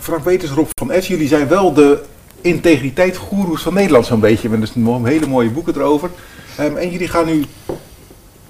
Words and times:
Frank 0.00 0.24
Weters, 0.24 0.50
Rob 0.50 0.66
van 0.78 0.92
S, 1.00 1.06
jullie 1.06 1.28
zijn 1.28 1.48
wel 1.48 1.72
de 1.72 2.02
integriteitsgoeroes 2.40 3.62
van 3.62 3.74
Nederland 3.74 4.06
zo'n 4.06 4.20
beetje. 4.20 4.48
Met 4.48 4.60
dus 4.60 4.70
hele 5.02 5.26
mooie 5.26 5.50
boeken 5.50 5.74
erover. 5.74 6.10
Ehm, 6.56 6.76
en 6.76 6.90
jullie 6.90 7.08
gaan 7.08 7.26
nu 7.26 7.44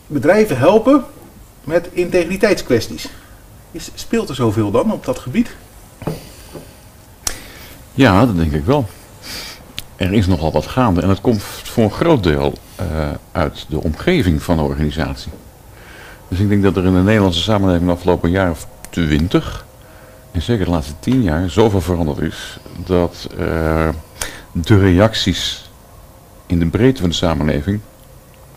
bedrijven 0.07 0.59
helpen 0.59 1.05
met 1.65 1.89
integriteitskwesties. 1.93 3.09
Is, 3.71 3.91
speelt 3.95 4.29
er 4.29 4.35
zoveel 4.35 4.71
dan 4.71 4.93
op 4.93 5.05
dat 5.05 5.19
gebied? 5.19 5.57
Ja, 7.95 8.27
dat 8.27 8.37
denk 8.37 8.53
ik 8.53 8.65
wel. 8.65 8.89
Er 9.97 10.13
is 10.13 10.27
nogal 10.27 10.53
wat 10.53 10.67
gaande 10.67 11.01
en 11.01 11.09
het 11.09 11.21
komt 11.21 11.43
voor 11.43 11.85
een 11.85 11.93
groot 11.93 12.23
deel 12.23 12.55
uh, 12.81 13.09
uit 13.33 13.67
de 13.69 13.83
omgeving 13.83 14.43
van 14.43 14.57
de 14.57 14.63
organisatie. 14.63 15.33
Dus 16.29 16.39
ik 16.39 16.49
denk 16.49 16.63
dat 16.63 16.77
er 16.77 16.85
in 16.85 16.95
de 16.95 17.03
Nederlandse 17.03 17.43
samenleving 17.43 17.87
de 17.87 17.93
afgelopen 17.93 18.31
jaar 18.31 18.51
of 18.51 18.67
twintig, 18.91 19.65
en 20.33 20.43
zeker 20.43 20.65
de 20.65 20.71
laatste 20.71 20.95
tien 21.01 21.23
jaar, 21.23 21.51
zoveel 21.51 21.81
veranderd 21.81 22.19
is 22.19 22.59
dat 22.87 23.29
uh, 23.39 23.89
de 24.53 24.79
reacties 24.79 25.71
in 26.47 26.59
de 26.59 26.67
breedte 26.67 27.01
van 27.01 27.11
de 27.11 27.17
samenleving 27.17 27.81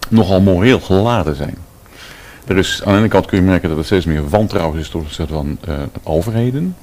nogal 0.10 0.42
moreel 0.42 0.80
geladen 0.80 1.36
zijn. 1.36 1.58
Er 2.48 2.58
is, 2.58 2.82
aan 2.84 2.94
de 2.94 3.00
ene 3.00 3.08
kant 3.08 3.26
kun 3.26 3.38
je 3.38 3.44
merken 3.44 3.70
dat 3.70 3.78
er 3.78 3.86
steeds 3.86 4.06
meer 4.06 4.30
wantrouwen 4.30 4.80
is 4.80 4.90
ten 4.90 5.28
van 5.28 5.58
uh, 5.70 5.76
overheden. 6.04 6.76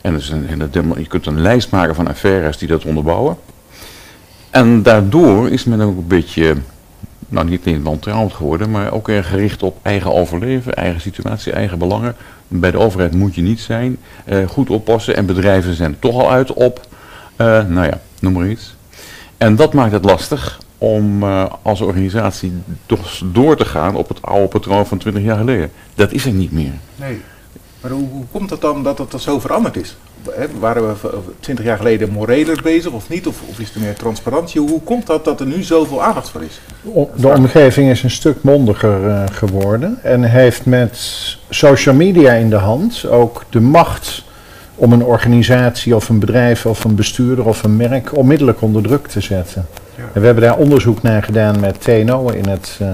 En 0.00 0.12
dus 0.12 0.30
een, 0.30 0.70
je 0.96 1.06
kunt 1.08 1.26
een 1.26 1.40
lijst 1.40 1.70
maken 1.70 1.94
van 1.94 2.08
affaires 2.08 2.58
die 2.58 2.68
dat 2.68 2.84
onderbouwen. 2.84 3.36
En 4.50 4.82
daardoor 4.82 5.50
is 5.50 5.64
men 5.64 5.80
ook 5.80 5.96
een 5.96 6.06
beetje, 6.06 6.56
nou 7.28 7.48
niet 7.48 7.66
alleen 7.66 7.82
wantrouwend 7.82 8.32
geworden, 8.32 8.70
maar 8.70 8.92
ook 8.92 9.08
erg 9.08 9.28
gericht 9.28 9.62
op 9.62 9.78
eigen 9.82 10.12
overleven, 10.12 10.74
eigen 10.74 11.00
situatie, 11.00 11.52
eigen 11.52 11.78
belangen. 11.78 12.16
Bij 12.48 12.70
de 12.70 12.78
overheid 12.78 13.14
moet 13.14 13.34
je 13.34 13.42
niet 13.42 13.60
zijn, 13.60 13.98
uh, 14.28 14.48
goed 14.48 14.70
oppassen 14.70 15.16
en 15.16 15.26
bedrijven 15.26 15.74
zijn 15.74 15.98
toch 15.98 16.14
al 16.14 16.30
uit 16.30 16.52
op, 16.52 16.80
uh, 17.36 17.46
nou 17.66 17.86
ja, 17.86 18.00
noem 18.20 18.32
maar 18.32 18.48
iets. 18.48 18.76
En 19.36 19.56
dat 19.56 19.72
maakt 19.72 19.92
het 19.92 20.04
lastig 20.04 20.60
om 20.78 21.22
uh, 21.22 21.44
als 21.62 21.80
organisatie 21.80 22.52
toch 22.86 23.20
door 23.24 23.56
te 23.56 23.64
gaan 23.64 23.96
op 23.96 24.08
het 24.08 24.22
oude 24.22 24.48
patroon 24.48 24.86
van 24.86 24.98
20 24.98 25.22
jaar 25.22 25.36
geleden. 25.36 25.70
Dat 25.94 26.12
is 26.12 26.24
er 26.24 26.32
niet 26.32 26.52
meer. 26.52 26.72
Nee. 26.96 27.20
Maar 27.80 27.90
hoe, 27.90 28.08
hoe 28.08 28.24
komt 28.32 28.50
het 28.50 28.60
dan 28.60 28.82
dat 28.82 28.98
het 28.98 29.14
zo 29.20 29.40
veranderd 29.40 29.76
is? 29.76 29.96
He, 30.30 30.46
waren 30.58 30.82
we 30.82 31.08
20 31.40 31.64
jaar 31.64 31.76
geleden 31.76 32.10
moreler 32.10 32.60
bezig 32.62 32.92
of 32.92 33.08
niet? 33.08 33.26
Of, 33.26 33.40
of 33.48 33.58
is 33.58 33.74
er 33.74 33.80
meer 33.80 33.94
transparantie? 33.94 34.60
Hoe, 34.60 34.70
hoe, 34.70 34.82
komt 34.82 35.06
dat 35.06 35.24
dat 35.24 35.40
er 35.40 35.46
nu 35.46 35.62
zoveel 35.62 36.02
aandacht 36.02 36.30
voor 36.30 36.42
is? 36.42 36.60
De 37.14 37.28
omgeving 37.28 37.90
is 37.90 38.02
een 38.02 38.10
stuk 38.10 38.42
mondiger 38.42 39.04
uh, 39.04 39.22
geworden 39.32 39.98
en 40.02 40.22
heeft 40.22 40.66
met 40.66 40.98
social 41.48 41.94
media 41.94 42.32
in 42.32 42.50
de 42.50 42.56
hand 42.56 43.06
ook 43.06 43.44
de 43.50 43.60
macht 43.60 44.22
om 44.74 44.92
een 44.92 45.04
organisatie 45.04 45.96
of 45.96 46.08
een 46.08 46.18
bedrijf 46.18 46.66
of 46.66 46.84
een 46.84 46.94
bestuurder 46.94 47.46
of 47.46 47.62
een 47.62 47.76
merk 47.76 48.16
onmiddellijk 48.16 48.62
onder 48.62 48.82
druk 48.82 49.06
te 49.06 49.20
zetten. 49.20 49.66
Ja. 49.94 50.02
En 50.12 50.20
we 50.20 50.26
hebben 50.26 50.44
daar 50.44 50.56
onderzoek 50.56 51.02
naar 51.02 51.22
gedaan 51.22 51.60
met 51.60 51.80
TNO 51.80 52.28
in 52.28 52.48
het, 52.48 52.78
uh, 52.82 52.88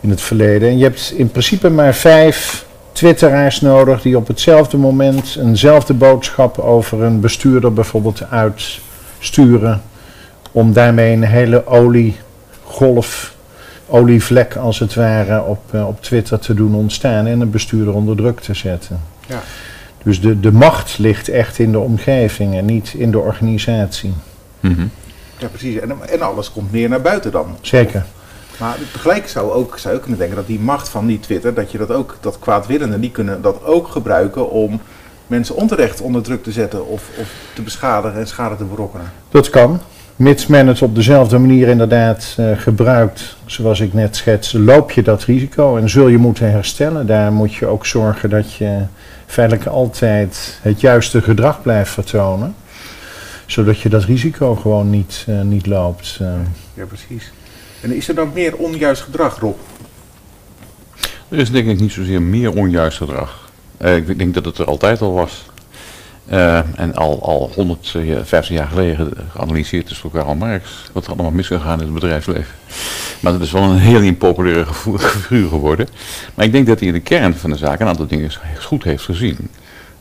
in 0.00 0.10
het 0.10 0.20
verleden. 0.20 0.68
En 0.68 0.78
je 0.78 0.84
hebt 0.84 1.12
in 1.16 1.30
principe 1.30 1.70
maar 1.70 1.94
vijf 1.94 2.65
twitteraars 2.96 3.60
nodig 3.60 4.02
die 4.02 4.16
op 4.16 4.26
hetzelfde 4.26 4.76
moment 4.76 5.36
eenzelfde 5.40 5.94
boodschap 5.94 6.58
over 6.58 7.02
een 7.02 7.20
bestuurder 7.20 7.72
bijvoorbeeld 7.72 8.22
uitsturen. 8.30 9.82
Om 10.52 10.72
daarmee 10.72 11.12
een 11.12 11.22
hele 11.22 11.66
oliegolf, 11.66 13.34
olievlek 13.86 14.56
als 14.56 14.78
het 14.78 14.94
ware 14.94 15.42
op, 15.42 15.60
uh, 15.74 15.86
op 15.86 16.02
Twitter 16.02 16.38
te 16.38 16.54
doen 16.54 16.74
ontstaan 16.74 17.26
en 17.26 17.40
een 17.40 17.50
bestuurder 17.50 17.94
onder 17.94 18.16
druk 18.16 18.40
te 18.40 18.54
zetten. 18.54 19.00
Ja. 19.26 19.42
Dus 20.02 20.20
de, 20.20 20.40
de 20.40 20.52
macht 20.52 20.98
ligt 20.98 21.28
echt 21.28 21.58
in 21.58 21.72
de 21.72 21.78
omgeving 21.78 22.56
en 22.56 22.64
niet 22.64 22.94
in 22.96 23.10
de 23.10 23.18
organisatie. 23.18 24.12
Mm 24.60 24.74
-hmm. 24.74 24.90
Ja, 25.38 25.48
precies. 25.48 25.78
En, 25.78 25.92
en 26.08 26.22
alles 26.22 26.52
komt 26.52 26.72
meer 26.72 26.88
naar 26.88 27.02
buiten 27.02 27.32
dan. 27.32 27.56
Zeker. 27.60 28.04
Maar 28.56 28.76
tegelijk 28.92 29.28
zou, 29.28 29.52
ook, 29.52 29.78
zou 29.78 29.94
je 29.94 30.00
kunnen 30.00 30.18
denken 30.18 30.36
dat 30.36 30.46
die 30.46 30.60
macht 30.60 30.88
van 30.88 31.06
die 31.06 31.20
Twitter, 31.20 31.54
dat 31.54 31.70
je 31.70 31.78
dat 31.78 31.90
ook, 31.90 32.16
dat 32.20 32.38
kwaadwillenden, 32.38 33.00
die 33.00 33.10
kunnen 33.10 33.42
dat 33.42 33.64
ook 33.64 33.88
gebruiken 33.88 34.50
om 34.50 34.80
mensen 35.26 35.54
onterecht 35.54 36.00
onder 36.00 36.22
druk 36.22 36.42
te 36.42 36.52
zetten 36.52 36.86
of, 36.86 37.10
of 37.20 37.28
te 37.54 37.62
beschadigen 37.62 38.20
en 38.20 38.26
schade 38.26 38.56
te 38.56 38.64
berokkenen. 38.64 39.12
Dat 39.28 39.50
kan. 39.50 39.80
Mits 40.16 40.46
men 40.46 40.66
het 40.66 40.82
op 40.82 40.94
dezelfde 40.94 41.38
manier 41.38 41.68
inderdaad 41.68 42.36
uh, 42.40 42.58
gebruikt, 42.58 43.36
zoals 43.46 43.80
ik 43.80 43.92
net 43.92 44.16
schetste, 44.16 44.60
loop 44.60 44.90
je 44.90 45.02
dat 45.02 45.22
risico 45.22 45.76
en 45.76 45.88
zul 45.90 46.08
je 46.08 46.18
moeten 46.18 46.50
herstellen. 46.50 47.06
Daar 47.06 47.32
moet 47.32 47.54
je 47.54 47.66
ook 47.66 47.86
zorgen 47.86 48.30
dat 48.30 48.54
je 48.54 48.80
feitelijk 49.26 49.66
altijd 49.66 50.58
het 50.62 50.80
juiste 50.80 51.22
gedrag 51.22 51.62
blijft 51.62 51.90
vertonen, 51.90 52.54
zodat 53.46 53.80
je 53.80 53.88
dat 53.88 54.04
risico 54.04 54.54
gewoon 54.54 54.90
niet, 54.90 55.26
uh, 55.28 55.40
niet 55.40 55.66
loopt. 55.66 56.18
Uh. 56.22 56.28
Ja, 56.74 56.84
precies. 56.84 57.32
En 57.86 57.92
is 57.92 58.08
er 58.08 58.14
dan 58.14 58.30
meer 58.34 58.56
onjuist 58.56 59.02
gedrag, 59.02 59.38
Rob? 59.38 59.56
Er 61.28 61.38
is 61.38 61.50
denk 61.50 61.68
ik 61.68 61.80
niet 61.80 61.92
zozeer 61.92 62.22
meer 62.22 62.52
onjuist 62.52 62.96
gedrag. 62.96 63.50
Uh, 63.80 63.96
ik 63.96 64.18
denk 64.18 64.34
dat 64.34 64.44
het 64.44 64.58
er 64.58 64.66
altijd 64.66 65.00
al 65.00 65.12
was. 65.12 65.46
Uh, 66.30 66.80
en 66.80 66.94
al, 66.94 67.22
al 67.22 67.50
150 67.54 68.48
jaar 68.48 68.68
geleden 68.68 69.12
geanalyseerd 69.30 69.90
is 69.90 70.00
door 70.00 70.10
Karl 70.10 70.34
Marx 70.34 70.90
wat 70.92 71.04
er 71.04 71.12
allemaal 71.12 71.30
misgegaan 71.30 71.78
in 71.78 71.84
het 71.84 71.94
bedrijfsleven. 71.94 72.54
Maar 73.20 73.32
dat 73.32 73.40
is 73.40 73.52
wel 73.52 73.62
een 73.62 73.78
heel 73.78 74.00
impopulaire 74.00 74.72
figuur 74.98 75.48
geworden. 75.48 75.88
Maar 76.34 76.44
ik 76.44 76.52
denk 76.52 76.66
dat 76.66 76.78
hij 76.78 76.88
in 76.88 76.94
de 76.94 77.00
kern 77.00 77.34
van 77.34 77.50
de 77.50 77.56
zaak 77.56 77.80
een 77.80 77.86
aantal 77.86 78.06
dingen 78.06 78.30
goed 78.60 78.84
heeft 78.84 79.04
gezien. 79.04 79.50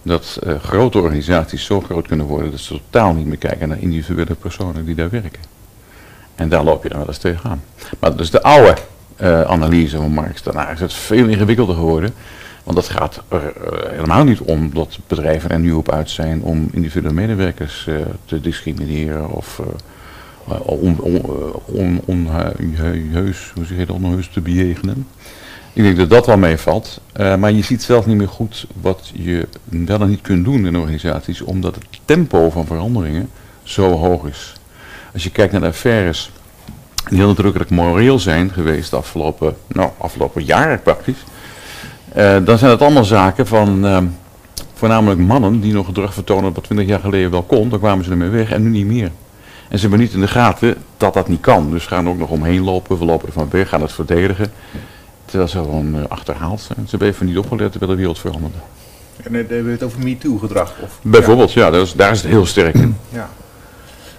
Dat 0.01 0.39
grote 0.61 0.97
organisaties 0.97 1.65
zo 1.65 1.81
groot 1.81 2.07
kunnen 2.07 2.25
worden 2.25 2.51
dat 2.51 2.59
ze 2.59 2.73
totaal 2.73 3.13
niet 3.13 3.25
meer 3.25 3.37
kijken 3.37 3.69
naar 3.69 3.81
individuele 3.81 4.35
personen 4.35 4.85
die 4.85 4.95
daar 4.95 5.09
werken. 5.09 5.54
En 6.35 6.49
daar 6.49 6.63
loop 6.63 6.83
je 6.83 6.89
dan 6.89 6.97
wel 6.97 7.07
eens 7.07 7.17
tegenaan. 7.17 7.63
Maar 7.99 8.15
dus 8.15 8.31
de 8.31 8.41
oude 8.41 8.75
uh, 9.21 9.41
analyse 9.41 9.97
van 9.97 10.11
Marx, 10.11 10.43
daarna 10.43 10.69
is 10.69 10.79
het 10.79 10.93
veel 10.93 11.27
ingewikkelder 11.27 11.75
geworden. 11.75 12.13
Want 12.63 12.77
dat 12.77 12.89
gaat 12.89 13.23
er 13.27 13.41
uh, 13.43 13.89
helemaal 13.89 14.23
niet 14.23 14.39
om 14.39 14.73
dat 14.73 14.99
bedrijven 15.07 15.49
er 15.49 15.59
nu 15.59 15.71
op 15.71 15.91
uit 15.91 16.09
zijn 16.09 16.41
om 16.41 16.69
individuele 16.71 17.13
medewerkers 17.13 17.85
uh, 17.89 17.95
te 18.25 18.41
discrimineren 18.41 19.29
of 19.29 19.61
on, 20.45 20.99
on, 20.99 21.21
on, 21.65 22.01
onheus, 22.05 23.51
hoe 23.55 23.65
te 24.31 24.41
bejegenen. 24.41 25.07
Ik 25.73 25.83
denk 25.83 25.97
dat 25.97 26.09
dat 26.09 26.25
wel 26.25 26.37
meevalt. 26.37 27.01
maar 27.13 27.51
je 27.51 27.63
ziet 27.63 27.83
zelf 27.83 28.05
niet 28.05 28.17
meer 28.17 28.27
goed 28.27 28.65
wat 28.81 29.11
je 29.13 29.47
wel 29.67 30.01
en 30.01 30.09
niet 30.09 30.21
kunt 30.21 30.45
doen 30.45 30.65
in 30.65 30.77
organisaties, 30.77 31.41
omdat 31.41 31.75
het 31.75 31.85
tempo 32.05 32.49
van 32.49 32.65
veranderingen 32.65 33.29
zo 33.63 33.91
hoog 33.91 34.27
is. 34.27 34.53
Als 35.15 35.23
je 35.23 35.31
kijkt 35.31 35.51
naar 35.51 35.61
de 35.61 35.67
affaires 35.67 36.31
die 37.09 37.17
heel 37.17 37.27
nadrukkelijk 37.27 37.69
moreel 37.69 38.19
zijn 38.19 38.51
geweest 38.51 38.89
de 38.89 38.95
afgelopen, 38.95 39.55
nou, 39.67 39.89
afgelopen 39.97 40.43
jaren 40.43 40.81
praktisch. 40.81 41.23
Uh, 42.17 42.37
dan 42.45 42.57
zijn 42.57 42.71
het 42.71 42.81
allemaal 42.81 43.03
zaken 43.03 43.47
van 43.47 43.85
uh, 43.85 43.97
voornamelijk 44.73 45.19
mannen 45.19 45.59
die 45.59 45.73
nog 45.73 45.85
gedrag 45.85 46.13
vertonen 46.13 46.53
wat 46.53 46.63
20 46.63 46.87
jaar 46.87 46.99
geleden 46.99 47.31
wel 47.31 47.43
kon. 47.43 47.69
Dan 47.69 47.79
kwamen 47.79 48.05
ze 48.05 48.11
ermee 48.11 48.29
weg 48.29 48.51
en 48.51 48.63
nu 48.63 48.69
niet 48.69 48.85
meer. 48.85 49.11
En 49.69 49.77
ze 49.77 49.81
hebben 49.81 49.99
niet 49.99 50.13
in 50.13 50.19
de 50.19 50.27
gaten 50.27 50.75
dat 50.97 51.13
dat 51.13 51.27
niet 51.27 51.41
kan. 51.41 51.71
Dus 51.71 51.85
gaan 51.85 52.05
er 52.05 52.11
ook 52.11 52.17
nog 52.17 52.29
omheen 52.29 52.63
lopen, 52.63 52.97
we 52.97 53.05
lopen 53.05 53.27
er 53.27 53.33
van 53.33 53.49
weg, 53.51 53.69
gaan 53.69 53.81
het 53.81 53.91
verdedigen. 53.91 54.51
Terwijl 55.25 55.49
ze 55.49 55.57
gewoon 55.57 55.95
uh, 55.95 56.03
achterhaald 56.07 56.61
zijn. 56.61 56.79
Ze 56.83 56.89
hebben 56.89 57.07
even 57.07 57.25
niet 57.25 57.37
opgelet 57.37 57.71
terwijl 57.71 57.91
de 57.91 57.97
wereld 57.97 58.19
veranderde. 58.19 58.57
En 59.17 59.23
dan 59.23 59.33
hebben 59.33 59.65
we 59.65 59.71
het 59.71 59.83
over 59.83 59.99
MeToo-gedrag? 59.99 60.73
Bijvoorbeeld, 61.01 61.53
ja, 61.53 61.65
ja 61.65 61.71
dat 61.71 61.85
is, 61.85 61.93
daar 61.93 62.11
is 62.11 62.21
het 62.21 62.31
heel 62.31 62.45
sterk 62.45 62.75
in. 62.75 62.97
Ja. 63.09 63.29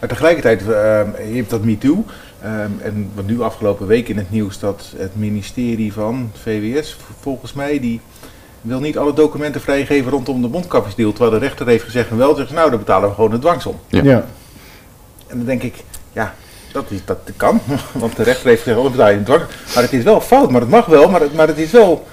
Maar 0.07 0.17
tegelijkertijd, 0.17 0.61
uh, 0.61 1.29
je 1.31 1.37
hebt 1.37 1.51
dat 1.51 1.65
MeToo. 1.65 2.05
Um, 2.45 2.81
en 2.83 3.11
wat 3.15 3.27
nu 3.27 3.41
afgelopen 3.41 3.87
week 3.87 4.09
in 4.09 4.17
het 4.17 4.31
nieuws 4.31 4.59
dat 4.59 4.93
het 4.97 5.17
ministerie 5.17 5.93
van 5.93 6.31
VWS, 6.43 6.97
volgens 7.21 7.53
mij, 7.53 7.81
die 7.81 8.01
wil 8.61 8.81
niet 8.81 8.99
alle 8.99 9.13
documenten 9.13 9.61
vrijgeven 9.61 10.11
rondom 10.11 10.43
de 10.43 10.49
mondkapjesdeal. 10.49 11.13
Terwijl 11.13 11.31
de 11.31 11.47
rechter 11.47 11.67
heeft 11.67 11.85
gezegd 11.85 12.11
wel, 12.11 12.35
zegt 12.35 12.51
nou 12.51 12.71
dan 12.71 12.79
betalen 12.79 13.09
we 13.09 13.15
gewoon 13.15 13.31
de 13.31 13.39
dwangsom. 13.39 13.77
Ja. 13.89 14.03
ja. 14.03 14.25
En 15.27 15.37
dan 15.37 15.47
denk 15.47 15.63
ik, 15.63 15.75
ja, 16.13 16.35
dat, 16.73 16.85
is, 16.89 17.05
dat 17.05 17.19
kan. 17.37 17.61
Want 17.93 18.17
de 18.17 18.23
rechter 18.23 18.49
heeft 18.49 18.63
gezegd, 18.63 18.81
oh, 18.81 18.91
betaal 18.91 19.11
je 19.11 19.23
dwang. 19.23 19.43
Maar 19.75 19.83
het 19.83 19.93
is 19.93 20.05
wel 20.05 20.21
fout, 20.21 20.51
maar 20.51 20.61
het 20.61 20.71
mag 20.71 20.87
wel, 20.87 21.09
maar 21.09 21.21
het, 21.21 21.35
maar 21.35 21.49
het 21.49 21.59
is 21.59 21.71
wel... 21.71 22.07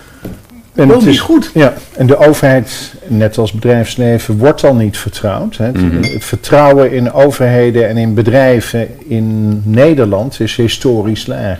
En 0.73 0.87
wel 0.87 0.97
het 0.97 1.05
niet 1.05 1.15
is, 1.15 1.21
goed. 1.21 1.51
Ja, 1.53 1.73
en 1.97 2.07
de 2.07 2.17
overheid, 2.17 2.93
net 3.07 3.37
als 3.37 3.51
bedrijfsleven, 3.51 4.37
wordt 4.37 4.63
al 4.63 4.75
niet 4.75 4.97
vertrouwd. 4.97 5.57
Hè. 5.57 5.65
Het, 5.65 5.81
Mhm. 5.81 6.03
het 6.13 6.23
vertrouwen 6.25 6.91
in 6.91 7.11
overheden 7.11 7.87
en 7.89 7.97
in 7.97 8.13
bedrijven 8.13 8.87
in 9.09 9.61
Nederland 9.65 10.39
is 10.39 10.55
historisch 10.55 11.25
laag. 11.27 11.59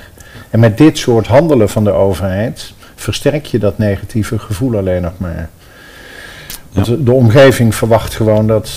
En 0.49 0.59
met 0.59 0.77
dit 0.77 0.97
soort 0.97 1.27
handelen 1.27 1.69
van 1.69 1.83
de 1.83 1.91
overheid 1.91 2.73
versterk 2.95 3.45
je 3.45 3.59
dat 3.59 3.77
negatieve 3.77 4.39
gevoel 4.39 4.77
alleen 4.77 5.01
nog 5.01 5.13
maar. 5.17 5.49
Want 6.71 6.85
de- 6.85 7.03
de 7.03 7.11
omgeving 7.11 7.75
verwacht 7.75 8.15
gewoon 8.15 8.47
dat 8.47 8.69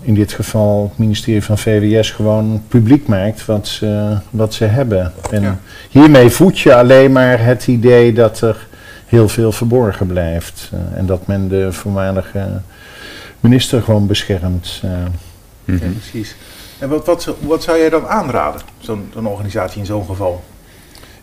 in 0.00 0.14
dit 0.14 0.32
geval 0.32 0.82
het 0.88 0.98
ministerie 0.98 1.42
van 1.42 1.58
VWS 1.58 2.10
gewoon 2.10 2.62
publiek 2.68 3.06
maakt 3.06 3.44
wat 3.46 3.68
ze, 3.68 4.16
wat 4.30 4.54
ze 4.54 4.64
hebben. 4.64 5.12
En 5.30 5.42
Ja. 5.42 5.58
hiermee 5.90 6.30
voed 6.30 6.58
je 6.58 6.74
alleen 6.74 7.12
maar 7.12 7.44
het 7.44 7.66
idee 7.66 8.12
dat 8.12 8.40
er 8.40 8.66
heel 9.14 9.28
veel 9.28 9.52
verborgen 9.52 10.06
blijft. 10.06 10.70
eh, 10.72 10.98
en 10.98 11.06
dat 11.06 11.26
men 11.26 11.48
de 11.48 11.72
voormalige 11.72 12.46
minister 13.40 13.82
gewoon 13.82 14.06
beschermt. 14.06 14.80
eh. 14.82 14.90
Mhm. 15.64 15.84
Ja, 15.84 15.90
precies. 15.90 16.36
En 16.78 16.88
wat, 16.88 17.06
wat, 17.06 17.22
zou- 17.22 17.36
wat 17.40 17.62
zou 17.62 17.78
jij 17.78 17.90
dan 17.90 18.06
aanraden, 18.06 18.60
zo'n 18.78 19.08
zo'n 19.14 19.26
organisatie 19.26 19.80
in 19.80 19.86
zo'n 19.86 20.04
geval? 20.04 20.42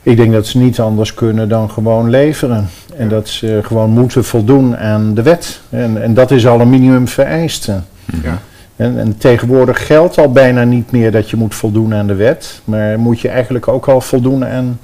Ik 0.03 0.17
denk 0.17 0.31
dat 0.33 0.47
ze 0.47 0.57
niet 0.57 0.79
anders 0.79 1.13
kunnen 1.13 1.49
dan 1.49 1.69
gewoon 1.71 2.09
leveren. 2.09 2.69
En 2.95 3.09
dat 3.09 3.29
ze 3.29 3.59
gewoon 3.63 3.89
moeten 3.89 4.23
voldoen 4.23 4.77
aan 4.77 5.13
de 5.13 5.21
wet. 5.21 5.61
En, 5.69 6.01
en 6.01 6.13
dat 6.13 6.31
is 6.31 6.47
al 6.47 6.59
een 6.61 6.69
minimum 6.69 7.07
vereiste. 7.07 7.79
Mhm. 8.05 8.25
Ja. 8.27 8.41
En, 8.75 8.99
en 8.99 9.17
tegenwoordig 9.17 9.85
geldt 9.85 10.17
al 10.17 10.31
bijna 10.31 10.63
niet 10.63 10.91
meer 10.91 11.11
dat 11.11 11.29
je 11.29 11.35
moet 11.38 11.55
voldoen 11.55 11.93
aan 11.93 12.07
de 12.07 12.15
wet. 12.15 12.61
Maar 12.63 12.99
moet 12.99 13.19
je 13.19 13.29
eigenlijk 13.29 13.67
ook 13.67 13.88
al 13.88 14.01
voldoen 14.01 14.45
aan 14.45 14.79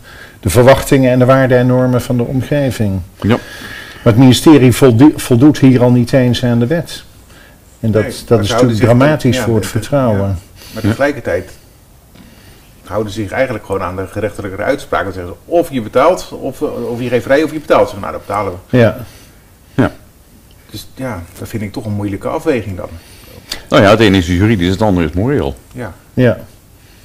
de 0.47 0.53
verwachtingen 0.53 1.11
en 1.11 1.19
de 1.19 1.25
waarden 1.25 1.57
en 1.57 1.67
normen 1.67 2.01
van 2.01 2.17
de 2.17 2.23
omgeving. 2.23 2.99
Ja. 3.21 3.27
Maar 4.03 4.13
het 4.13 4.17
ministerie 4.17 4.71
voldo- 4.71 5.11
voldoet 5.15 5.59
hier 5.59 5.81
al 5.83 5.91
niet 5.91 6.13
eens 6.13 6.43
aan 6.43 6.59
de 6.59 6.67
wet. 6.67 7.03
En 7.79 7.91
dat, 7.91 8.01
Nee, 8.01 8.11
maar 8.11 8.21
dat 8.27 8.39
is 8.43 8.49
natuurlijk 8.49 8.79
dan- 8.79 8.87
dramatisch 8.97 9.37
ja, 9.37 9.43
voor 9.43 9.55
het 9.55 9.65
vertrouwen. 9.65 10.39
Maar 10.73 10.81
tegelijkertijd 10.83 11.51
houden 12.83 13.13
ze 13.13 13.21
zich 13.21 13.31
eigenlijk 13.31 13.65
gewoon 13.65 13.81
aan 13.81 13.95
de 13.95 14.07
gerechtelijke 14.07 14.63
uitspraak. 14.63 15.03
Dan 15.03 15.13
zeggen 15.13 15.31
ze 15.33 15.51
of 15.51 15.71
je 15.71 15.81
betaalt, 15.81 16.31
of, 16.41 16.61
of 16.61 17.01
je 17.01 17.07
geeft 17.09 17.23
vrij 17.23 17.43
of 17.43 17.51
je 17.51 17.59
betaalt. 17.59 17.89
Ze 17.89 17.95
zeggen, 17.95 18.01
nou, 18.01 18.11
dat 18.13 18.25
betalen 18.27 18.53
we. 18.69 18.77
Ja. 18.77 19.05
Dus 20.71 20.87
ja, 20.95 21.23
dat 21.39 21.47
vind 21.47 21.63
ik 21.63 21.71
toch 21.71 21.85
een 21.85 21.91
moeilijke 21.91 22.27
afweging 22.27 22.77
dan. 22.77 22.89
Nou 23.69 23.83
ja, 23.83 23.89
het 23.89 23.99
ene 23.99 24.17
is 24.17 24.27
juridisch, 24.27 24.69
het 24.69 24.81
andere 24.81 25.07
is 25.07 25.11
moreel. 25.13 25.55
Ja, 25.73 25.93
Ja. 26.13 26.37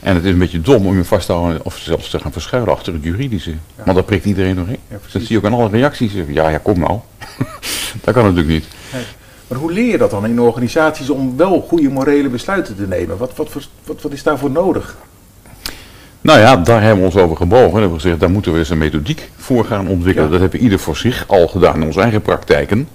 En 0.02 0.14
het 0.14 0.24
is 0.24 0.30
een 0.30 0.38
beetje 0.38 0.60
dom 0.60 0.86
om 0.86 0.96
je 0.96 1.04
vast 1.04 1.26
te 1.26 1.32
houden 1.32 1.64
of 1.64 1.78
zelfs 1.78 2.10
te 2.10 2.18
gaan 2.18 2.32
verschuilen 2.32 2.72
achter 2.72 2.92
het 2.92 3.04
juridische. 3.04 3.54
Want 3.84 3.96
dat 3.96 4.06
prikt 4.06 4.24
iedereen 4.24 4.56
doorheen. 4.56 4.78
ja 4.88 4.96
Dat 5.12 5.22
zie 5.22 5.30
je 5.30 5.36
ook 5.36 5.44
aan 5.44 5.52
alle 5.52 5.68
reacties. 5.68 6.12
Ja, 6.28 6.48
ja, 6.48 6.58
kom 6.58 6.78
nou. 6.78 6.98
dat 8.04 8.14
kan 8.14 8.22
natuurlijk 8.24 8.48
niet. 8.48 8.66
Maar 9.48 9.58
hoe 9.58 9.72
leer 9.72 9.90
je 9.90 9.98
dat 9.98 10.10
dan 10.10 10.26
in 10.26 10.40
organisaties 10.40 11.10
om 11.10 11.36
wel 11.36 11.60
goede 11.68 11.88
morele 11.88 12.28
besluiten 12.28 12.76
te 12.76 12.86
nemen? 12.86 13.16
Wat, 13.16 13.36
wat, 13.36 13.52
wat, 13.84 14.02
wat 14.02 14.12
is 14.12 14.22
daarvoor 14.22 14.50
nodig? 14.50 14.96
Nou 16.20 16.38
ja, 16.38 16.56
daar 16.56 16.82
hebben 16.82 16.98
we 16.98 17.04
ons 17.04 17.16
over 17.16 17.36
gebogen. 17.36 17.66
En 17.66 17.72
hebben 17.72 17.92
we 17.92 18.00
gezegd, 18.00 18.20
daar 18.20 18.30
moeten 18.30 18.52
we 18.52 18.58
eens 18.58 18.70
een 18.70 18.78
methodiek 18.78 19.30
voor 19.36 19.64
gaan 19.64 19.88
ontwikkelen. 19.88 20.24
Ja. 20.24 20.32
Dat 20.32 20.40
hebben 20.40 20.58
we 20.58 20.64
ieder 20.64 20.78
voor 20.78 20.96
zich 20.96 21.24
al 21.28 21.48
gedaan 21.48 21.74
in 21.74 21.86
onze 21.86 22.00
eigen 22.00 22.22
praktijken. 22.22 22.88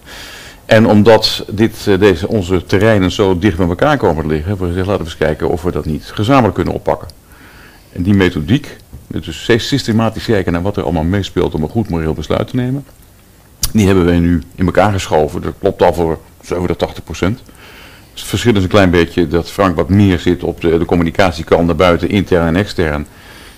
En 0.68 0.88
omdat 0.88 1.46
dit, 1.50 1.88
eh, 1.88 2.00
deze, 2.00 2.28
onze 2.28 2.66
terreinen 2.66 3.12
zo 3.12 3.40
dicht 3.40 3.58
bij 3.58 3.68
elkaar 3.68 3.98
komen 3.98 4.24
te 4.24 4.30
liggen, 4.30 4.48
hebben 4.48 4.66
we 4.68 4.72
gezegd, 4.72 4.88
laten 4.88 5.06
we 5.06 5.10
eens 5.10 5.20
kijken 5.20 5.50
of 5.50 5.62
we 5.62 5.72
dat 5.72 5.86
niet 5.86 6.04
gezamenlijk 6.04 6.56
kunnen 6.56 6.74
oppakken. 6.74 7.08
En 7.92 8.04
die 8.04 8.14
methodiek, 8.14 8.76
dus 9.08 9.50
systematisch 9.58 10.26
kijken 10.26 10.52
naar 10.52 10.62
wat 10.62 10.78
er 10.78 10.84
allemaal 10.84 11.04
meespeelt 11.04 11.54
om 11.54 11.64
een 11.64 11.70
goed 11.70 11.90
moreel 11.90 12.14
besluit 12.14 12.48
te 12.48 12.56
nemen, 12.56 12.86
die 13.72 13.86
hebben 13.86 14.06
wij 14.06 14.20
nu 14.20 14.44
in 14.56 14.66
elkaar 14.66 14.92
geschoven. 14.92 15.42
Dat 15.42 15.54
klopt 15.60 15.82
al 15.82 15.94
voor 15.94 16.20
87 16.42 17.04
procent. 17.04 17.42
Het 18.14 18.22
verschil 18.22 18.56
is 18.56 18.64
een 18.64 18.70
klein 18.70 18.92
beetje 18.92 19.28
dat 19.28 19.52
Frank 19.52 19.76
wat 19.76 19.90
meer 19.90 20.20
zit 20.20 20.44
op 20.44 20.62
de, 20.62 20.78
de 20.78 20.86
communicatiekant 20.86 21.66
naar 21.66 21.76
buiten, 21.76 22.10
intern 22.10 22.48
en 22.48 22.56
extern. 22.56 23.08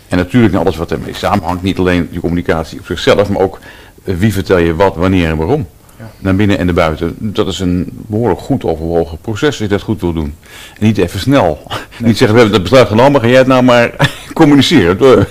En 0.07 0.17
natuurlijk 0.17 0.55
alles 0.55 0.77
wat 0.77 0.91
ermee 0.91 1.13
samenhangt, 1.13 1.63
niet 1.63 1.77
alleen 1.77 2.07
die 2.11 2.19
communicatie 2.19 2.79
op 2.79 2.85
zichzelf, 2.85 3.29
maar 3.29 3.41
ook 3.41 3.59
eh, 4.03 4.15
wie 4.15 4.33
vertel 4.33 4.57
je 4.57 4.75
wat, 4.75 4.95
wanneer 4.95 5.29
en 5.29 5.37
waarom. 5.37 5.67
Ja. 5.99 6.09
Naar 6.19 6.35
binnen 6.35 6.57
en 6.57 6.65
naar 6.65 6.75
buiten. 6.75 7.15
Dat 7.19 7.47
is 7.47 7.59
een 7.59 7.87
behoorlijk 7.91 8.39
goed 8.39 8.63
overwogen 8.63 9.17
proces 9.21 9.47
als 9.47 9.57
je 9.57 9.67
dat 9.67 9.81
goed 9.81 10.01
wil 10.01 10.13
doen. 10.13 10.35
En 10.79 10.85
niet 10.85 10.97
even 10.97 11.19
snel. 11.19 11.63
niet 11.97 12.17
zeggen, 12.17 12.35
we 12.37 12.41
hebben 12.41 12.51
dat 12.51 12.61
besluit 12.61 12.87
genomen, 12.87 13.21
ga 13.21 13.27
jij 13.27 13.37
het 13.37 13.47
nou 13.47 13.63
maar 13.63 14.11
communiceren. 14.33 14.99
Eh, 14.99 15.25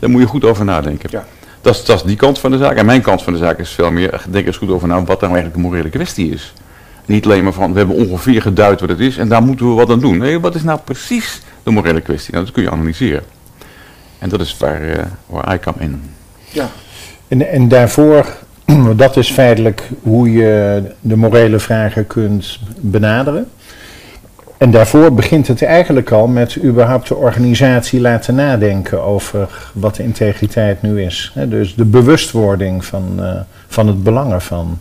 Daar 0.00 0.10
moet 0.10 0.20
je 0.20 0.26
goed 0.26 0.44
over 0.44 0.64
nadenken. 0.64 1.08
Ja. 1.12 1.24
Dat, 1.60 1.74
is, 1.74 1.84
dat 1.84 1.96
is 1.96 2.02
die 2.02 2.16
kant 2.16 2.38
van 2.38 2.50
de 2.50 2.58
zaak. 2.58 2.76
En 2.76 2.86
mijn 2.86 3.00
kant 3.02 3.22
van 3.22 3.32
de 3.32 3.38
zaak 3.38 3.58
is 3.58 3.70
veel 3.70 3.90
meer, 3.90 4.22
denk 4.30 4.46
eens 4.46 4.56
goed 4.56 4.70
over 4.70 4.88
na 4.88 4.94
wat 5.04 5.20
nou 5.20 5.32
eigenlijk 5.32 5.54
de 5.54 5.60
morele 5.68 5.88
kwestie 5.88 6.30
is. 6.30 6.52
Niet 7.04 7.24
alleen 7.24 7.44
maar 7.44 7.52
van, 7.52 7.72
we 7.72 7.78
hebben 7.78 7.96
ongeveer 7.96 8.42
geduid 8.42 8.80
wat 8.80 8.88
het 8.88 9.00
is 9.00 9.16
en 9.16 9.28
daar 9.28 9.42
moeten 9.42 9.68
we 9.68 9.72
wat 9.74 9.90
aan 9.90 10.00
doen. 10.00 10.18
Nee, 10.18 10.40
wat 10.40 10.54
is 10.54 10.62
nou 10.62 10.78
precies 10.84 11.40
de 11.62 11.70
morele 11.70 12.00
kwestie? 12.00 12.32
Nou, 12.32 12.44
dat 12.44 12.54
kun 12.54 12.62
je 12.62 12.70
analyseren. 12.70 13.22
En 14.18 14.28
dat 14.28 14.40
is 14.40 14.56
waar, 14.58 14.82
eh 14.82 15.04
waar 15.26 15.54
I 15.54 15.58
come 15.58 15.76
in. 15.78 16.02
Ja, 16.50 16.68
En, 17.28 17.48
en 17.48 17.68
daarvoor, 17.68 18.26
dat 18.96 19.16
is 19.16 19.30
feitelijk 19.30 19.90
hoe 20.02 20.32
je 20.32 20.82
de 21.00 21.16
morele 21.16 21.58
vragen 21.58 22.06
kunt 22.06 22.58
benaderen. 22.80 23.48
En 24.58 24.70
daarvoor 24.70 25.14
begint 25.14 25.48
het 25.48 25.62
eigenlijk 25.62 26.10
al 26.10 26.26
met 26.26 26.62
überhaupt 26.62 27.08
de 27.08 27.14
organisatie 27.14 28.00
laten 28.00 28.34
nadenken 28.34 29.02
over 29.02 29.70
wat 29.72 29.98
integriteit 29.98 30.82
nu 30.82 31.02
is. 31.02 31.32
Dus 31.48 31.74
de 31.74 31.84
bewustwording 31.84 32.84
van, 32.84 33.14
eh, 33.18 33.40
van 33.66 33.86
het 33.86 34.02
belang 34.02 34.32
ervan. 34.32 34.80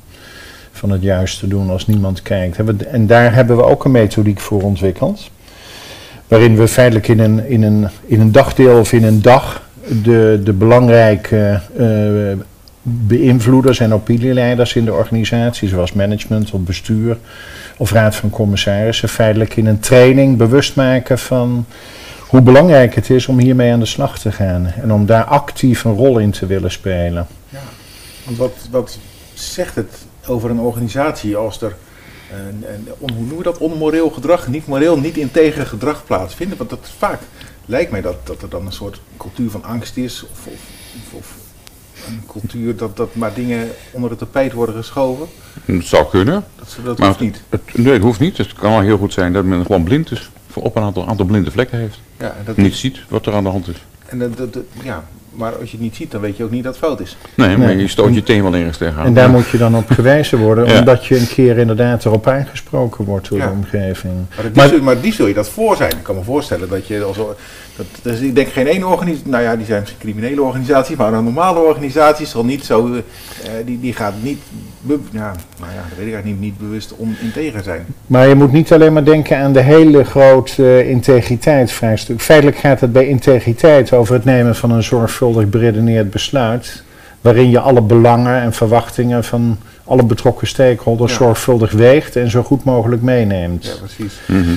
Van 0.72 0.90
het 0.90 1.02
juiste 1.02 1.48
doen 1.48 1.70
als 1.70 1.88
niemand 1.88 2.22
kijkt. 2.22 2.58
En 2.88 3.08
daar 3.08 3.34
hebben 3.34 3.58
we 3.58 3.64
ook 3.64 3.86
een 3.86 3.92
methodiek 3.92 4.40
voor 4.40 4.62
ontwikkeld. 4.62 5.30
Waarin 6.28 6.56
we 6.56 6.68
feitelijk 6.68 7.08
in 7.08 7.20
een, 7.20 7.48
in 7.48 7.64
een, 7.64 7.88
in 8.06 8.20
een 8.20 8.32
dagdeel 8.32 8.80
of 8.80 8.94
in 8.94 9.04
een 9.04 9.22
dag 9.22 9.62
de, 10.04 10.42
de 10.44 10.54
belangrijke 10.54 11.60
eh, 11.78 11.86
beïnvloeders 12.88 13.80
en 13.80 13.94
opinieleiders 13.94 14.76
in 14.76 14.86
de 14.86 14.94
organisatie, 14.94 15.70
zoals 15.70 15.94
management 15.94 16.52
of 16.52 16.60
bestuur 16.60 17.18
of 17.78 17.92
raad 17.92 18.16
van 18.16 18.30
commissarissen, 18.30 19.10
feitelijk 19.10 19.56
in 19.56 19.66
een 19.66 19.80
training 19.80 20.38
bewust 20.38 20.76
maken 20.76 21.20
van 21.20 21.66
hoe 22.28 22.42
belangrijk 22.42 22.96
het 22.96 23.10
is 23.10 23.28
om 23.28 23.40
hiermee 23.40 23.72
aan 23.72 23.80
de 23.80 23.86
slag 23.86 24.20
te 24.20 24.32
gaan 24.32 24.66
en 24.66 24.94
om 24.94 25.06
daar 25.06 25.24
actief 25.24 25.84
een 25.84 25.94
rol 25.96 26.20
in 26.20 26.32
te 26.32 26.46
willen 26.46 26.72
spelen. 26.72 27.28
want 28.26 28.38
wat, 28.38 28.68
wat 28.72 29.00
zegt 29.34 29.76
het 29.76 29.98
over 30.28 30.50
een 30.50 30.60
organisatie 30.60 31.36
als 31.36 31.62
er, 31.62 31.76
een, 32.32 32.66
een, 32.68 32.88
hoe 33.00 33.12
noemen 33.12 33.38
we 33.38 33.44
dat, 33.44 33.58
onmoreel 33.58 34.10
gedrag, 34.10 34.48
niet 34.48 34.68
moreel, 34.68 35.00
niet 35.00 35.18
integer 35.18 35.66
gedrag 35.66 36.06
plaatsvindt? 36.06 36.58
Want 36.58 36.70
dat 36.70 36.90
vaak 36.98 37.20
lijkt 37.66 37.92
mij 37.92 38.02
dat, 38.02 38.28
dat 38.28 38.42
er 38.42 38.50
dan 38.50 38.66
een 38.66 38.72
soort 38.72 39.00
cultuur 39.18 39.50
van 39.50 39.64
angst 39.64 39.98
is 39.98 40.24
of, 40.24 40.48
of, 40.48 40.60
of 41.12 41.45
een 42.08 42.22
cultuur 42.28 42.76
dat, 42.76 42.98
dat 42.98 43.16
maar 43.16 43.34
dingen 43.34 43.68
onder 43.92 44.10
het 44.10 44.20
tapijt 44.20 44.54
worden 44.54 44.76
geschoven. 44.76 45.28
Het 45.66 45.86
zou 45.86 46.10
kunnen. 46.10 46.44
Dat, 46.56 46.78
dat 46.84 46.98
Maar 46.98 47.08
hoeft 47.08 47.20
niet. 47.20 47.42
Het, 47.50 47.62
nee, 47.74 47.94
het 47.94 48.02
hoeft 48.02 48.20
niet. 48.20 48.38
Het 48.38 48.54
kan 48.54 48.72
wel 48.72 48.82
heel 48.82 48.98
goed 48.98 49.14
zijn 49.14 49.34
dat 49.34 49.44
men 49.46 49.66
gewoon 49.66 49.84
blind 49.84 50.12
is. 50.12 50.30
Voor 50.48 50.64
op 50.64 50.76
een 50.76 50.84
aantal, 50.84 51.08
aantal 51.08 51.26
blinde 51.26 51.52
vlekken 51.52 51.78
heeft. 51.78 52.00
Ja, 52.20 52.26
en 52.38 52.46
dat, 52.46 52.58
Niet 52.58 52.76
ziet 52.76 53.00
wat 53.10 53.26
er 53.26 53.34
aan 53.34 53.44
de 53.44 53.50
hand 53.50 53.68
is. 53.68 53.84
en 54.06 54.20
dat, 54.20 54.38
dat- 54.38 54.54
dat- 54.54 54.64
ja, 54.84 55.04
maar 55.36 55.52
als 55.52 55.72
je 55.72 55.76
het 55.78 55.82
niet 55.86 55.96
ziet, 55.96 56.12
dan 56.12 56.22
weet 56.22 56.38
je 56.38 56.44
ook 56.44 56.52
niet 56.52 56.64
dat 56.64 56.76
het 56.76 56.84
fout 56.84 57.00
is. 57.00 57.18
Nee, 57.36 57.58
maar 57.58 57.68
Nee. 57.68 57.78
je 57.78 57.88
stoot 57.88 58.14
je 58.16 58.24
teen 58.24 58.44
wel 58.44 58.54
ergens 58.56 58.78
tegenaan. 58.78 59.06
En 59.06 59.14
daar 59.14 59.30
moet 59.30 59.48
je 59.50 59.58
dan 59.58 59.76
op 59.76 59.90
gewezen 59.90 60.38
worden, 60.40 60.68
Ja. 60.68 60.80
omdat 60.80 61.06
je 61.06 61.20
een 61.20 61.28
keer 61.28 61.58
inderdaad 61.58 62.06
erop 62.06 62.28
aangesproken 62.28 63.06
wordt 63.06 63.30
door 63.30 63.38
Ja. 63.38 63.46
de 63.46 63.52
omgeving. 63.52 64.14
Maar, 64.36 64.46
die, 64.46 64.52
Maar- 64.56 64.68
zul, 64.68 64.82
maar 64.82 65.02
die 65.02 65.14
zul 65.14 65.28
je 65.28 65.34
dat 65.34 65.50
voor 65.50 65.76
zijn. 65.76 65.92
Ik 65.92 66.04
kan 66.04 66.16
me 66.16 66.24
voorstellen 66.24 66.70
dat 66.70 66.88
je 66.88 67.04
als. 67.04 67.18
Dat, 67.78 67.86
dus 68.02 68.20
ik 68.20 68.36
denk 68.36 68.48
geen 68.48 68.68
één 68.68 68.84
organisatie, 68.84 69.30
nou 69.32 69.44
ja, 69.44 69.56
die 69.56 69.66
zijn 69.66 69.80
misschien 69.80 70.00
criminele 70.02 70.42
organisaties, 70.42 70.96
maar 70.96 71.14
een 71.14 71.24
normale 71.24 71.60
organisatie 71.60 72.26
zal 72.26 72.46
niet 72.46 72.66
zo, 72.66 72.94
eh, 72.94 73.02
die, 73.66 73.80
die 73.80 73.94
gaat 73.94 74.14
niet, 74.22 74.40
be- 74.82 74.98
ja, 75.12 75.20
nou 75.60 75.72
ja, 75.72 75.84
dat 75.90 75.98
weet 75.98 76.08
ik 76.08 76.14
eigenlijk 76.14 76.26
niet, 76.26 76.40
niet 76.40 76.58
bewust 76.58 76.94
oninteger 77.00 77.64
zijn. 77.64 77.86
Maar 78.08 78.28
je 78.28 78.36
moet 78.36 78.52
niet 78.52 78.74
alleen 78.74 78.94
maar 78.94 79.04
denken 79.04 79.38
aan 79.38 79.54
de 79.54 79.62
hele 79.62 80.04
grote 80.04 80.64
eh, 80.64 80.90
integriteitsvraagstuk. 80.90 82.22
Feitelijk 82.22 82.58
gaat 82.58 82.80
het 82.82 82.92
bij 82.92 83.08
integriteit 83.08 83.94
over 83.94 84.14
het 84.14 84.26
nemen 84.26 84.56
van 84.56 84.72
een 84.72 84.84
zorgvuldig 85.26 85.50
beredeneerd 85.62 86.10
besluit. 86.12 86.84
Waarin 87.22 87.50
je 87.50 87.60
alle 87.60 87.82
belangen 87.82 88.42
en 88.42 88.54
verwachtingen 88.54 89.24
van 89.24 89.58
alle 89.84 90.04
betrokken 90.04 90.48
stakeholders 90.48 91.12
Ja. 91.12 91.18
zorgvuldig 91.18 91.72
weegt 91.72 92.16
en 92.16 92.30
zo 92.30 92.44
goed 92.44 92.64
mogelijk 92.64 93.02
meeneemt. 93.02 93.66
Ja, 93.66 93.72
precies. 93.80 94.14
Mhm. 94.28 94.56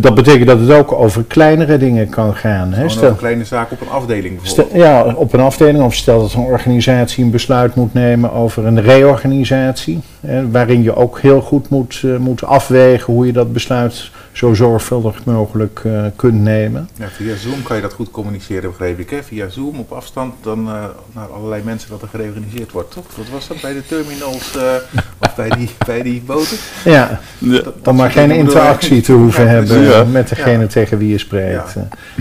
Dat 0.00 0.14
betekent 0.14 0.46
dat 0.46 0.60
het 0.60 0.70
ook 0.70 0.92
over 0.92 1.24
kleinere 1.24 1.78
dingen 1.78 2.08
kan 2.08 2.34
gaan. 2.34 2.72
Hè? 2.72 2.88
Stel- 2.88 3.08
een 3.08 3.16
kleine 3.16 3.44
zaak 3.44 3.70
op 3.72 3.80
een 3.80 3.88
afdeling 3.88 4.38
Stel, 4.42 4.68
ja, 4.72 5.14
op 5.16 5.32
een 5.32 5.40
afdeling 5.40 5.84
of 5.84 5.94
stel 5.94 6.20
dat 6.20 6.32
een 6.32 6.40
organisatie 6.40 7.24
een 7.24 7.30
besluit 7.30 7.74
moet 7.74 7.94
nemen 7.94 8.32
over 8.32 8.66
een 8.66 8.80
reorganisatie. 8.82 10.00
Hè, 10.20 10.50
waarin 10.50 10.82
je 10.82 10.96
ook 10.96 11.20
heel 11.20 11.40
goed 11.40 11.68
moet, 11.68 12.02
eh, 12.04 12.16
moet 12.16 12.44
afwegen 12.44 13.12
hoe 13.12 13.26
je 13.26 13.32
dat 13.32 13.52
besluit 13.52 14.10
zo 14.36 14.54
zorgvuldig 14.54 15.24
mogelijk 15.24 15.80
eh, 15.84 16.04
kunt 16.16 16.42
nemen. 16.42 16.88
Ja, 16.98 17.08
via 17.08 17.36
Zoom 17.36 17.62
kan 17.62 17.76
je 17.76 17.82
dat 17.82 17.92
goed 17.92 18.10
communiceren, 18.10 18.70
begreep 18.70 18.98
ik. 18.98 19.10
Hè? 19.10 19.22
Via 19.22 19.48
Zoom 19.48 19.78
op 19.78 19.92
afstand 19.92 20.34
dan 20.42 20.58
eh, 20.68 20.84
naar 21.12 21.26
allerlei 21.26 21.62
mensen 21.64 21.90
dat 21.90 22.02
er 22.02 22.08
gereorganiseerd 22.08 22.72
wordt, 22.72 22.90
toch? 22.92 23.04
Wat 23.16 23.26
was 23.32 23.48
dat 23.48 23.60
bij 23.60 23.72
de 23.72 23.86
terminals 23.86 24.56
eh, 24.56 24.62
of 25.24 25.34
bij 25.34 25.48
die, 25.48 25.70
bij 25.86 26.02
die 26.02 26.22
boten? 26.26 26.56
Ja, 26.84 27.20
Ja. 27.38 27.52
Dat- 27.54 27.64
dat 27.64 27.74
om 27.86 27.96
maar 27.96 28.10
soort 28.10 28.24
geen 28.26 28.36
interactie 28.36 29.00
te 29.02 29.12
hoeven 29.12 29.44
Ja, 29.44 29.48
hebben. 29.50 29.80
Ja. 29.82 30.04
met 30.04 30.28
degene 30.28 30.60
Ja. 30.62 30.66
tegen 30.66 30.98
wie 30.98 31.08
je 31.08 31.18
spreekt. 31.18 31.74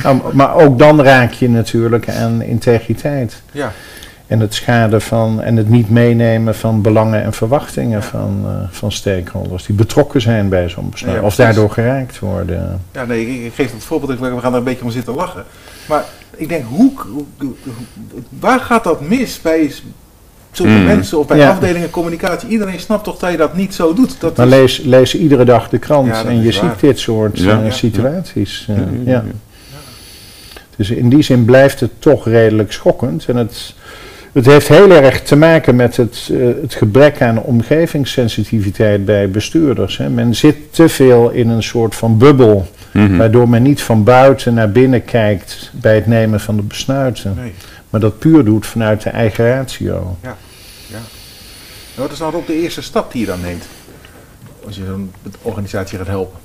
Nou, 0.03 0.21
maar 0.35 0.55
ook 0.55 0.79
dan 0.79 1.01
raak 1.01 1.31
je 1.31 1.49
natuurlijk 1.49 2.09
aan 2.09 2.41
integriteit. 2.41 3.41
Ja, 3.51 3.71
En 4.27 4.39
het 4.39 4.53
schade 4.53 4.99
van 4.99 5.41
en 5.41 5.55
het 5.57 5.69
niet 5.69 5.89
meenemen 5.89 6.55
van 6.55 6.81
belangen 6.81 7.23
en 7.23 7.33
verwachtingen 7.33 8.03
van, 8.03 8.43
eh, 8.45 8.51
van 8.69 8.91
stakeholders 8.91 9.65
die 9.65 9.75
betrokken 9.75 10.21
zijn 10.21 10.49
bij 10.49 10.69
zo'n 10.69 10.89
besluit. 10.89 11.15
Ja, 11.15 11.21
of 11.23 11.35
daardoor 11.35 11.69
geraakt 11.71 12.19
worden. 12.19 12.81
Ja, 12.91 13.05
nee, 13.05 13.27
ik, 13.27 13.45
ik 13.45 13.53
geef 13.53 13.71
dat 13.71 13.83
voorbeeld, 13.83 14.19
we 14.19 14.39
gaan 14.39 14.51
er 14.51 14.57
een 14.57 14.63
beetje 14.63 14.83
om 14.83 14.91
zitten 14.91 15.15
lachen. 15.15 15.43
Maar 15.87 16.03
ik 16.35 16.49
denk, 16.49 16.65
hoe, 16.67 16.91
hoe- 17.37 17.53
waar 18.39 18.59
gaat 18.59 18.83
dat 18.83 19.01
mis 19.01 19.41
bij, 19.41 19.71
zulke 20.51 20.71
Mm. 20.71 20.83
mensen 20.85 21.19
of 21.19 21.27
bij 21.27 21.37
Ja. 21.37 21.49
afdelingen 21.49 21.89
communicatie. 21.89 22.49
Iedereen 22.49 22.79
snapt 22.79 23.03
toch 23.03 23.17
dat 23.19 23.31
je 23.31 23.37
dat 23.37 23.55
niet 23.55 23.73
zo 23.73 23.93
doet. 23.93 24.15
Dat 24.19 24.37
Maar 24.37 24.47
is- 24.47 24.51
lees, 24.53 24.77
lees 24.77 25.15
iedere 25.15 25.45
dag 25.45 25.69
de 25.69 25.77
krant 25.77 26.11
en 26.25 26.41
je 26.41 26.51
ziet 26.51 26.79
dit 26.79 26.99
soort 26.99 27.39
Ja. 27.39 27.57
eh, 27.59 27.65
Ja. 27.65 27.71
situaties. 27.71 28.65
eh, 28.69 28.75
Ja, 28.77 28.83
ja, 29.05 29.11
ja. 29.11 29.23
Dus 30.77 30.89
in 30.89 31.09
die 31.09 31.21
zin 31.21 31.45
blijft 31.45 31.79
het 31.79 31.91
toch 31.99 32.25
redelijk 32.27 32.71
schokkend. 32.71 33.25
En 33.25 33.35
het, 33.35 33.73
het 34.35 34.45
heeft 34.45 34.67
heel 34.67 34.91
erg 34.91 35.21
te 35.21 35.35
maken 35.35 35.75
met 35.75 35.97
het, 35.97 36.29
eh, 36.31 36.37
het 36.61 36.73
gebrek 36.75 37.21
aan 37.21 37.39
omgevingssensitiviteit 37.41 39.05
bij 39.05 39.29
bestuurders. 39.29 39.97
Hè. 39.97 40.09
Men 40.09 40.35
zit 40.35 40.73
te 40.73 40.89
veel 40.89 41.29
in 41.29 41.49
een 41.49 41.63
soort 41.63 41.95
van 41.95 42.17
bubbel, 42.17 42.67
Mhm. 42.91 43.17
waardoor 43.17 43.49
men 43.49 43.61
niet 43.63 43.81
van 43.81 44.03
buiten 44.03 44.53
naar 44.53 44.71
binnen 44.71 45.05
kijkt 45.05 45.71
bij 45.73 45.95
het 45.95 46.07
nemen 46.07 46.39
van 46.39 46.55
de 46.55 46.61
besluiten. 46.61 47.33
Nee. 47.35 47.53
Maar 47.89 47.99
dat 48.01 48.19
puur 48.19 48.43
doet 48.45 48.65
vanuit 48.65 49.01
de 49.03 49.09
eigen 49.09 49.47
ratio. 49.47 50.17
En 50.21 50.35
Wat 51.95 52.11
is 52.11 52.19
nou 52.19 52.35
ook 52.35 52.47
de 52.47 52.61
eerste 52.61 52.81
stap 52.81 53.11
die 53.11 53.21
je 53.21 53.27
dan 53.27 53.41
neemt? 53.41 53.65
Als 54.65 54.75
je 54.75 54.85
zo'n 54.85 55.11
organisatie 55.41 55.97
gaat 55.97 56.07
helpen. 56.07 56.39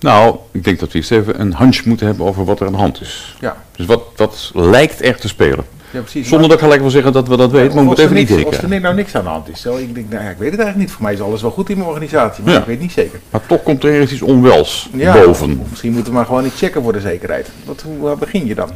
Nou, 0.00 0.36
ik 0.52 0.64
denk 0.64 0.80
dat 0.80 0.92
we 0.92 0.98
eerst 0.98 1.10
even 1.10 1.40
een 1.40 1.56
hunch 1.56 1.84
moeten 1.84 2.06
hebben 2.06 2.26
over 2.26 2.44
wat 2.44 2.60
er 2.60 2.66
aan 2.66 2.72
de 2.72 2.78
hand 2.78 3.00
is. 3.00 3.36
Ja, 3.40 3.56
Dus 3.76 3.86
wat, 3.86 4.02
wat 4.16 4.50
lijkt 4.54 5.04
er 5.04 5.16
te 5.16 5.28
spelen. 5.28 5.64
Ja 5.90 6.00
precies. 6.00 6.28
Zonder 6.28 6.48
dat 6.48 6.56
ik 6.56 6.62
gelijk 6.62 6.80
wil 6.80 6.90
zeggen 6.90 7.12
dat 7.12 7.28
we 7.28 7.36
dat 7.36 7.50
weten, 7.50 7.68
maar 7.68 7.76
we 7.78 7.84
moeten 7.84 8.04
even 8.04 8.16
niet 8.16 8.28
niks- 8.28 8.44
Als 8.44 8.54
er 8.54 8.60
denken. 8.60 8.82
nou 8.82 8.94
niks 8.94 9.14
aan 9.14 9.22
de 9.24 9.28
hand 9.28 9.48
is. 9.48 9.60
Zo, 9.60 9.76
ik 9.76 9.94
denk, 9.94 10.10
nou 10.10 10.24
ja, 10.24 10.30
ik 10.30 10.36
weet 10.38 10.50
het 10.50 10.60
eigenlijk 10.60 10.76
niet. 10.88 10.90
Voor 10.90 11.02
mij 11.02 11.12
is 11.12 11.20
alles 11.20 11.42
wel 11.42 11.50
goed 11.50 11.70
in 11.70 11.76
mijn 11.76 11.88
organisatie, 11.88 12.44
maar 12.44 12.52
Ja. 12.52 12.58
ik 12.60 12.66
weet 12.66 12.80
niet 12.80 12.92
zeker. 12.92 13.20
Maar 13.30 13.46
toch 13.46 13.62
komt 13.62 13.84
er 13.84 13.92
ergens 13.92 14.12
iets 14.12 14.22
onwels 14.22 14.88
Ja, 14.92 15.12
boven. 15.12 15.58
of 15.60 15.68
Misschien 15.70 15.92
moeten 15.92 16.12
we 16.12 16.18
maar 16.18 16.26
gewoon 16.26 16.44
iets 16.46 16.58
checken 16.58 16.82
voor 16.82 16.92
de 16.92 17.00
zekerheid. 17.00 17.50
Wat, 17.64 17.82
hoe 17.86 17.98
waar 17.98 18.16
begin 18.16 18.46
je 18.46 18.54
dan? 18.54 18.70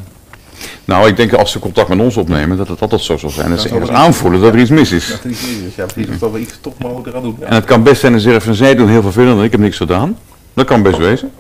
Nou, 0.84 1.08
ik 1.08 1.16
denk 1.16 1.32
als 1.32 1.50
ze 1.50 1.58
contact 1.58 1.88
met 1.88 1.98
ons 2.00 2.16
opnemen, 2.16 2.56
dat 2.56 2.68
het 2.68 2.80
altijd 2.80 3.00
zo 3.00 3.16
zal 3.16 3.30
zijn. 3.30 3.48
Dat 3.48 3.56
Dat 3.58 3.66
ze 3.68 3.74
ergens 3.74 3.90
aanvoelen 3.90 4.40
dat 4.40 4.52
er 4.54 4.60
iets 4.60 4.70
mis 4.70 4.92
is. 4.92 5.08
Dat 5.08 5.24
er 5.24 5.30
iets 5.30 5.40
mis 5.42 5.50
is. 5.68 5.74
Ja, 5.76 5.84
precies. 5.84 6.10
Of 6.10 6.18
dat 6.18 6.30
we 6.32 6.38
iets 6.38 6.58
toch 6.60 6.72
maar 6.78 6.90
moeten 6.92 7.12
gaan 7.12 7.22
doen. 7.22 7.36
En 7.40 7.54
het 7.54 7.64
kan 7.64 7.82
best 7.82 8.00
zijn 8.00 8.12
dat 8.12 8.20
ze 8.20 8.26
zeggen 8.28 8.46
van 8.46 8.54
zij 8.54 8.74
doen 8.74 8.88
heel 8.88 9.02
vervelend 9.02 9.38
en 9.38 9.44
ik 9.44 9.50
heb 9.52 9.60
niks 9.60 9.76
gedaan. 9.76 10.18
Dat 10.54 10.66
kan 10.66 10.82
best 10.82 10.96
wezen. 10.98 11.30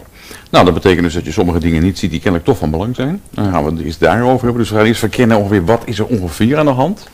Nou, 0.50 0.64
dat 0.64 0.74
betekent 0.74 1.02
dus 1.02 1.14
dat 1.14 1.24
je 1.24 1.32
sommige 1.32 1.58
dingen 1.58 1.82
niet 1.82 1.98
ziet 1.98 2.10
die 2.10 2.20
kennelijk 2.20 2.48
toch 2.48 2.58
van 2.58 2.70
belang 2.70 2.94
zijn. 2.94 3.20
Dan 3.30 3.50
gaan 3.52 3.64
we 3.64 3.70
het 3.70 3.80
eerst 3.80 4.00
daarover 4.00 4.44
hebben. 4.44 4.62
Dus 4.62 4.70
we 4.70 4.76
gaan 4.76 4.86
eerst 4.86 5.00
verkennen 5.00 5.36
ongeveer 5.36 5.64
wat 5.64 5.82
is 5.84 5.98
er 5.98 6.06
ongeveer 6.06 6.58
aan 6.58 6.66
de 6.66 6.72
hand. 6.72 7.08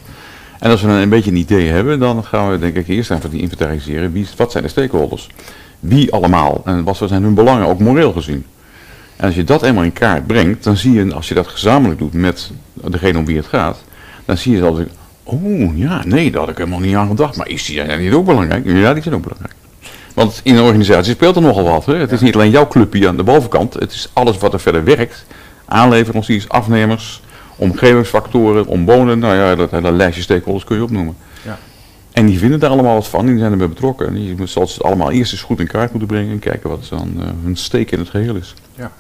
En 0.59 0.71
als 0.71 0.83
we 0.83 0.89
een 0.89 1.09
beetje 1.09 1.31
een 1.31 1.37
idee 1.37 1.69
hebben, 1.69 1.99
dan 1.99 2.25
gaan 2.25 2.51
we 2.51 2.59
denk 2.59 2.77
ik 2.77 2.89
eerst 2.89 3.11
even 3.11 3.31
die 3.31 3.41
inventariseren. 3.41 4.13
Wie, 4.13 4.27
wat 4.37 4.53
zijn 4.53 4.65
de 4.65 4.71
stakeholders? 4.71 5.29
Wie 5.81 6.13
allemaal? 6.13 6.63
En 6.65 6.85
wat 6.85 6.97
zijn 6.97 7.23
hun 7.23 7.35
belangen, 7.35 7.67
ook 7.67 7.79
moreel 7.79 8.13
gezien? 8.13 8.47
En 9.17 9.27
als 9.27 9.35
je 9.35 9.45
dat 9.45 9.63
eenmaal 9.63 9.85
in 9.85 9.93
kaart 9.93 10.27
brengt, 10.27 10.65
dan 10.65 10.77
zie 10.77 10.93
je, 10.93 11.15
als 11.15 11.29
je 11.29 11.35
dat 11.35 11.47
gezamenlijk 11.47 11.99
doet 11.99 12.13
met 12.13 12.51
degene 12.75 13.19
om 13.19 13.27
wie 13.27 13.37
het 13.37 13.47
gaat, 13.47 13.85
dan 14.25 14.37
zie 14.37 14.55
je 14.55 14.61
dat, 14.61 14.81
oh 15.23 15.77
ja, 15.79 16.03
nee, 16.05 16.31
daar 16.31 16.41
had 16.41 16.51
ik 16.51 16.57
helemaal 16.59 16.81
niet 16.81 16.95
aan 16.95 17.09
gedacht. 17.09 17.37
Maar 17.37 17.49
is 17.49 17.65
die 17.65 17.83
niet 17.83 18.13
ook 18.13 18.25
belangrijk? 18.25 18.67
Ja, 18.67 18.95
die 18.95 19.03
zijn 19.03 19.15
ook 19.15 19.23
belangrijk. 19.23 19.55
Want 20.15 20.41
in 20.43 20.57
een 20.57 20.63
organisatie 20.63 21.15
speelt 21.15 21.37
er 21.37 21.43
nogal 21.43 21.65
wat. 21.65 21.87
Hè? 21.87 21.95
Het 21.95 22.13
is 22.13 22.21
niet 22.21 22.35
alleen 22.35 22.51
jouw 22.51 22.69
clubje 22.69 23.09
aan 23.09 23.17
de 23.17 23.23
bovenkant, 23.23 23.75
het 23.75 23.93
is 23.93 24.11
alles 24.13 24.39
wat 24.39 24.53
er 24.53 24.61
verder 24.61 24.85
werkt. 24.85 25.25
Aanleveranciers, 25.65 26.49
afnemers, 26.49 27.23
omgevingsfactoren, 27.57 28.67
omwonen, 28.67 29.19
nou 29.19 29.35
ja, 29.35 29.55
dat 29.55 29.71
hele 29.71 29.93
lijstje 29.93 30.23
stakeholders 30.23 30.65
kun 30.65 30.77
je 30.77 30.83
opnoemen. 30.83 31.17
Ja. 31.43 31.59
En 32.13 32.27
die 32.27 32.39
vinden 32.39 32.61
daar 32.61 32.71
allemaal 32.71 32.95
wat 32.95 33.09
van, 33.09 33.27
die 33.27 33.39
zijn 33.39 33.53
erbij 33.53 33.69
betrokken. 33.69 34.07
En 34.07 34.15
die 34.15 34.47
zal 34.47 34.63
het 34.63 34.83
allemaal 34.83 35.11
eerst 35.11 35.33
eens 35.33 35.43
goed 35.43 35.61
in 35.61 35.67
kaart 35.67 35.91
moeten 35.91 36.09
brengen 36.09 36.31
en 36.31 36.39
kijken 36.39 36.71
wat 36.71 36.87
dan 36.91 37.15
eh, 37.19 37.25
hun 37.43 37.57
steek 37.57 37.91
in 37.91 37.99
het 37.99 38.09
geheel 38.09 38.35
is. 38.35 38.55
Ja. 38.75 38.93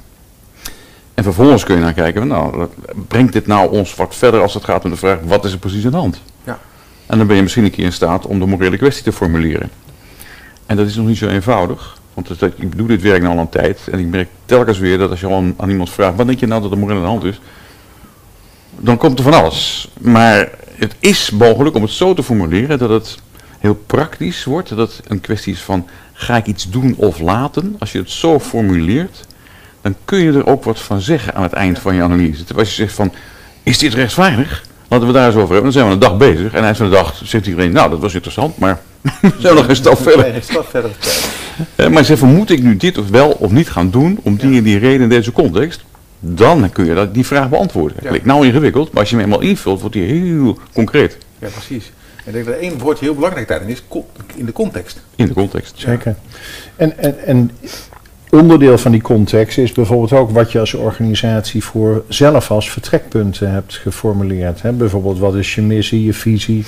En 1.14 1.24
vervolgens 1.24 1.64
kun 1.64 1.74
je 1.74 1.80
naar 1.80 1.92
kijken, 1.92 2.26
nou, 2.26 2.66
brengt 3.08 3.32
dit 3.32 3.46
nou 3.46 3.70
ons 3.70 3.94
wat 3.94 4.14
verder 4.14 4.40
als 4.40 4.54
het 4.54 4.64
gaat 4.64 4.84
om 4.84 4.90
de 4.90 4.96
vraag, 4.96 5.18
wat 5.22 5.44
is 5.44 5.52
er 5.52 5.58
precies 5.58 5.84
aan 5.84 5.90
de 5.90 5.96
hand? 5.96 6.20
Ja. 6.44 6.58
En 7.06 7.18
dan 7.18 7.26
ben 7.26 7.36
je 7.36 7.42
misschien 7.42 7.64
een 7.64 7.70
keer 7.70 7.84
in 7.84 7.92
staat 7.92 8.26
om 8.26 8.38
de 8.38 8.46
morele 8.46 8.76
kwestie 8.76 9.04
te 9.04 9.12
formuleren. 9.12 9.70
En 10.70 10.76
dat 10.76 10.86
is 10.86 10.96
nog 10.96 11.06
niet 11.06 11.18
zo 11.18 11.28
eenvoudig. 11.28 11.98
Want 12.14 12.42
ik 12.42 12.76
doe 12.76 12.86
dit 12.86 13.02
werk 13.02 13.22
nu 13.22 13.28
al 13.28 13.38
een 13.38 13.48
tijd 13.48 13.88
en 13.90 13.98
ik 13.98 14.06
merk 14.06 14.28
telkens 14.44 14.78
weer 14.78 14.98
dat 14.98 15.10
als 15.10 15.20
je 15.20 15.26
gewoon 15.26 15.54
aan 15.56 15.70
iemand 15.70 15.90
vraagt, 15.90 16.16
wat 16.16 16.26
denk 16.26 16.40
je 16.40 16.46
nou 16.46 16.62
dat 16.62 16.70
er 16.70 16.78
moreel 16.78 16.96
aan 16.96 17.02
de 17.02 17.08
hand 17.08 17.24
is? 17.24 17.40
Dan 18.78 18.96
komt 18.96 19.18
er 19.18 19.24
van 19.24 19.34
alles. 19.34 19.88
Maar 20.00 20.50
het 20.74 20.94
is 20.98 21.30
mogelijk 21.30 21.76
om 21.76 21.82
het 21.82 21.90
zo 21.90 22.14
te 22.14 22.22
formuleren 22.22 22.78
dat 22.78 22.90
het 22.90 23.18
heel 23.58 23.74
praktisch 23.74 24.44
wordt. 24.44 24.68
Dat 24.68 24.96
het 24.96 25.10
een 25.10 25.20
kwestie 25.20 25.52
is 25.52 25.62
van, 25.62 25.86
ga 26.12 26.36
ik 26.36 26.46
iets 26.46 26.70
doen 26.70 26.94
of 26.96 27.18
laten? 27.18 27.76
Als 27.78 27.92
je 27.92 27.98
het 27.98 28.10
zo 28.10 28.38
formuleert, 28.38 29.26
dan 29.80 29.94
kun 30.04 30.18
je 30.18 30.32
er 30.32 30.46
ook 30.46 30.64
wat 30.64 30.80
van 30.80 31.00
zeggen 31.00 31.34
aan 31.34 31.42
het 31.42 31.52
eind 31.52 31.78
van 31.78 31.94
je 31.94 32.02
analyse. 32.02 32.44
Terwijl 32.44 32.66
je 32.66 32.72
zegt 32.72 32.94
van, 32.94 33.12
is 33.62 33.78
dit 33.78 33.94
rechtvaardig? 33.94 34.64
Laten 34.88 35.06
we 35.06 35.12
daar 35.12 35.26
eens 35.26 35.34
over 35.34 35.54
hebben. 35.54 35.62
Dan 35.62 35.72
zijn 35.72 35.86
we 35.86 35.92
een 35.92 35.98
dag 35.98 36.16
bezig. 36.16 36.52
En 36.52 36.64
eind 36.64 36.76
van 36.76 36.90
de 36.90 36.96
dag 36.96 37.20
zegt 37.24 37.46
iedereen, 37.46 37.72
nou 37.72 37.90
dat 37.90 38.00
was 38.00 38.14
interessant, 38.14 38.58
maar 38.58 38.80
we 39.20 39.32
zijn 39.38 39.54
nog 39.54 39.68
een 39.68 39.76
stap 39.76 40.02
verder. 40.02 40.34
Een 40.34 40.42
stap 40.42 40.68
verder. 40.68 40.90
Eh, 41.74 41.88
Maar 41.88 42.04
zeg 42.04 42.18
van, 42.18 42.34
moet 42.34 42.50
ik 42.50 42.62
nu 42.62 42.76
dit 42.76 42.98
of 42.98 43.08
wel 43.08 43.30
of 43.30 43.50
niet 43.50 43.70
gaan 43.70 43.90
doen 43.90 44.18
om 44.22 44.36
die 44.36 44.56
en 44.58 44.62
die 44.64 44.78
reden 44.78 45.00
in 45.00 45.08
deze 45.08 45.32
context? 45.32 45.84
Dan 46.20 46.70
kun 46.72 46.84
je 46.84 46.94
dat, 46.94 47.14
die 47.14 47.26
vraag 47.26 47.48
beantwoorden. 47.48 47.96
Ja. 48.02 48.08
Klinkt 48.08 48.26
nou 48.26 48.46
ingewikkeld, 48.46 48.92
maar 48.92 49.00
als 49.00 49.10
je 49.10 49.16
hem 49.16 49.24
eenmaal 49.24 49.40
invult, 49.40 49.80
wordt 49.80 49.94
die 49.94 50.04
heel 50.04 50.58
concreet 50.72 51.16
Ja, 51.38 51.48
precies. 51.48 51.92
Ik 52.24 52.32
denk 52.32 52.44
dat 52.46 52.54
één 52.56 52.78
woord 52.78 52.98
heel 52.98 53.14
belangrijk 53.14 53.48
daarin 53.48 53.68
is, 53.68 53.82
in 54.34 54.46
de 54.46 54.52
context. 54.52 55.00
in 55.16 55.26
de 55.26 55.32
context. 55.34 55.74
Zeker. 55.76 56.14
En, 56.76 56.98
en, 56.98 57.18
en 57.26 57.50
onderdeel 58.30 58.78
van 58.78 58.92
die 58.92 59.00
context 59.00 59.58
is 59.58 59.72
bijvoorbeeld 59.72 60.12
ook 60.12 60.30
wat 60.30 60.52
je 60.52 60.58
als 60.60 60.74
organisatie 60.74 61.64
voor 61.64 62.04
zelf 62.08 62.50
als 62.50 62.70
vertrekpunten 62.70 63.52
hebt 63.52 63.74
geformuleerd. 63.74 64.62
Hè? 64.62 64.72
Bijvoorbeeld 64.72 65.18
wat 65.18 65.34
is 65.34 65.54
je 65.54 65.62
missie, 65.62 66.04
je 66.04 66.12
visie, 66.14 66.64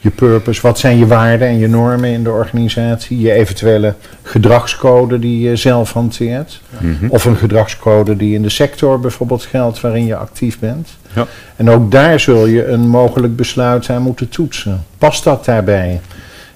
je 0.00 0.10
purpose, 0.10 0.60
wat 0.62 0.78
zijn 0.78 0.98
je 0.98 1.06
waarden 1.06 1.48
en 1.48 1.58
je 1.58 1.68
normen 1.68 2.10
in 2.10 2.24
de 2.24 2.30
organisatie, 2.30 3.20
je 3.20 3.32
eventuele 3.32 3.94
gedragscode 4.22 5.18
die 5.18 5.40
je 5.48 5.56
zelf 5.56 5.92
hanteert. 5.92 6.60
Mhm. 6.78 7.06
Of 7.08 7.24
een 7.24 7.36
gedragscode 7.36 8.16
die 8.16 8.34
in 8.34 8.42
de 8.42 8.48
sector 8.48 9.00
bijvoorbeeld 9.00 9.44
geldt 9.44 9.80
waarin 9.80 10.06
je 10.06 10.16
actief 10.16 10.58
bent. 10.58 10.88
Ja. 11.14 11.26
En 11.56 11.70
ook 11.70 11.90
daar 11.90 12.20
zul 12.20 12.46
je 12.46 12.66
een 12.66 12.88
mogelijk 12.88 13.36
besluit 13.36 13.90
aan 13.90 14.02
moeten 14.02 14.28
toetsen. 14.28 14.84
Past 14.98 15.24
dat 15.24 15.44
daarbij? 15.44 16.00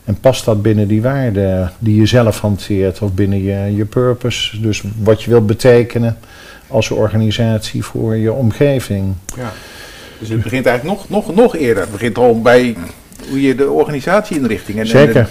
En 0.04 0.20
past 0.20 0.44
dat 0.44 0.62
binnen 0.62 0.88
die 0.88 1.02
waarden 1.02 1.72
die 1.78 1.96
je 1.96 2.06
zelf 2.06 2.40
hanteert 2.40 3.00
of 3.00 3.12
binnen 3.12 3.42
je, 3.42 3.76
je 3.76 3.84
purpose? 3.84 4.60
Dus 4.60 4.82
wat 5.02 5.22
je 5.22 5.30
wilt 5.30 5.46
betekenen 5.46 6.16
als 6.66 6.90
organisatie 6.90 7.84
voor 7.84 8.16
je 8.16 8.32
omgeving. 8.32 9.14
Ja. 9.36 9.52
Dus 10.18 10.28
het 10.28 10.42
begint 10.42 10.66
eigenlijk 10.66 10.98
nog, 10.98 11.08
nog, 11.08 11.34
nog 11.34 11.56
eerder. 11.56 11.82
Het 11.82 11.92
begint 11.92 12.18
al 12.18 12.40
bij 12.42 12.76
hoe 13.28 13.42
je 13.42 13.54
de 13.54 13.70
organisatie 13.70 14.36
inrichting 14.36 14.78
en, 14.78 14.86
de, 14.86 15.24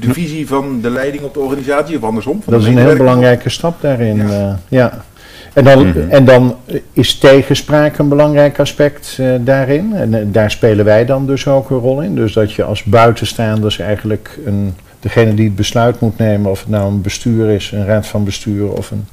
de 0.00 0.12
visie 0.12 0.46
van 0.46 0.80
de 0.80 0.90
leiding 0.90 1.22
op 1.22 1.34
de 1.34 1.40
organisatie 1.40 1.96
of 1.96 2.02
andersom. 2.02 2.42
van 2.42 2.52
Dat 2.52 2.62
de 2.62 2.68
is 2.70 2.74
een 2.76 2.82
heel 2.82 2.96
belangrijke 2.96 3.48
stap 3.48 3.80
daarin. 3.80 4.16
Ja. 4.16 4.28
Ja. 4.28 4.58
ja. 4.68 5.04
En, 5.52 5.64
dan, 5.64 5.86
Mhm. 5.86 6.10
en 6.10 6.24
dan 6.24 6.56
is 6.92 7.18
tegenspraak 7.18 7.98
een 7.98 8.08
belangrijk 8.08 8.58
aspect 8.58 9.16
eh, 9.20 9.26
daarin. 9.40 9.92
En 9.94 10.14
eh, 10.14 10.20
daar 10.26 10.50
spelen 10.50 10.84
wij 10.84 11.04
dan 11.04 11.26
dus 11.26 11.46
ook 11.46 11.70
een 11.70 11.78
rol 11.78 12.00
in. 12.00 12.14
Dus 12.14 12.32
dat 12.32 12.52
je 12.52 12.64
als 12.64 12.82
buitenstaanders 12.84 13.78
eigenlijk 13.78 14.38
een, 14.44 14.74
degene 15.00 15.34
die 15.34 15.44
het 15.44 15.56
besluit 15.56 16.00
moet 16.00 16.18
nemen, 16.18 16.50
of 16.50 16.60
het 16.60 16.68
nou 16.68 16.86
een 16.92 17.00
bestuur 17.02 17.50
is, 17.50 17.70
een 17.72 17.86
raad 17.86 18.06
van 18.06 18.24
bestuur 18.24 18.72
of 18.72 18.90
een 18.90 19.06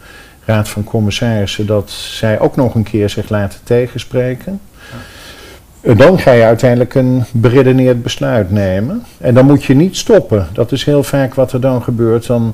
raad 0.45 0.69
van 0.69 0.83
commissarissen, 0.83 1.65
dat 1.65 1.89
zij 1.91 2.39
ook 2.39 2.55
nog 2.55 2.75
een 2.75 2.83
keer 2.83 3.09
zich 3.09 3.29
laten 3.29 3.59
tegenspreken. 3.63 4.59
En 5.87 5.97
Dan 5.97 6.19
ga 6.19 6.31
je 6.31 6.43
uiteindelijk 6.43 6.93
een 6.95 7.23
beredeneerd 7.31 8.03
besluit 8.03 8.51
nemen. 8.51 9.03
En 9.17 9.33
dan 9.33 9.45
moet 9.45 9.63
je 9.63 9.73
niet 9.73 9.97
stoppen. 9.97 10.47
Dat 10.53 10.71
is 10.71 10.83
heel 10.83 11.03
vaak 11.03 11.33
wat 11.33 11.51
er 11.51 11.61
dan 11.61 11.83
gebeurt. 11.83 12.27
Dan, 12.27 12.53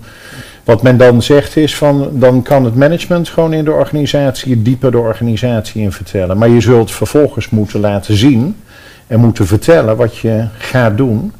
wat 0.63 0.83
men 0.83 0.97
dan 0.97 1.21
zegt 1.21 1.57
is 1.57 1.75
van, 1.75 2.09
dan 2.13 2.41
kan 2.41 2.65
het 2.65 2.75
management 2.75 3.29
gewoon 3.29 3.53
in 3.53 3.65
de 3.65 3.71
organisatie 3.71 4.61
dieper 4.61 4.91
de 4.91 4.97
organisatie 4.97 5.81
in 5.81 5.91
vertellen. 5.91 6.37
Maar 6.37 6.49
je 6.49 6.61
zult 6.61 6.91
vervolgens 6.91 7.49
moeten 7.49 7.79
laten 7.79 8.17
zien 8.17 8.55
en 9.07 9.19
moeten 9.19 9.47
vertellen 9.47 9.95
wat 9.95 10.17
je 10.17 10.45
gaat 10.57 10.97
doen. 10.97 11.33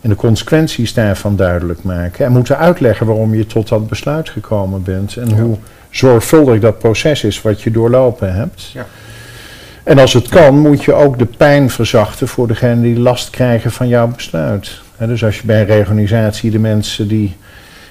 En 0.00 0.08
de 0.08 0.16
consequenties 0.16 0.94
daarvan 0.94 1.36
duidelijk 1.36 1.82
maken. 1.82 2.24
En 2.24 2.32
moeten 2.32 2.58
uitleggen 2.58 3.06
waarom 3.06 3.34
je 3.34 3.46
tot 3.46 3.68
dat 3.68 3.88
besluit 3.88 4.28
gekomen 4.28 4.82
bent. 4.82 5.16
En 5.16 5.28
Ja. 5.28 5.34
hoe 5.34 5.56
zorgvuldig 5.90 6.60
dat 6.60 6.78
proces 6.78 7.24
is 7.24 7.42
wat 7.42 7.62
je 7.62 7.70
doorlopen 7.70 8.34
hebt. 8.34 8.70
Ja. 8.72 8.86
En 9.88 9.98
als 9.98 10.12
het 10.12 10.28
kan, 10.28 10.58
moet 10.58 10.84
je 10.84 10.92
ook 10.92 11.18
de 11.18 11.24
pijn 11.24 11.70
verzachten 11.70 12.28
voor 12.28 12.48
degenen 12.48 12.82
die 12.82 12.98
last 12.98 13.30
krijgen 13.30 13.70
van 13.70 13.88
jouw 13.88 14.08
besluit. 14.08 14.80
Dus 14.98 15.24
als 15.24 15.36
je 15.36 15.46
bij 15.46 15.64
reorganisatie 15.64 16.50
de 16.50 16.58
mensen 16.58 17.08
die 17.08 17.36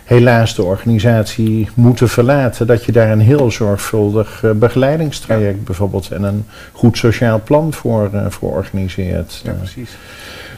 helaas 0.03 0.55
de 0.55 0.63
organisatie 0.63 1.69
moeten 1.73 2.09
verlaten, 2.09 2.67
dat 2.67 2.83
je 2.83 2.91
daar 2.91 3.11
een 3.11 3.19
heel 3.19 3.51
zorgvuldig 3.51 4.43
eh, 4.43 4.51
begeleidingstraject 4.51 5.63
bijvoorbeeld 5.63 6.11
en 6.11 6.23
een 6.23 6.45
goed 6.71 6.97
sociaal 6.97 7.41
plan 7.43 7.73
voor, 7.73 8.09
eh, 8.13 8.25
voor 8.29 8.51
organiseert. 8.51 9.41
Ja, 9.43 9.51
precies. 9.51 9.97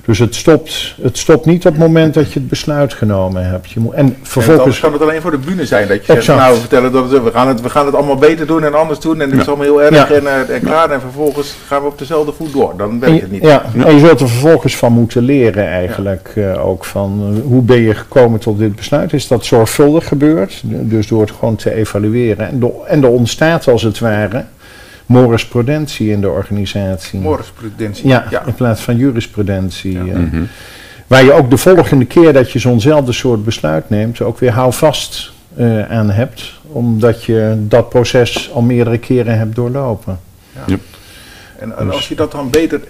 Dus 0.09 0.19
het 0.19 0.35
stopt, 0.35 0.95
het 1.01 1.17
stopt 1.17 1.45
niet 1.45 1.65
op 1.65 1.71
het 1.71 1.81
moment 1.81 2.13
dat 2.13 2.33
je 2.33 2.39
het 2.39 2.47
besluit 2.49 2.93
genomen 2.93 3.49
hebt. 3.49 3.71
Je 3.71 3.79
moet, 3.79 3.93
en 3.93 4.05
Vervolgens 4.21 4.29
vervolgens. 4.31 4.79
kan 4.79 4.93
het 4.93 5.01
alleen 5.01 5.21
voor 5.21 5.31
de 5.31 5.37
bühne 5.37 5.65
zijn 5.65 5.87
dat 5.87 6.05
je 6.05 6.13
zegt, 6.13 6.27
nou 6.27 6.53
we 6.53 6.59
vertellen 6.59 6.91
dat 6.91 7.09
we, 7.09 7.31
gaan 7.31 7.47
het, 7.47 7.61
we 7.61 7.69
gaan 7.69 7.85
het 7.85 7.95
allemaal 7.95 8.15
beter 8.15 8.47
doen 8.47 8.63
en 8.63 8.73
anders 8.73 8.99
doen 8.99 9.21
en 9.21 9.29
het 9.31 9.39
is 9.41 9.47
allemaal 9.47 9.65
heel 9.65 9.81
erg 9.81 9.95
Ja. 9.95 10.09
en, 10.15 10.27
eh, 10.27 10.55
en 10.55 10.61
klaar 10.61 10.89
en 10.91 11.01
vervolgens 11.01 11.55
gaan 11.67 11.81
we 11.81 11.87
op 11.87 11.97
dezelfde 11.99 12.31
voet 12.31 12.53
door. 12.53 12.73
Dan 12.77 12.99
werkt 12.99 13.21
het 13.21 13.31
niet. 13.31 13.41
Ja, 13.43 13.63
en 13.85 13.93
je 13.93 13.99
zult 13.99 14.19
er 14.19 14.29
vervolgens 14.29 14.77
van 14.77 14.91
moeten 14.93 15.23
leren 15.23 15.67
eigenlijk 15.67 16.31
eh, 16.35 16.65
ook 16.67 16.85
van 16.85 17.33
eh, 17.35 17.41
hoe 17.43 17.61
ben 17.61 17.81
je 17.81 17.93
gekomen 17.95 18.39
tot 18.39 18.57
dit 18.59 18.75
besluit. 18.75 19.13
Is 19.13 19.27
dat 19.27 19.45
zorgvuldig 19.45 20.07
gebeurd? 20.07 20.61
Dus 20.63 21.07
door 21.07 21.21
het 21.21 21.31
gewoon 21.31 21.55
te 21.55 21.73
evalueren. 21.73 22.47
En, 22.47 22.59
door- 22.59 22.85
en 22.87 23.03
er 23.03 23.09
ontstaat 23.09 23.67
als 23.67 23.81
het 23.83 23.99
ware 23.99 24.43
morisprudentie 25.09 26.09
in 26.11 26.21
de 26.21 26.29
organisatie. 26.29 27.19
Morisprudentie. 27.19 28.07
Ja, 28.07 28.25
ja. 28.29 28.45
in 28.45 28.53
plaats 28.53 28.81
van 28.81 28.97
jurisprudentie. 28.97 29.93
Ja. 29.93 30.13
eh. 30.13 30.19
Mhm. 30.19 30.43
Waar 31.07 31.23
je 31.23 31.31
ook 31.33 31.49
de 31.49 31.57
volgende 31.57 32.05
keer 32.05 32.33
dat 32.33 32.51
je 32.51 32.59
zo'nzelfde 32.59 33.11
soort 33.11 33.43
besluit 33.43 33.89
neemt, 33.89 34.21
ook 34.21 34.39
weer 34.39 34.51
houvast 34.51 35.31
eh 35.55 35.89
aan 35.91 36.09
hebt. 36.09 36.53
Omdat 36.61 37.23
je 37.23 37.55
dat 37.59 37.89
proces 37.89 38.51
al 38.53 38.61
meerdere 38.61 38.97
keren 38.97 39.37
hebt 39.37 39.55
doorlopen. 39.55 40.19
En, 41.59 41.77
en 41.77 41.91
als 41.91 42.07
je 42.07 42.15
dat 42.15 42.31
dan 42.31 42.49
beter, 42.49 42.81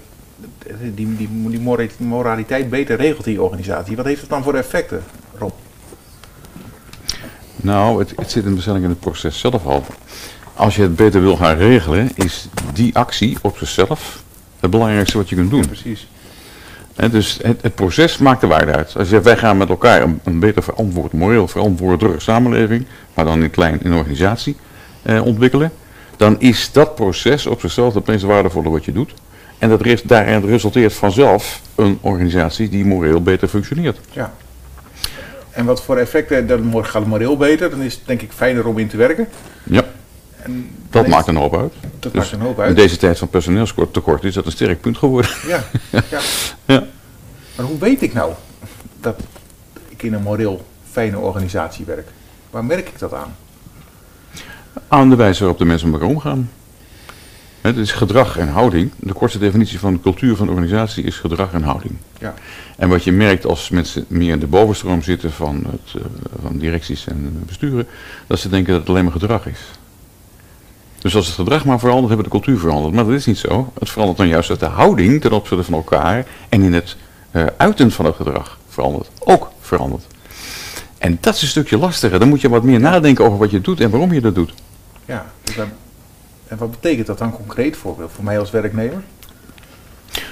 die, 0.94 1.16
die, 1.16 1.28
die 1.48 1.60
mora- 1.60 1.86
moraliteit 1.96 2.70
beter 2.70 2.96
regelt 2.96 3.26
in 3.26 3.32
je 3.32 3.42
organisatie, 3.42 3.96
wat 3.96 4.04
heeft 4.04 4.20
dat 4.20 4.30
dan 4.30 4.42
voor 4.42 4.54
effecten, 4.54 5.02
Rob? 5.38 5.52
Nou, 7.56 7.98
het, 7.98 8.12
het 8.16 8.30
zit 8.30 8.44
hem 8.44 8.52
waarschijnlijk 8.52 8.86
in 8.86 8.92
het 8.92 9.00
proces 9.00 9.38
zelf 9.38 9.66
al. 9.66 9.84
Als 10.60 10.76
je 10.76 10.82
het 10.82 10.96
beter 10.96 11.20
wil 11.20 11.36
gaan 11.36 11.56
regelen, 11.56 12.10
is 12.14 12.48
die 12.72 12.96
actie 12.96 13.38
op 13.42 13.56
zichzelf 13.56 14.22
het 14.60 14.70
belangrijkste 14.70 15.16
wat 15.16 15.28
je 15.28 15.34
kunt 15.34 15.50
doen. 15.50 15.66
Precies. 15.66 16.08
Hè, 16.96 17.10
dus 17.10 17.38
het, 17.42 17.62
het 17.62 17.74
proces 17.74 18.18
maakt 18.18 18.40
de 18.40 18.46
waarde 18.46 18.72
uit. 18.72 18.86
Als 18.86 19.04
je 19.04 19.04
zegt, 19.04 19.24
wij 19.24 19.36
gaan 19.36 19.56
met 19.56 19.68
elkaar 19.68 20.02
een, 20.02 20.20
een 20.24 20.38
beter 20.38 20.62
verantwoord, 20.62 21.12
moreel 21.12 21.48
verantwoordelijke 21.48 22.20
samenleving, 22.20 22.86
maar 23.14 23.24
dan 23.24 23.42
in 23.42 23.50
klein 23.50 23.80
in 23.82 23.90
een 23.90 23.98
organisatie 23.98 24.56
eh, 25.02 25.24
ontwikkelen, 25.26 25.72
dan 26.16 26.40
is 26.40 26.72
dat 26.72 26.94
proces 26.94 27.46
op 27.46 27.60
zichzelf 27.60 27.94
het 27.94 28.06
meest 28.06 28.24
waardevolle 28.24 28.70
wat 28.70 28.84
je 28.84 28.92
doet. 28.92 29.14
En 29.58 29.68
dat 29.68 29.80
res- 29.80 30.02
daarin 30.02 30.44
resulteert 30.44 30.92
vanzelf 30.92 31.60
een 31.74 31.98
organisatie 32.00 32.68
die 32.68 32.84
moreel 32.84 33.22
beter 33.22 33.48
functioneert. 33.48 33.98
Ja. 34.12 34.32
En 35.50 35.64
wat 35.64 35.82
voor 35.82 35.96
effecten, 35.96 36.46
dan 36.46 36.84
gaat 36.84 36.92
het 37.02 37.06
moreel 37.06 37.36
beter, 37.36 37.70
dan 37.70 37.82
is 37.82 37.94
het 37.94 38.02
denk 38.06 38.22
ik 38.22 38.30
fijner 38.32 38.66
om 38.66 38.78
in 38.78 38.88
te 38.88 38.96
werken. 38.96 39.28
Ja, 39.62 39.84
En 40.42 40.70
dat 40.90 41.06
maakt 41.06 41.26
een 41.26 41.36
hoop 41.36 41.56
uit. 41.56 41.72
Dat 41.98 42.12
Dus 42.12 42.12
maakt 42.12 42.32
een 42.32 42.40
hoop 42.40 42.56
In 42.58 42.62
uit. 42.62 42.76
deze 42.76 42.96
tijd 42.96 43.18
van 43.18 43.28
personeelstekort 43.28 44.24
is 44.24 44.34
dat 44.34 44.46
een 44.46 44.52
sterk 44.52 44.80
punt 44.80 44.98
geworden. 44.98 45.30
Ja, 45.46 45.62
ja. 46.10 46.20
Ja. 46.64 46.84
Maar 47.56 47.66
hoe 47.66 47.78
weet 47.78 48.02
ik 48.02 48.12
nou 48.12 48.32
dat 49.00 49.20
ik 49.88 50.02
in 50.02 50.12
een 50.12 50.22
moreel 50.22 50.66
fijne 50.90 51.18
organisatie 51.18 51.84
werk? 51.84 52.08
Waar 52.50 52.64
merk 52.64 52.88
ik 52.88 52.98
dat 52.98 53.14
aan? 53.14 53.34
Aan 54.88 55.10
de 55.10 55.16
wijze 55.16 55.38
waarop 55.40 55.58
de 55.58 55.64
mensen 55.64 55.90
met 55.90 56.00
elkaar 56.00 56.14
omgaan. 56.14 56.50
Het 57.60 57.76
is 57.76 57.92
gedrag 57.92 58.38
en 58.38 58.48
houding. 58.48 58.90
De 58.96 59.12
kortste 59.12 59.38
definitie 59.38 59.78
van 59.78 59.92
de 59.92 60.00
cultuur 60.00 60.36
van 60.36 60.46
de 60.46 60.52
organisatie 60.52 61.04
is 61.04 61.16
gedrag 61.16 61.52
en 61.52 61.62
houding. 61.62 61.94
Ja. 62.18 62.34
En 62.76 62.88
wat 62.88 63.04
je 63.04 63.12
merkt 63.12 63.46
als 63.46 63.68
mensen 63.70 64.04
meer 64.08 64.32
in 64.32 64.38
de 64.38 64.46
bovenstroom 64.46 65.02
zitten 65.02 65.32
van, 65.32 65.66
het, 65.70 66.02
eh, 66.02 66.08
van 66.42 66.58
directies 66.58 67.06
en 67.06 67.42
besturen, 67.46 67.86
dat 68.26 68.38
ze 68.38 68.48
denken 68.48 68.70
dat 68.72 68.80
het 68.80 68.90
alleen 68.90 69.04
maar 69.04 69.12
gedrag 69.12 69.46
is. 69.46 69.58
Dus 71.00 71.14
als 71.16 71.26
het 71.26 71.34
gedrag 71.34 71.64
maar 71.64 71.78
verandert, 71.78 72.08
hebben 72.08 72.26
we 72.26 72.32
de 72.32 72.42
cultuur 72.42 72.60
veranderd. 72.60 72.94
Maar 72.94 73.04
dat 73.04 73.14
is 73.14 73.26
niet 73.26 73.38
zo. 73.38 73.72
Het 73.78 73.90
verandert 73.90 74.18
dan 74.18 74.28
juist 74.28 74.48
dat 74.48 74.60
de 74.60 74.66
houding 74.66 75.20
ten 75.20 75.32
opzichte 75.32 75.64
van 75.64 75.74
elkaar 75.74 76.26
en 76.48 76.62
in 76.62 76.72
het 76.72 76.96
eh, 77.30 77.46
uiten 77.56 77.90
van 77.90 78.04
het 78.04 78.16
gedrag 78.16 78.58
verandert. 78.68 79.10
Ook 79.18 79.50
verandert. 79.60 80.06
En 80.98 81.18
dat 81.20 81.34
is 81.34 81.42
een 81.42 81.48
stukje 81.48 81.78
lastiger. 81.78 82.18
Dan 82.18 82.28
moet 82.28 82.40
je 82.40 82.48
wat 82.48 82.62
meer 82.62 82.80
nadenken 82.80 83.24
over 83.24 83.38
wat 83.38 83.50
je 83.50 83.60
doet 83.60 83.80
en 83.80 83.90
waarom 83.90 84.12
je 84.12 84.20
dat 84.20 84.34
doet. 84.34 84.54
Ja. 85.04 85.32
dus 85.42 85.56
en 86.46 86.56
wat 86.56 86.70
betekent 86.70 87.06
dat 87.06 87.18
dan 87.18 87.32
concreet 87.32 87.76
voor, 87.76 87.96
voor 88.14 88.24
mij 88.24 88.38
als 88.38 88.50
werknemer? 88.50 89.02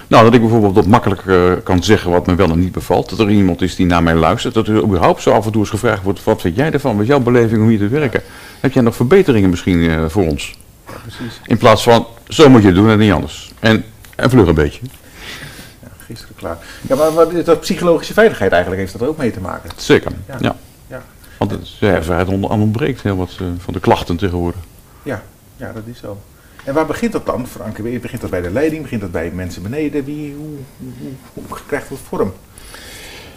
Nou, 0.08 0.24
dat 0.24 0.34
ik 0.34 0.40
bijvoorbeeld 0.40 0.74
wat 0.74 0.86
makkelijk 0.86 1.26
eh, 1.26 1.52
kan 1.64 1.82
zeggen 1.82 2.10
wat 2.10 2.26
me 2.26 2.34
wel 2.34 2.50
en 2.50 2.58
niet 2.58 2.72
bevalt. 2.72 3.08
Dat 3.10 3.18
er 3.18 3.30
iemand 3.30 3.62
is 3.62 3.76
die 3.76 3.86
naar 3.86 4.02
mij 4.02 4.14
luistert. 4.14 4.54
Dat 4.54 4.68
er 4.68 4.82
überhaupt 4.82 5.22
zo 5.22 5.30
af 5.30 5.46
en 5.46 5.52
toe 5.52 5.60
eens 5.60 5.70
gevraagd 5.70 6.02
wordt, 6.02 6.24
wat 6.24 6.40
vind 6.40 6.56
jij 6.56 6.70
ervan? 6.72 6.92
Wat 6.92 7.02
is 7.02 7.08
jouw 7.08 7.20
beleving 7.20 7.62
om 7.62 7.68
hier 7.68 7.78
te 7.78 7.88
werken? 7.88 8.22
Heb 8.60 8.72
jij 8.72 8.82
nog 8.82 8.96
verbeteringen 8.96 9.50
misschien 9.50 9.90
eh, 9.90 10.04
voor 10.08 10.26
ons? 10.26 10.58
Ja, 10.86 10.92
precies. 11.02 11.40
In 11.44 11.58
plaats 11.58 11.82
van, 11.82 12.06
zo 12.28 12.48
moet 12.48 12.60
je 12.60 12.66
het 12.66 12.76
doen 12.76 12.90
en 12.90 12.98
niet 12.98 13.12
anders. 13.12 13.52
En, 13.58 13.84
en 14.16 14.30
vlug 14.30 14.46
een 14.46 14.54
beetje. 14.54 14.80
Ja, 15.82 15.88
gisteren 16.06 16.34
klaar. 16.36 16.58
Ja, 16.88 16.96
maar 16.96 17.12
wat 17.12 17.32
is 17.32 17.44
dat 17.44 17.60
psychologische 17.60 18.12
veiligheid 18.12 18.52
eigenlijk 18.52 18.80
heeft 18.80 18.92
dat 18.92 19.02
er 19.02 19.08
ook 19.08 19.18
mee 19.18 19.30
te 19.30 19.40
maken? 19.40 19.70
Zeker, 19.76 20.12
Ja. 20.28 20.36
ja. 20.40 20.56
Ja. 20.90 21.02
Want 21.38 21.50
het 21.50 21.68
ja, 21.78 22.00
aan 22.26 22.60
ontbreekt 22.60 23.02
heel 23.02 23.16
wat 23.16 23.36
eh, 23.40 23.46
van 23.58 23.74
de 23.74 23.80
klachten 23.80 24.16
tegenwoordig. 24.16 24.60
Ja, 25.02 25.22
ja, 25.56 25.72
dat 25.72 25.82
is 25.86 25.98
zo. 25.98 26.18
En 26.68 26.74
waar 26.74 26.86
begint 26.86 27.12
dat 27.12 27.26
dan, 27.26 27.46
Frank? 27.46 28.00
Begint 28.00 28.20
dat 28.20 28.30
bij 28.30 28.40
de 28.40 28.50
leiding? 28.50 28.82
Begint 28.82 29.00
dat 29.00 29.12
bij 29.12 29.30
mensen 29.34 29.62
beneden? 29.62 30.04
Wie, 30.04 30.34
hoe, 31.34 31.44
krijgt 31.66 31.88
dat 31.88 31.98
vorm? 32.08 32.32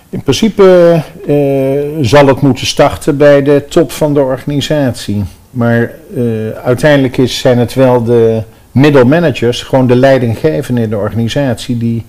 In 0.10 0.22
principe 0.22 1.02
eh, 1.28 2.06
zal 2.06 2.28
het 2.28 2.42
moeten 2.42 2.66
starten 2.66 3.18
bij 3.18 3.44
de 3.44 3.66
top 3.70 3.92
van 3.92 4.14
de 4.14 4.20
organisatie. 4.20 5.24
Maar 5.50 5.92
eh, 6.16 6.50
uiteindelijk 6.64 7.18
is, 7.18 7.40
zijn 7.40 7.58
het 7.58 7.74
wel 7.74 8.04
de 8.04 8.44
middelmanagers, 8.72 9.62
gewoon 9.62 9.88
de 9.88 9.96
leidinggevenden 9.96 10.84
in 10.84 10.90
de 10.90 10.98
organisatie, 10.98 11.78
die 11.78 12.06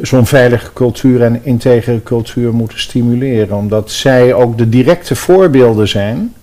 zo'n 0.00 0.26
veilige 0.26 0.72
cultuur 0.72 1.22
en 1.22 1.44
integere 1.44 2.02
cultuur 2.02 2.54
moeten 2.54 2.80
stimuleren. 2.80 3.56
Omdat 3.56 3.90
zij 3.90 4.34
ook 4.34 4.58
de 4.58 4.68
directe 4.68 5.16
voorbeelden 5.16 5.88
zijn 5.88 6.34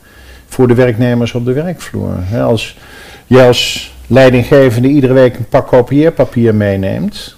voor 0.48 0.68
de 0.68 0.76
werknemers 0.76 1.34
op 1.34 1.46
de 1.46 1.54
werkvloer. 1.54 2.16
Als 2.42 2.78
jij 3.28 3.48
als 3.48 3.93
leidinggevende 4.08 4.88
iedere 4.88 5.14
week 5.14 5.36
een 5.38 5.48
pak 5.50 5.68
kopieerpapier 5.68 6.56
meeneemt, 6.56 7.36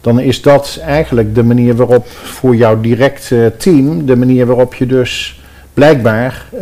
dan 0.00 0.20
is 0.20 0.42
dat 0.42 0.80
eigenlijk 0.84 1.34
de 1.34 1.42
manier 1.42 1.76
waarop 1.76 2.08
voor 2.08 2.56
jouw 2.56 2.80
directe 2.80 3.52
team, 3.58 4.06
de 4.06 4.16
manier 4.16 4.46
waarop 4.46 4.74
je 4.74 4.86
dus 4.86 5.40
blijkbaar 5.74 6.44
eh, 6.52 6.60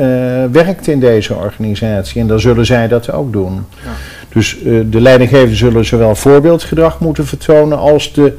werkt 0.51 0.87
in 0.87 1.01
deze 1.01 1.35
organisatie. 1.35 2.21
En 2.21 2.27
dan 2.27 2.41
zullen 2.41 2.67
zij 2.67 2.89
dat 2.89 3.13
ook 3.13 3.33
doen. 3.33 3.65
Ja. 3.85 3.91
Dus 4.29 4.63
eh, 4.63 4.81
de 4.87 5.01
leidinggevenden 5.01 5.57
zullen 5.57 5.85
zowel 5.85 6.15
voorbeeldgedrag 6.15 7.01
moeten 7.01 7.27
vertonen 7.27 7.79
als 7.79 8.13
de, 8.13 8.33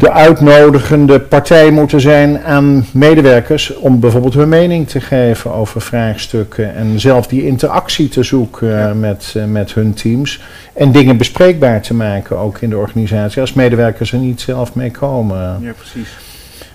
de 0.00 0.12
uitnodigende 0.12 1.20
partij 1.20 1.70
moeten 1.70 2.00
zijn 2.00 2.40
aan 2.42 2.86
medewerkers 2.92 3.76
om 3.76 4.00
bijvoorbeeld 4.00 4.34
hun 4.34 4.48
mening 4.48 4.88
te 4.88 5.00
geven 5.00 5.52
over 5.52 5.80
vraagstukken 5.80 6.74
en 6.74 7.00
zelf 7.00 7.26
die 7.26 7.46
interactie 7.46 8.08
te 8.08 8.22
zoeken 8.22 8.78
eh, 8.78 8.84
Ja. 8.84 8.94
met, 8.94 9.34
eh, 9.36 9.44
met 9.44 9.74
hun 9.74 9.94
teams 9.94 10.40
en 10.74 10.92
dingen 10.92 11.16
bespreekbaar 11.16 11.80
te 11.80 11.94
maken 11.94 12.38
ook 12.38 12.58
in 12.60 12.70
de 12.70 12.76
organisatie 12.76 13.40
als 13.40 13.52
medewerkers 13.52 14.12
er 14.12 14.18
niet 14.18 14.40
zelf 14.40 14.74
mee 14.74 14.90
komen. 14.90 15.58
Ja, 15.60 15.72
precies. 15.72 16.08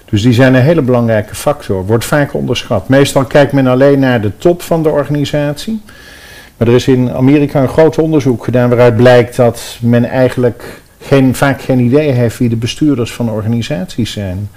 Dus 0.10 0.22
die 0.22 0.34
zijn 0.34 0.54
een 0.54 0.62
hele 0.62 0.82
belangrijke 0.82 1.36
factor. 1.36 1.86
Wordt 1.86 2.06
vaak 2.06 2.34
onderschat. 2.34 2.90
Meestal 2.90 3.24
kijkt 3.26 3.52
men 3.52 3.68
alleen 3.68 4.00
naar 4.00 4.22
de 4.22 4.32
top 4.38 4.62
van 4.62 4.84
de 4.84 4.90
organisatie. 4.90 5.82
Maar 6.58 6.68
er 6.68 6.74
is 6.74 6.88
in 6.88 7.12
Amerika 7.12 7.62
een 7.62 7.68
groot 7.68 7.98
onderzoek 7.98 8.44
gedaan 8.44 8.70
waaruit 8.70 8.96
blijkt 8.96 9.36
dat 9.36 9.78
men 9.82 10.06
eigenlijk 10.06 10.82
geen, 11.08 11.36
vaak 11.36 11.62
geen 11.62 11.80
idee 11.80 12.12
heeft 12.12 12.38
wie 12.38 12.50
de 12.50 12.56
bestuurders 12.56 13.14
van 13.14 13.30
organisaties 13.30 14.12
zijn. 14.12 14.50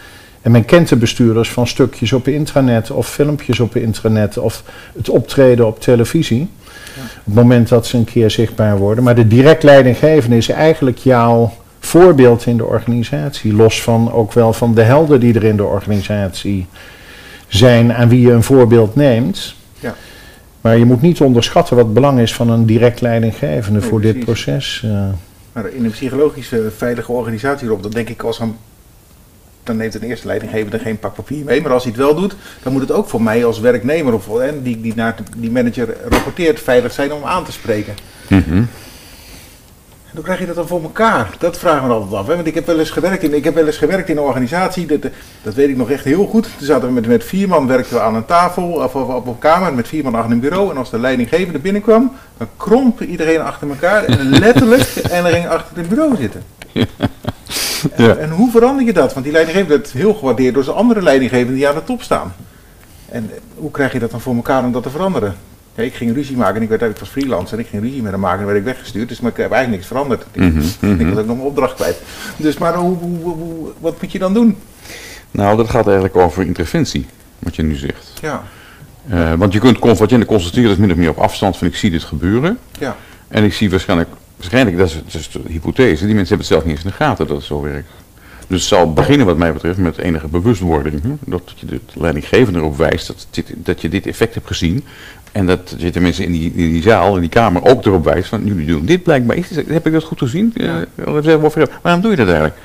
En 0.43 0.51
men 0.51 0.65
kent 0.65 0.89
de 0.89 0.97
bestuurders 0.97 1.51
van 1.51 1.67
stukjes 1.67 2.13
op 2.13 2.29
intranet 2.29 2.91
of 2.91 3.09
filmpjes 3.09 3.61
op 3.61 3.77
intranet 3.77 4.39
of 4.39 4.63
het 4.97 5.09
optreden 5.09 5.67
op 5.67 5.81
televisie. 5.81 6.49
Op 6.97 7.25
het 7.25 7.35
moment 7.35 7.69
dat 7.69 7.87
ze 7.87 7.97
een 7.97 8.05
keer 8.05 8.31
zichtbaar 8.31 8.79
worden. 8.79 9.05
Maar 9.05 9.15
de 9.15 9.27
direct 9.27 9.63
leidinggevende 9.63 10.37
is 10.37 10.49
eigenlijk 10.49 10.99
jouw 10.99 11.53
voorbeeld 11.81 12.47
in 12.47 12.57
de 12.57 12.65
organisatie. 12.65 13.55
Los 13.55 13.83
van 13.83 14.13
ook 14.13 14.33
wel 14.33 14.53
van 14.53 14.75
de 14.75 14.83
helden 14.83 15.21
die 15.21 15.35
er 15.35 15.45
in 15.45 15.57
de 15.57 15.65
organisatie 15.65 16.67
zijn 17.49 17.93
aan 17.95 18.09
wie 18.09 18.21
je 18.21 18.33
een 18.33 18.43
voorbeeld 18.43 18.95
neemt. 18.95 19.55
Ja. 19.81 19.95
Maar 20.61 20.79
je 20.79 20.85
moet 20.85 21.03
niet 21.03 21.21
onderschatten 21.21 21.77
wat 21.77 21.85
het 21.85 21.95
belang 21.95 22.19
is 22.21 22.35
van 22.35 22.51
een 22.51 22.67
direct 22.67 23.01
leidinggevende 23.01 23.79
Nee, 23.81 23.89
voor 23.89 24.01
dit 24.01 24.19
proces. 24.21 24.83
eh. 24.85 25.09
Maar 25.63 25.73
in 25.73 25.85
een 25.85 25.91
psychologische 25.91 26.71
veilige 26.77 27.13
organisatie, 27.13 27.69
Rob, 27.69 27.83
dan 27.83 27.91
denk 27.91 28.09
ik 28.09 28.23
als 28.23 28.39
een, 28.39 28.57
dan 29.63 29.77
neemt 29.77 29.95
een 29.95 30.03
eerste 30.03 30.27
leidinggevende 30.27 30.79
geen 30.79 30.99
pak 30.99 31.15
papier 31.15 31.45
mee. 31.45 31.63
Maar 31.63 31.73
als 31.73 31.83
hij 31.83 31.93
het 31.93 32.01
wel 32.01 32.15
doet, 32.15 32.37
dan 32.63 32.73
moet 32.73 32.81
het 32.81 32.93
ook 32.93 33.09
voor 33.09 33.23
mij 33.23 33.45
als 33.45 33.61
werknemer 33.61 34.15
of 34.15 34.39
en 34.39 34.63
die, 34.63 34.81
die 34.81 34.95
naar 34.95 35.15
die 35.37 35.51
manager 35.51 35.97
rapporteert 36.09 36.61
veilig 36.61 36.93
zijn 36.93 37.13
om 37.13 37.25
aan 37.25 37.45
te 37.45 37.53
spreken. 37.53 37.95
Mhm. 38.29 38.63
En 40.11 40.15
hoe 40.15 40.25
krijg 40.25 40.39
je 40.39 40.47
dat 40.47 40.55
dan 40.55 40.67
voor 40.67 40.83
elkaar? 40.83 41.31
Dat 41.39 41.59
vragen 41.59 41.89
we 41.89 41.95
altijd 41.95 42.13
af. 42.15 42.27
Hè? 42.27 42.35
Want 42.35 42.47
ik 42.47 42.55
heb 42.55 42.67
wel 42.67 42.79
eens 42.79 42.91
gewerkt 42.91 43.23
in, 43.23 43.35
ik 43.35 43.45
heb 43.45 43.55
wel 43.55 43.67
eens 43.67 43.77
gewerkt 43.77 44.09
in 44.09 44.17
een 44.17 44.23
organisatie, 44.23 44.87
dat, 44.87 45.03
dat 45.43 45.55
weet 45.55 45.69
ik 45.69 45.77
nog 45.77 45.91
echt 45.91 46.05
heel 46.05 46.27
goed. 46.27 46.43
Toen 46.59 46.67
zaten 46.67 46.89
we 46.89 46.95
met, 46.95 47.07
met 47.07 47.25
vier 47.25 47.49
man 47.49 47.67
werkten 47.67 47.95
we 47.95 48.01
aan 48.01 48.15
een 48.15 48.25
tafel 48.25 48.65
of, 48.65 48.95
of 48.95 49.09
op 49.09 49.27
een 49.27 49.39
kamer 49.39 49.75
met 49.75 49.89
vier 49.89 50.05
man 50.05 50.15
achter 50.15 50.33
een 50.33 50.41
bureau. 50.41 50.71
En 50.71 50.77
als 50.77 50.91
de 50.91 50.99
leidinggevende 50.99 51.59
binnenkwam, 51.59 52.13
dan 52.37 52.49
kromp 52.57 53.01
iedereen 53.01 53.41
achter 53.41 53.69
elkaar 53.69 54.05
en 54.05 54.29
letterlijk 54.39 54.83
en 55.11 55.25
er 55.25 55.33
ging 55.33 55.49
achter 55.49 55.77
het 55.77 55.89
bureau 55.89 56.17
zitten. 56.17 56.43
En, 56.73 56.89
Ja. 58.05 58.15
en 58.17 58.31
hoe 58.31 58.51
verander 58.51 58.85
je 58.85 58.93
dat? 58.93 59.13
Want 59.13 59.25
die 59.25 59.33
leidinggevende 59.35 59.77
wordt 59.77 59.93
heel 59.93 60.15
gewaardeerd 60.15 60.55
door 60.55 60.65
zijn 60.65 60.77
andere 60.77 61.03
leidinggevenden 61.03 61.55
die 61.55 61.69
aan 61.69 61.75
de 61.75 61.85
top 61.85 62.03
staan. 62.03 62.35
En 63.09 63.31
eh, 63.33 63.41
hoe 63.55 63.71
krijg 63.71 63.93
je 63.93 63.99
dat 63.99 64.11
dan 64.11 64.21
voor 64.21 64.35
elkaar 64.35 64.65
om 64.65 64.73
dat 64.73 64.83
te 64.83 64.91
veranderen? 64.91 65.37
Ja, 65.79 65.85
ik 65.85 65.95
ging 65.95 66.15
ruzie 66.15 66.37
maken 66.37 66.57
en 66.57 66.63
ik, 66.63 66.69
werd, 66.69 66.83
ik 66.83 66.97
was 66.97 67.09
freelance 67.09 67.55
en 67.55 67.59
ik 67.61 67.67
ging 67.67 67.83
ruzie 67.83 68.03
met 68.03 68.11
hem 68.13 68.21
maken 68.21 68.41
en 68.41 68.47
werd 68.47 68.59
ik 68.59 68.65
weggestuurd. 68.65 69.09
Dus 69.09 69.21
maar 69.21 69.31
ik 69.31 69.37
heb 69.37 69.51
eigenlijk 69.53 69.77
niks 69.83 69.87
veranderd. 69.87 70.25
Ik, 70.33 70.41
Mhm, 70.43 70.59
ik 70.93 70.99
mhm. 70.99 71.09
was 71.09 71.19
ook 71.19 71.27
nog 71.27 71.37
mijn 71.37 71.49
opdracht 71.49 71.75
kwijt. 71.75 72.03
Dus 72.37 72.59
maar 72.59 72.75
hoe, 72.75 72.97
hoe, 72.97 73.19
hoe- 73.35 73.71
wat 73.81 74.03
moet 74.03 74.13
je 74.13 74.19
dan 74.19 74.35
doen? 74.35 74.57
Nou, 75.31 75.57
dat 75.57 75.69
gaat 75.71 75.85
eigenlijk 75.87 76.17
over 76.17 76.45
interventie, 76.47 77.07
wat 77.39 77.57
je 77.57 77.63
nu 77.63 77.75
zegt. 77.75 78.13
Ja, 78.23 78.43
Eh, 79.09 79.33
want 79.35 79.53
je 79.53 79.59
kunt 79.59 79.79
con- 79.79 79.97
wat 79.97 80.11
je 80.11 80.25
constateren 80.25 80.71
is 80.71 80.77
min 80.77 80.91
of 80.91 80.97
meer 80.97 81.09
op 81.11 81.19
afstand 81.19 81.57
van 81.57 81.67
ik 81.67 81.77
zie 81.77 81.91
dit 81.91 82.03
gebeuren. 82.03 82.59
ja, 82.79 82.97
En 83.29 83.45
ik 83.45 83.53
zie 83.53 83.71
waarschijnlijk, 83.71 84.09
waarschijnlijk 84.37 84.77
dat, 84.79 84.87
is, 84.87 84.95
dat 84.95 85.15
is 85.15 85.31
de 85.31 85.41
hypothese, 85.49 86.05
die 86.07 86.15
mensen 86.15 86.37
hebben 86.37 86.37
het 86.39 86.47
zelf 86.47 86.63
niet 86.65 86.73
eens 86.75 86.85
in 86.85 86.91
de 86.91 86.97
gaten 86.97 87.27
dat 87.27 87.37
het 87.37 87.47
zo 87.47 87.61
werkt. 87.63 87.89
Dus 88.47 88.61
het 88.61 88.69
zal 88.69 88.93
beginnen 88.93 89.27
wat 89.27 89.37
mij 89.37 89.53
betreft 89.53 89.79
met 89.79 89.99
enige 89.99 90.29
bewustwording. 90.29 91.03
Hè? 91.03 91.11
Dat 91.25 91.53
je 91.57 91.67
de 91.67 91.81
leidinggevende 91.95 92.59
erop 92.59 92.77
wijst 92.77 93.07
dat, 93.07 93.27
dit, 93.31 93.53
dat 93.57 93.81
je 93.81 93.89
dit 93.89 94.07
effect 94.07 94.35
hebt 94.35 94.47
gezien. 94.47 94.85
En 95.33 95.47
dat 95.47 95.75
je 95.77 95.91
tenminste 95.91 96.25
in 96.25 96.33
die, 96.33 96.53
in 96.55 96.73
die 96.73 96.83
zaal, 96.83 97.15
in 97.15 97.21
die 97.21 97.31
kamer 97.31 97.65
ook 97.65 97.85
erop 97.87 98.05
wijst 98.05 98.29
van 98.29 98.41
jullie 98.45 98.67
doen 98.67 98.85
dit 98.85 99.03
blijkbaar. 99.03 99.37
Is, 99.37 99.47
heb 99.69 99.87
ik 99.87 99.93
dat 99.93 100.05
goed 100.05 100.19
gezien? 100.19 100.51
Ja. 100.55 100.85
Over- 101.05 101.69
waarom 101.83 102.03
doe 102.03 102.11
je 102.11 102.17
dat 102.17 102.27
eigenlijk? 102.27 102.57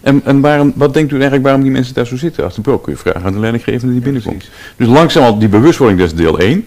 En, 0.00 0.20
en 0.24 0.40
waarom, 0.40 0.72
wat 0.76 0.94
denkt 0.94 1.10
u 1.10 1.14
eigenlijk 1.14 1.42
waarom 1.44 1.62
die 1.62 1.70
mensen 1.70 1.94
daar 1.94 2.06
zo 2.06 2.16
zitten? 2.16 2.48
De 2.54 2.60
bureau 2.60 2.82
kun 2.84 2.92
je 2.92 2.98
vragen 2.98 3.22
aan 3.24 3.32
de 3.32 3.38
leidinggevende 3.38 3.92
die 3.92 4.02
binnenkomt. 4.02 4.48
Dus 4.76 4.88
langzaam 4.88 5.38
die 5.38 5.48
bewustwording, 5.48 6.00
dat 6.00 6.08
is 6.10 6.16
deel 6.16 6.38
1. 6.38 6.66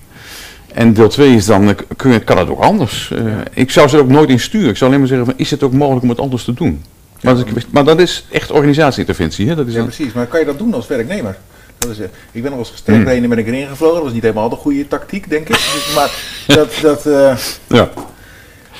En 0.73 0.93
deel 0.93 1.07
2 1.09 1.35
is 1.35 1.45
dan, 1.45 1.67
eh, 1.69 1.75
kun 1.95 2.11
je, 2.11 2.19
kan 2.19 2.37
het 2.37 2.49
ook 2.49 2.59
anders. 2.61 3.11
Eh, 3.11 3.21
Ik 3.53 3.71
zou 3.71 3.87
ze 3.87 3.95
er 3.95 4.01
ook 4.01 4.09
nooit 4.09 4.29
in 4.29 4.39
sturen. 4.39 4.69
Ik 4.69 4.77
zou 4.77 4.85
alleen 4.89 4.99
maar 5.01 5.09
zeggen, 5.09 5.25
van, 5.27 5.35
is 5.37 5.51
het 5.51 5.63
ook 5.63 5.73
mogelijk 5.73 6.03
om 6.03 6.09
het 6.09 6.19
anders 6.19 6.43
te 6.43 6.53
doen? 6.53 6.81
Maar, 7.21 7.35
dat 7.35 7.45
is- 7.55 7.65
maar 7.71 7.83
dat 7.83 7.99
is 7.99 8.25
echt 8.31 8.51
organisatieinterventie. 8.51 9.47
Hè? 9.49 9.55
Dat 9.55 9.67
is 9.67 9.73
ja, 9.73 9.83
precies. 9.83 10.13
Maar 10.13 10.25
kan 10.25 10.39
je 10.39 10.45
dat 10.45 10.57
doen 10.57 10.73
als 10.73 10.87
werknemer? 10.87 11.37
Dat 11.77 11.89
is, 11.89 11.99
eh, 11.99 12.07
ik 12.31 12.41
ben 12.41 12.51
nog 12.51 12.59
eens 12.59 12.69
gestrekt 12.69 12.99
Hmm. 12.99 13.07
reden 13.07 13.29
ben 13.29 13.37
ik 13.37 13.47
erin 13.47 13.67
gevlogen. 13.67 13.95
Dat 13.95 14.03
was 14.03 14.13
niet 14.13 14.21
helemaal 14.21 14.49
de 14.49 14.55
goede 14.55 14.87
tactiek, 14.87 15.29
denk 15.29 15.41
ik. 15.49 15.55
Dus, 15.55 15.93
maar 15.95 16.11
dat, 16.47 16.73
dat, 16.81 17.05
eh, 17.05 17.37
ja. 17.67 17.89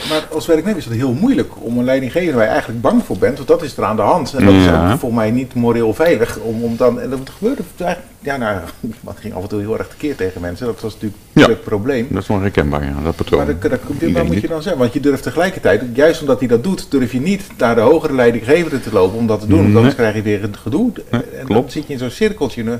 Maar 0.09 0.27
als 0.31 0.45
werknemer 0.45 0.77
is 0.77 0.85
het 0.85 0.93
heel 0.93 1.13
moeilijk 1.13 1.51
om 1.59 1.77
een 1.77 1.83
leidinggever 1.83 2.33
waar 2.33 2.43
je 2.43 2.49
eigenlijk 2.49 2.81
bang 2.81 3.03
voor 3.05 3.17
bent, 3.17 3.35
want 3.35 3.47
dat 3.47 3.63
is 3.63 3.77
er 3.77 3.83
aan 3.83 3.95
de 3.95 4.01
hand. 4.01 4.33
En 4.33 4.45
dat 4.45 4.53
is 4.53 4.67
ook 4.67 4.99
voor 4.99 5.13
mij 5.13 5.31
niet 5.31 5.53
moreel 5.53 5.93
veilig 5.93 6.37
om, 6.39 6.63
om 6.63 6.77
dan. 6.77 6.99
En 6.99 7.09
dat 7.09 7.19
gebeurde 7.37 7.61
eigenlijk. 7.77 8.11
Ja, 8.19 8.37
nou, 8.37 8.59
het 9.07 9.19
ging 9.19 9.33
af 9.33 9.41
en 9.41 9.47
toe 9.49 9.59
heel 9.59 9.77
erg 9.77 9.87
tekeer 9.87 10.15
tegen 10.15 10.41
mensen. 10.41 10.65
Dat 10.65 10.81
was 10.81 10.93
natuurlijk 10.93 11.21
Ja. 11.33 11.47
het 11.47 11.63
probleem. 11.63 12.07
Dat 12.09 12.21
is 12.21 12.27
wel 12.27 12.39
herkenbaar, 12.41 12.83
ja, 12.83 12.93
dat 13.03 13.15
patroon. 13.15 13.45
Maar 13.45 13.55
dat, 13.59 13.61
dat, 13.71 13.79
dat 14.13 14.25
moet 14.25 14.41
je 14.41 14.47
dan 14.47 14.61
zeggen, 14.61 14.81
want 14.81 14.93
je 14.93 14.99
durft 14.99 15.23
tegelijkertijd, 15.23 15.83
juist 15.93 16.21
omdat 16.21 16.39
hij 16.39 16.47
dat 16.47 16.63
doet, 16.63 16.91
durf 16.91 17.11
je 17.11 17.19
niet 17.21 17.43
naar 17.57 17.75
de 17.75 17.81
hogere 17.81 18.13
leidinggevende 18.13 18.79
te 18.79 18.91
lopen 18.93 19.17
om 19.17 19.27
dat 19.27 19.39
te 19.39 19.47
doen. 19.47 19.55
Want 19.57 19.67
Nee. 19.67 19.77
anders 19.77 19.95
krijg 19.95 20.15
je 20.15 20.21
weer 20.21 20.41
het 20.41 20.57
gedoe. 20.57 20.91
Nee, 21.11 21.21
en 21.21 21.45
dan 21.47 21.63
zit 21.67 21.87
je 21.87 21.93
in 21.93 21.99
zo'n 21.99 22.09
cirkeltje. 22.09 22.63
nou, 22.63 22.77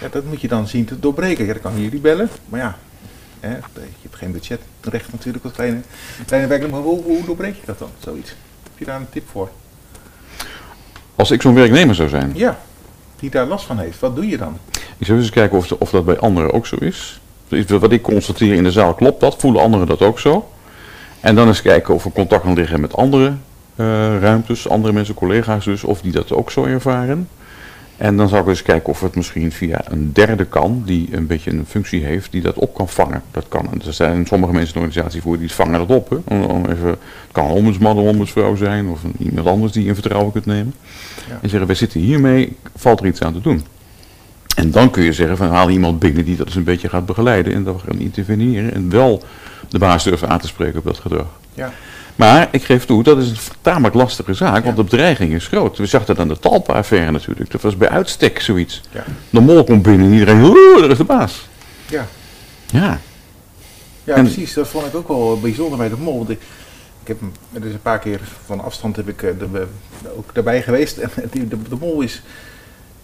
Ja, 0.00 0.08
dat 0.10 0.24
moet 0.24 0.40
je 0.40 0.48
dan 0.48 0.68
zien 0.68 0.84
te 0.84 0.98
doorbreken. 1.00 1.46
Ja, 1.46 1.52
dan 1.52 1.62
kan 1.62 1.72
je 1.76 1.82
jullie 1.82 2.00
bellen. 2.00 2.28
Maar 2.48 2.60
ja, 2.60 2.76
hè, 3.40 3.50
je 3.50 3.82
hebt 4.02 4.16
geen 4.16 4.32
budgetrecht 4.32 5.12
natuurlijk 5.12 5.44
als 5.44 5.52
kleine, 5.52 5.80
kleine 6.26 6.48
werknemer. 6.48 6.76
Maar 6.76 6.86
hoe, 6.88 7.02
hoe 7.02 7.24
doorbreek 7.24 7.54
je 7.54 7.62
dat 7.66 7.78
dan, 7.78 7.88
zoiets? 7.98 8.28
Heb 8.62 8.72
je 8.78 8.84
daar 8.84 9.00
een 9.00 9.10
tip 9.10 9.28
voor? 9.30 9.48
Als 11.16 11.30
ik 11.30 11.42
zo'n 11.42 11.54
werknemer 11.54 11.94
zou 11.94 12.08
zijn, 12.08 12.32
Ja, 12.34 12.58
die 13.18 13.30
daar 13.30 13.46
last 13.46 13.64
van 13.66 13.78
heeft. 13.78 13.98
Wat 14.00 14.14
doe 14.16 14.26
je 14.28 14.36
dan? 14.38 14.58
ik 14.98 15.06
zou 15.06 15.18
eens 15.18 15.30
kijken 15.30 15.58
of, 15.58 15.66
de- 15.68 15.78
of 15.78 15.90
dat 15.90 16.04
bij 16.04 16.18
anderen 16.18 16.52
ook 16.52 16.66
zo 16.66 16.76
is. 16.76 17.20
Wat 17.68 17.92
ik 17.92 18.02
constateer 18.02 18.54
in 18.54 18.62
de 18.64 18.70
zaal, 18.72 18.94
klopt 18.94 19.20
dat? 19.20 19.36
Voelen 19.38 19.62
anderen 19.62 19.86
dat 19.86 20.02
ook 20.02 20.18
zo? 20.18 20.50
En 21.20 21.34
dan 21.34 21.46
eens 21.46 21.62
kijken 21.62 21.94
of 21.94 22.04
er 22.04 22.10
contact 22.12 22.42
kan 22.42 22.54
liggen 22.54 22.80
met 22.80 22.96
andere 22.96 23.26
eh, 23.76 23.86
ruimtes, 24.20 24.68
andere 24.68 24.92
mensen, 24.92 25.14
collega's 25.14 25.64
dus, 25.64 25.84
of 25.84 26.00
die 26.00 26.12
dat 26.12 26.32
ook 26.32 26.50
zo 26.50 26.64
ervaren. 26.64 27.28
En 28.00 28.16
dan 28.16 28.28
zou 28.28 28.42
ik 28.42 28.48
eens 28.48 28.62
kijken 28.62 28.88
of 28.88 29.00
het 29.00 29.16
misschien 29.16 29.52
via 29.52 29.80
een 29.88 30.12
derde 30.12 30.44
kan, 30.44 30.82
die 30.86 31.08
een 31.10 31.26
beetje 31.26 31.50
een 31.50 31.64
functie 31.68 32.04
heeft, 32.04 32.32
die 32.32 32.42
dat 32.42 32.54
op 32.54 32.74
kan 32.74 32.88
vangen. 32.88 33.22
Dat 33.30 33.44
kan. 33.48 33.68
En 33.72 33.82
er 33.86 33.92
zijn 33.92 34.26
sommige 34.26 34.52
mensen 34.52 34.74
in 34.74 34.80
de 34.80 34.86
organisatie 34.86 35.22
voor 35.22 35.38
die 35.38 35.52
vangen 35.52 35.78
dat 35.78 35.96
op. 35.96 36.10
Hè. 36.10 36.34
Om, 36.34 36.66
even, 36.66 36.88
het 36.88 36.98
kan 37.32 37.44
een 37.44 37.50
ombudsman 37.50 37.96
of 37.96 38.08
ombudsvrouw 38.08 38.56
zijn, 38.56 38.88
of 38.88 39.04
een, 39.04 39.14
iemand 39.18 39.46
anders 39.46 39.72
die 39.72 39.82
je 39.82 39.88
in 39.88 39.94
vertrouwen 39.94 40.32
kunt 40.32 40.46
nemen. 40.46 40.74
Ja. 41.28 41.38
En 41.42 41.48
zeggen, 41.48 41.68
we 41.68 41.74
zitten 41.74 42.00
hiermee, 42.00 42.56
valt 42.76 43.00
er 43.00 43.06
iets 43.06 43.22
aan 43.22 43.32
te 43.32 43.40
doen. 43.40 43.64
En 44.56 44.70
dan 44.70 44.90
kun 44.90 45.02
je 45.02 45.12
zeggen 45.12 45.36
van 45.36 45.48
haal 45.48 45.70
iemand 45.70 45.98
binnen 45.98 46.24
die 46.24 46.36
dat 46.36 46.46
eens 46.46 46.56
een 46.56 46.64
beetje 46.64 46.88
gaat 46.88 47.06
begeleiden 47.06 47.52
en 47.54 47.64
dan 47.64 47.80
gaan 47.80 47.98
interveneren 47.98 48.74
en 48.74 48.90
wel 48.90 49.22
de 49.68 49.78
baas 49.78 50.04
durven 50.04 50.28
aan 50.28 50.40
te 50.40 50.46
spreken 50.46 50.78
op 50.78 50.84
dat 50.84 50.98
gedrag. 50.98 51.26
Ja, 51.54 51.72
Maar 52.20 52.48
ik 52.50 52.62
geef 52.64 52.84
toe, 52.84 53.02
dat 53.02 53.18
is 53.18 53.30
een 53.30 53.36
tamelijk 53.60 53.94
lastige 53.94 54.34
zaak, 54.34 54.64
want 54.64 54.76
de 54.76 54.84
bedreiging 54.84 55.32
is 55.32 55.46
groot. 55.46 55.78
We 55.78 55.86
zagen 55.86 56.06
dat 56.06 56.18
aan 56.18 56.28
de 56.28 56.38
Talpa-affaire 56.38 57.10
natuurlijk. 57.10 57.50
Dat 57.50 57.60
was 57.60 57.76
bij 57.76 57.88
uitstek 57.88 58.40
zoiets. 58.40 58.80
De 59.30 59.40
mol 59.40 59.64
komt 59.64 59.82
binnen 59.82 60.06
en 60.06 60.12
iedereen, 60.12 60.42
oeh, 60.42 60.80
daar 60.80 60.90
is 60.90 60.96
de 60.96 61.04
baas. 61.04 61.48
ja. 61.88 62.06
Ja, 62.66 63.00
Ja, 64.04 64.14
En- 64.14 64.24
precies. 64.24 64.54
Dat 64.54 64.68
vond 64.68 64.86
ik 64.86 64.94
ook 64.94 65.08
wel 65.08 65.40
bijzonder 65.40 65.78
bij 65.78 65.88
de 65.88 65.96
mol. 65.96 66.16
Want 66.16 66.30
ik, 66.30 66.40
ik 67.02 67.08
heb 67.08 67.20
hem 67.20 67.62
dus 67.62 67.72
een 67.72 67.82
paar 67.82 67.98
keer 67.98 68.20
van 68.46 68.60
afstand 68.60 68.96
heb 68.96 69.08
ik 69.08 69.22
eh, 69.22 69.30
ook 70.16 70.34
daarbij 70.34 70.62
geweest. 70.62 70.98
En 70.98 71.30
de 71.48 71.76
mol 71.80 72.00
is. 72.00 72.22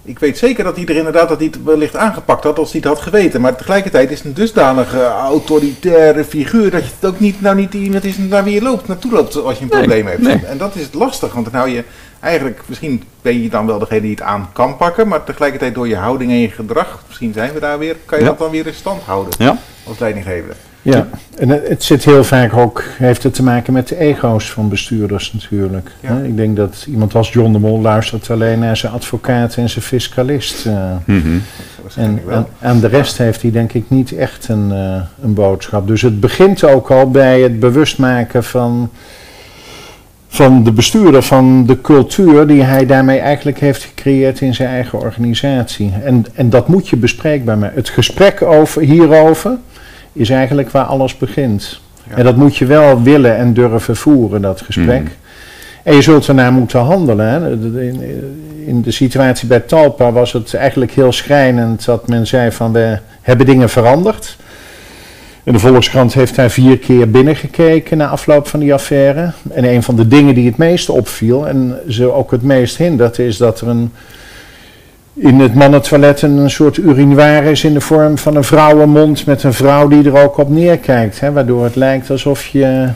Ik 0.09 0.19
weet 0.19 0.39
zeker 0.39 0.65
dat 0.65 0.77
hij 0.77 0.85
er 0.87 0.97
inderdaad 0.97 1.29
dat 1.29 1.39
hij 1.39 1.47
het 1.47 1.63
wellicht 1.65 1.97
aangepakt 1.97 2.45
had 2.45 2.59
als 2.59 2.71
hij 2.73 2.81
het 2.81 2.89
had 2.89 3.01
geweten. 3.01 3.41
Maar 3.41 3.57
tegelijkertijd 3.57 4.11
is 4.11 4.17
het 4.19 4.27
een 4.27 4.35
dusdanige 4.35 5.05
autoritaire 5.05 6.25
figuur 6.25 6.71
dat 6.71 6.85
je 6.85 6.91
het 7.01 7.09
ook 7.11 7.21
niet, 7.21 7.41
nou 7.41 7.57
niet 7.57 7.75
iemand 7.75 8.05
is 8.05 8.17
naar 8.19 8.45
wie 8.45 8.55
je 8.55 8.63
loopt, 8.63 8.89
naartoe 8.89 9.13
loopt 9.13 9.37
als 9.43 9.59
je 9.59 9.63
een 9.65 9.69
Nee, 9.71 9.79
probleem 9.79 10.07
hebt. 10.07 10.23
nee. 10.23 10.47
En 10.47 10.59
dat 10.59 10.75
is 10.75 10.87
lastig, 10.93 11.33
want 11.33 11.45
dan 11.45 11.55
hou 11.55 11.69
je 11.71 11.85
eigenlijk, 12.21 12.61
misschien 12.67 13.03
ben 13.23 13.43
je 13.43 13.49
dan 13.49 13.67
wel 13.67 13.79
degene 13.79 14.01
die 14.01 14.11
het 14.11 14.21
aan 14.23 14.49
kan 14.53 14.77
pakken, 14.77 15.09
maar 15.09 15.25
tegelijkertijd 15.25 15.75
door 15.75 15.89
je 15.89 15.97
houding 15.97 16.31
en 16.31 16.39
je 16.41 16.49
gedrag, 16.51 17.03
misschien 17.07 17.33
zijn 17.33 17.53
we 17.53 17.61
daar 17.61 17.79
weer, 17.79 17.97
kan 18.05 18.19
je 18.19 18.25
Ja. 18.25 18.31
dat 18.31 18.39
dan 18.39 18.51
weer 18.51 18.67
in 18.67 18.75
stand 18.75 19.03
houden 19.03 19.33
ja, 19.39 19.59
als 19.87 19.99
leidinggevende. 19.99 20.55
Ja, 20.93 21.09
en 21.39 21.49
het, 21.49 21.83
zit 21.83 22.05
heel 22.05 22.25
vaak 22.25 22.57
ook, 22.57 22.85
heeft 22.99 23.23
het 23.23 23.35
te 23.35 23.43
maken 23.43 23.73
met 23.73 23.89
de 23.89 23.99
ego's 23.99 24.51
van 24.51 24.69
bestuurders 24.69 25.33
natuurlijk. 25.33 25.91
Ja. 26.01 26.19
Ik 26.19 26.37
denk 26.37 26.57
dat 26.57 26.87
iemand 26.89 27.15
als 27.15 27.33
John 27.33 27.53
de 27.53 27.59
Mol 27.59 27.81
luistert 27.81 28.31
alleen 28.31 28.59
naar 28.59 28.77
zijn 28.77 28.93
advocaat 28.93 29.57
en 29.57 29.69
zijn 29.69 29.85
fiscalist. 29.85 30.67
eh. 30.67 30.91
mhm. 31.05 31.39
en 31.95 32.21
aan, 32.31 32.47
aan 32.61 32.81
de 32.81 32.87
rest 32.87 33.19
heeft 33.19 33.43
hij 33.43 33.51
denk 33.51 33.73
ik 33.73 33.85
niet 33.89 34.13
echt 34.13 34.49
een, 34.49 34.73
eh, 34.73 35.01
een 35.23 35.35
boodschap. 35.35 35.87
Dus 35.87 36.03
het 36.03 36.21
begint 36.21 36.65
ook 36.65 36.91
al 36.91 37.11
bij 37.11 37.41
het 37.41 37.61
bewust 37.61 37.99
maken 37.99 38.45
van, 38.45 38.91
van 40.29 40.65
de 40.65 40.73
bestuurder, 40.73 41.23
van 41.23 41.67
de 41.67 41.81
cultuur 41.81 42.47
die 42.47 42.63
hij 42.63 42.87
daarmee 42.87 43.19
eigenlijk 43.19 43.59
heeft 43.61 43.85
gecreëerd 43.85 44.41
in 44.41 44.55
zijn 44.55 44.69
eigen 44.69 45.01
organisatie. 45.01 45.93
En, 46.05 46.27
en 46.35 46.51
dat 46.51 46.69
moet 46.69 46.89
je 46.89 46.97
bespreekbaar 46.97 47.59
maken. 47.59 47.77
Het 47.77 47.89
gesprek 47.89 48.43
over, 48.43 48.83
hierover 48.83 49.59
is 50.17 50.31
eigenlijk 50.31 50.71
waar 50.71 50.85
alles 50.85 51.17
begint. 51.17 51.81
Ja. 52.09 52.17
En 52.17 52.25
dat 52.25 52.37
moet 52.37 52.57
je 52.57 52.67
wel 52.67 53.03
willen 53.03 53.37
en 53.37 53.55
durven 53.55 53.97
voeren, 53.97 54.43
dat 54.43 54.61
gesprek. 54.61 55.03
Mhm. 55.03 55.13
En 55.83 55.95
je 55.95 56.03
zult 56.03 56.29
ernaar 56.29 56.53
moeten 56.53 56.81
handelen. 56.81 57.27
Hè. 57.27 57.51
In, 57.81 58.03
in 58.67 58.83
de 58.83 58.91
situatie 58.91 59.49
bij 59.49 59.61
Talpa 59.61 60.13
was 60.13 60.33
het 60.33 60.55
eigenlijk 60.55 60.93
heel 60.93 61.13
schrijnend 61.13 61.85
dat 61.85 62.09
men 62.09 62.27
zei 62.27 62.53
van 62.53 62.73
we 62.73 62.99
hebben 63.23 63.47
dingen 63.47 63.69
veranderd. 63.69 64.37
En 65.45 65.53
de 65.53 65.59
Volkskrant 65.59 66.15
heeft 66.15 66.35
daar 66.35 66.51
vier 66.51 66.79
keer 66.79 67.11
binnengekeken 67.11 67.97
na 67.97 68.09
afloop 68.09 68.49
van 68.49 68.61
die 68.61 68.75
affaire. 68.75 69.33
En 69.53 69.65
een 69.65 69.83
van 69.83 69.97
de 69.97 70.09
dingen 70.09 70.35
die 70.35 70.47
het 70.47 70.57
meest 70.57 70.89
opviel 70.89 71.49
en 71.49 71.79
ze 71.89 72.13
ook 72.13 72.31
het 72.31 72.43
meest 72.43 72.77
hindert 72.77 73.19
is 73.19 73.37
dat 73.37 73.61
er 73.61 73.69
een, 73.69 73.93
in 75.19 75.41
het 75.41 75.55
mannentoilet 75.55 76.23
een 76.23 76.51
soort 76.51 76.77
urinoir 76.77 77.43
is 77.43 77.65
in 77.65 77.75
de 77.75 77.81
vorm 77.81 78.19
van 78.19 78.37
een 78.37 78.45
vrouwenmond 78.45 79.27
met 79.27 79.43
een 79.43 79.53
vrouw 79.53 79.89
die 79.89 80.05
er 80.05 80.23
ook 80.23 80.37
op 80.37 80.49
neerkijkt. 80.49 81.21
Hè, 81.21 81.33
waardoor 81.33 81.65
het 81.65 81.77
lijkt 81.77 82.11
alsof 82.11 82.47
je 82.47 82.89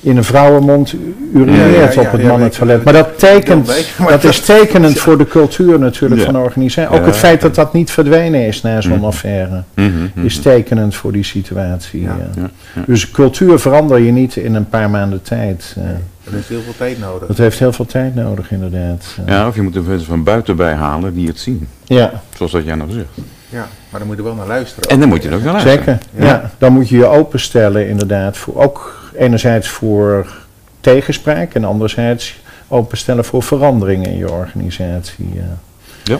in 0.00 0.16
een 0.16 0.24
vrouwenmond 0.24 0.94
urineert 1.34 1.74
Ja, 1.74 1.80
ja, 1.80 1.90
ja, 1.92 2.00
op 2.00 2.12
het 2.12 2.20
ja, 2.20 2.26
mannentoilet. 2.28 2.84
Maar 2.84 2.92
dat 2.92 3.18
tekent, 3.18 3.66
dat 3.66 4.08
dat- 4.08 4.24
is 4.24 4.40
tekenend 4.56 4.98
voor 4.98 5.18
de 5.18 5.26
cultuur 5.26 5.78
natuurlijk 5.78 6.20
Ja. 6.20 6.24
van 6.26 6.34
de 6.34 6.40
organisatie. 6.40 6.94
Ook 6.96 7.00
Ja. 7.00 7.06
het 7.06 7.16
feit 7.16 7.40
dat 7.40 7.54
dat 7.54 7.72
niet 7.72 7.90
verdwenen 7.90 8.46
is 8.46 8.62
na 8.62 8.80
zo'n 8.80 8.92
Mhm. 8.92 9.04
affaire 9.04 9.62
Mhm, 9.74 9.88
mhm. 10.14 10.24
is 10.26 10.38
tekenend 10.38 10.94
voor 10.94 11.12
die 11.12 11.24
situatie. 11.24 12.00
Ja. 12.02 12.16
ja. 12.18 12.40
Ja, 12.42 12.50
ja. 12.74 12.82
Dus 12.86 13.10
cultuur 13.10 13.58
verander 13.58 13.98
je 13.98 14.12
niet 14.12 14.36
in 14.36 14.54
een 14.54 14.68
paar 14.68 14.90
maanden 14.90 15.22
tijd. 15.22 15.74
eh. 15.76 15.82
Er 16.32 16.38
is 16.38 16.48
heel 16.48 16.60
veel 16.64 16.74
tijd 16.76 17.00
nodig. 17.00 17.28
dat 17.28 17.38
heeft 17.38 17.58
heel 17.58 17.72
veel 17.72 17.86
tijd 17.86 18.14
nodig 18.14 18.50
inderdaad. 18.52 19.04
eh. 19.26 19.34
Ja, 19.34 19.46
of 19.48 19.54
je 19.54 19.62
moet 19.62 19.76
er 19.76 19.82
mensen 19.82 20.06
van 20.06 20.22
buiten 20.22 20.56
bij 20.56 20.74
halen 20.74 21.14
die 21.14 21.26
het 21.26 21.38
zien. 21.38 21.68
ja. 21.84 22.10
Zoals 22.36 22.52
dat 22.52 22.64
jij 22.64 22.74
nou 22.74 22.90
zegt. 22.90 23.06
Ja, 23.50 23.66
maar 23.90 23.98
dan 24.00 24.06
moet 24.08 24.16
je 24.16 24.22
er 24.22 24.28
wel 24.28 24.36
naar 24.38 24.46
luisteren. 24.46 24.90
En 24.90 25.00
dan 25.00 25.08
moet 25.08 25.22
je 25.22 25.28
er 25.28 25.34
ook 25.34 25.42
naar 25.42 25.52
luisteren. 25.52 25.78
Zeker, 25.84 25.98
ja. 26.16 26.24
Ja. 26.26 26.50
Dan 26.58 26.72
moet 26.72 26.88
je 26.88 26.96
je 26.96 27.06
openstellen 27.06 27.88
inderdaad. 27.88 28.36
Voor, 28.36 28.56
ook 28.62 29.07
enerzijds 29.18 29.68
voor 29.68 30.36
tegenspraak 30.80 31.54
en 31.54 31.64
anderzijds 31.64 32.40
openstellen 32.68 33.24
voor 33.24 33.42
veranderingen 33.42 34.10
in 34.10 34.18
je 34.18 34.30
organisatie. 34.30 35.28
ja. 35.34 35.58
Ja. 36.04 36.18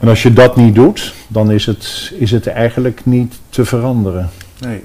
En 0.00 0.08
als 0.08 0.22
je 0.22 0.32
dat 0.32 0.56
niet 0.56 0.74
doet, 0.74 1.14
dan 1.28 1.50
is 1.50 1.66
het, 1.66 2.12
is 2.18 2.30
het 2.30 2.46
eigenlijk 2.46 3.00
niet 3.04 3.34
te 3.48 3.64
veranderen. 3.64 4.30
Nee. 4.58 4.82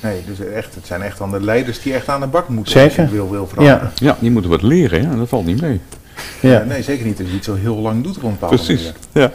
Nee, 0.00 0.22
dus 0.26 0.46
echt, 0.46 0.74
het 0.74 0.86
zijn 0.86 1.02
echt 1.02 1.18
dan 1.18 1.30
de 1.30 1.40
leiders 1.40 1.82
die 1.82 1.94
echt 1.94 2.08
aan 2.08 2.20
de 2.20 2.26
bak 2.26 2.48
moeten. 2.48 2.72
Zeker. 2.72 3.00
Als 3.00 3.10
je 3.10 3.14
wil, 3.16 3.30
wil 3.30 3.46
veranderen. 3.46 3.90
Ja, 3.94 4.06
Ja, 4.06 4.16
die 4.20 4.30
moeten 4.30 4.50
wat 4.50 4.62
leren, 4.62 5.02
ja, 5.02 5.14
dat 5.16 5.28
valt 5.28 5.46
niet 5.46 5.60
mee. 5.60 5.80
Ja. 6.40 6.60
Eh, 6.60 6.66
nee, 6.66 6.82
zeker 6.82 7.06
niet 7.06 7.18
als 7.18 7.28
je 7.28 7.34
iets 7.34 7.46
zo 7.46 7.54
heel 7.54 7.76
lang 7.76 8.02
doet 8.02 8.16
op 8.16 8.22
een 8.22 8.30
bepaalde 8.30 8.56
Precies. 8.56 8.76
manier. 8.82 8.94
Ja. 9.12 9.30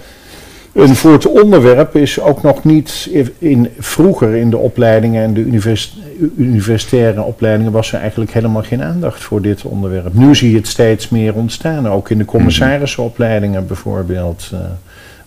En 0.74 0.96
voor 0.96 1.12
het 1.12 1.28
onderwerp 1.28 1.96
is 1.96 2.20
ook 2.20 2.42
nog 2.44 2.64
niet 2.64 3.10
in, 3.38 3.70
vroeger 3.80 4.36
in 4.36 4.50
de 4.50 4.58
opleidingen 4.58 5.24
en 5.24 5.34
de 5.34 5.42
univers- 5.42 5.98
universitaire 6.38 7.22
opleidingen 7.22 7.72
was 7.72 7.94
er 7.94 8.00
eigenlijk 8.00 8.32
helemaal 8.32 8.64
geen 8.64 8.84
aandacht 8.84 9.24
voor 9.24 9.42
dit 9.42 9.64
onderwerp. 9.64 10.14
Nu 10.14 10.36
zie 10.36 10.52
je 10.52 10.58
het 10.58 10.68
steeds 10.68 11.10
meer 11.10 11.34
ontstaan, 11.34 11.88
ook 11.88 12.10
in 12.10 12.18
de 12.18 12.26
commissarissenopleidingen 12.26 13.68
bijvoorbeeld. 13.68 14.50
Eh, 14.54 14.60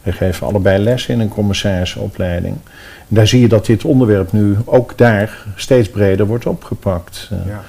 wij 0.02 0.12
geven 0.12 0.46
allebei 0.46 0.82
les 0.82 1.06
in 1.06 1.20
een 1.20 1.28
commissarissenopleiding. 1.28 2.54
En 2.98 3.14
daar 3.14 3.26
zie 3.26 3.40
je 3.40 3.48
dat 3.48 3.66
dit 3.66 3.84
onderwerp 3.84 4.32
nu 4.32 4.56
ook 4.64 4.92
daar 4.96 5.44
steeds 5.56 5.88
breder 5.88 6.26
wordt 6.26 6.46
opgepakt. 6.46 7.28
Eh, 7.30 7.38
Ja. 7.46 7.62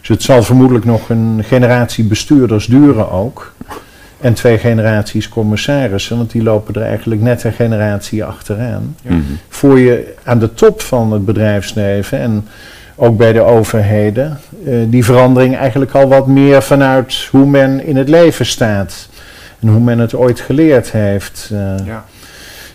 Dus 0.00 0.08
het 0.10 0.22
zal 0.22 0.42
vermoedelijk 0.42 0.84
nog 0.84 1.08
een 1.08 1.40
generatie 1.44 2.04
bestuurders 2.04 2.66
duren 2.66 3.10
ook. 3.10 3.52
En 4.22 4.34
twee 4.34 4.58
generaties 4.58 5.28
commissarissen, 5.28 6.16
want 6.16 6.30
die 6.30 6.42
lopen 6.42 6.74
er 6.74 6.82
eigenlijk 6.82 7.20
net 7.20 7.44
een 7.44 7.52
generatie 7.52 8.24
achteraan. 8.24 8.96
Ja. 9.02 9.10
Mhm. 9.10 9.22
Voor 9.48 9.78
je 9.78 10.14
aan 10.24 10.38
de 10.38 10.54
top 10.54 10.80
van 10.80 11.12
het 11.12 11.24
bedrijfsleven 11.24 12.18
en 12.18 12.48
ook 12.94 13.16
bij 13.16 13.32
de 13.32 13.40
overheden 13.40 14.40
eh, 14.66 14.74
die 14.86 15.04
verandering 15.04 15.56
eigenlijk 15.56 15.92
al 15.92 16.08
wat 16.08 16.26
meer 16.26 16.62
vanuit 16.62 17.28
hoe 17.30 17.46
men 17.46 17.84
in 17.84 17.96
het 17.96 18.08
leven 18.08 18.46
staat. 18.46 19.08
En 19.60 19.68
hoe 19.68 19.80
men 19.80 19.98
het 19.98 20.14
ooit 20.14 20.40
geleerd 20.40 20.90
heeft, 20.92 21.48
eh, 21.52 21.86
Ja. 21.86 22.04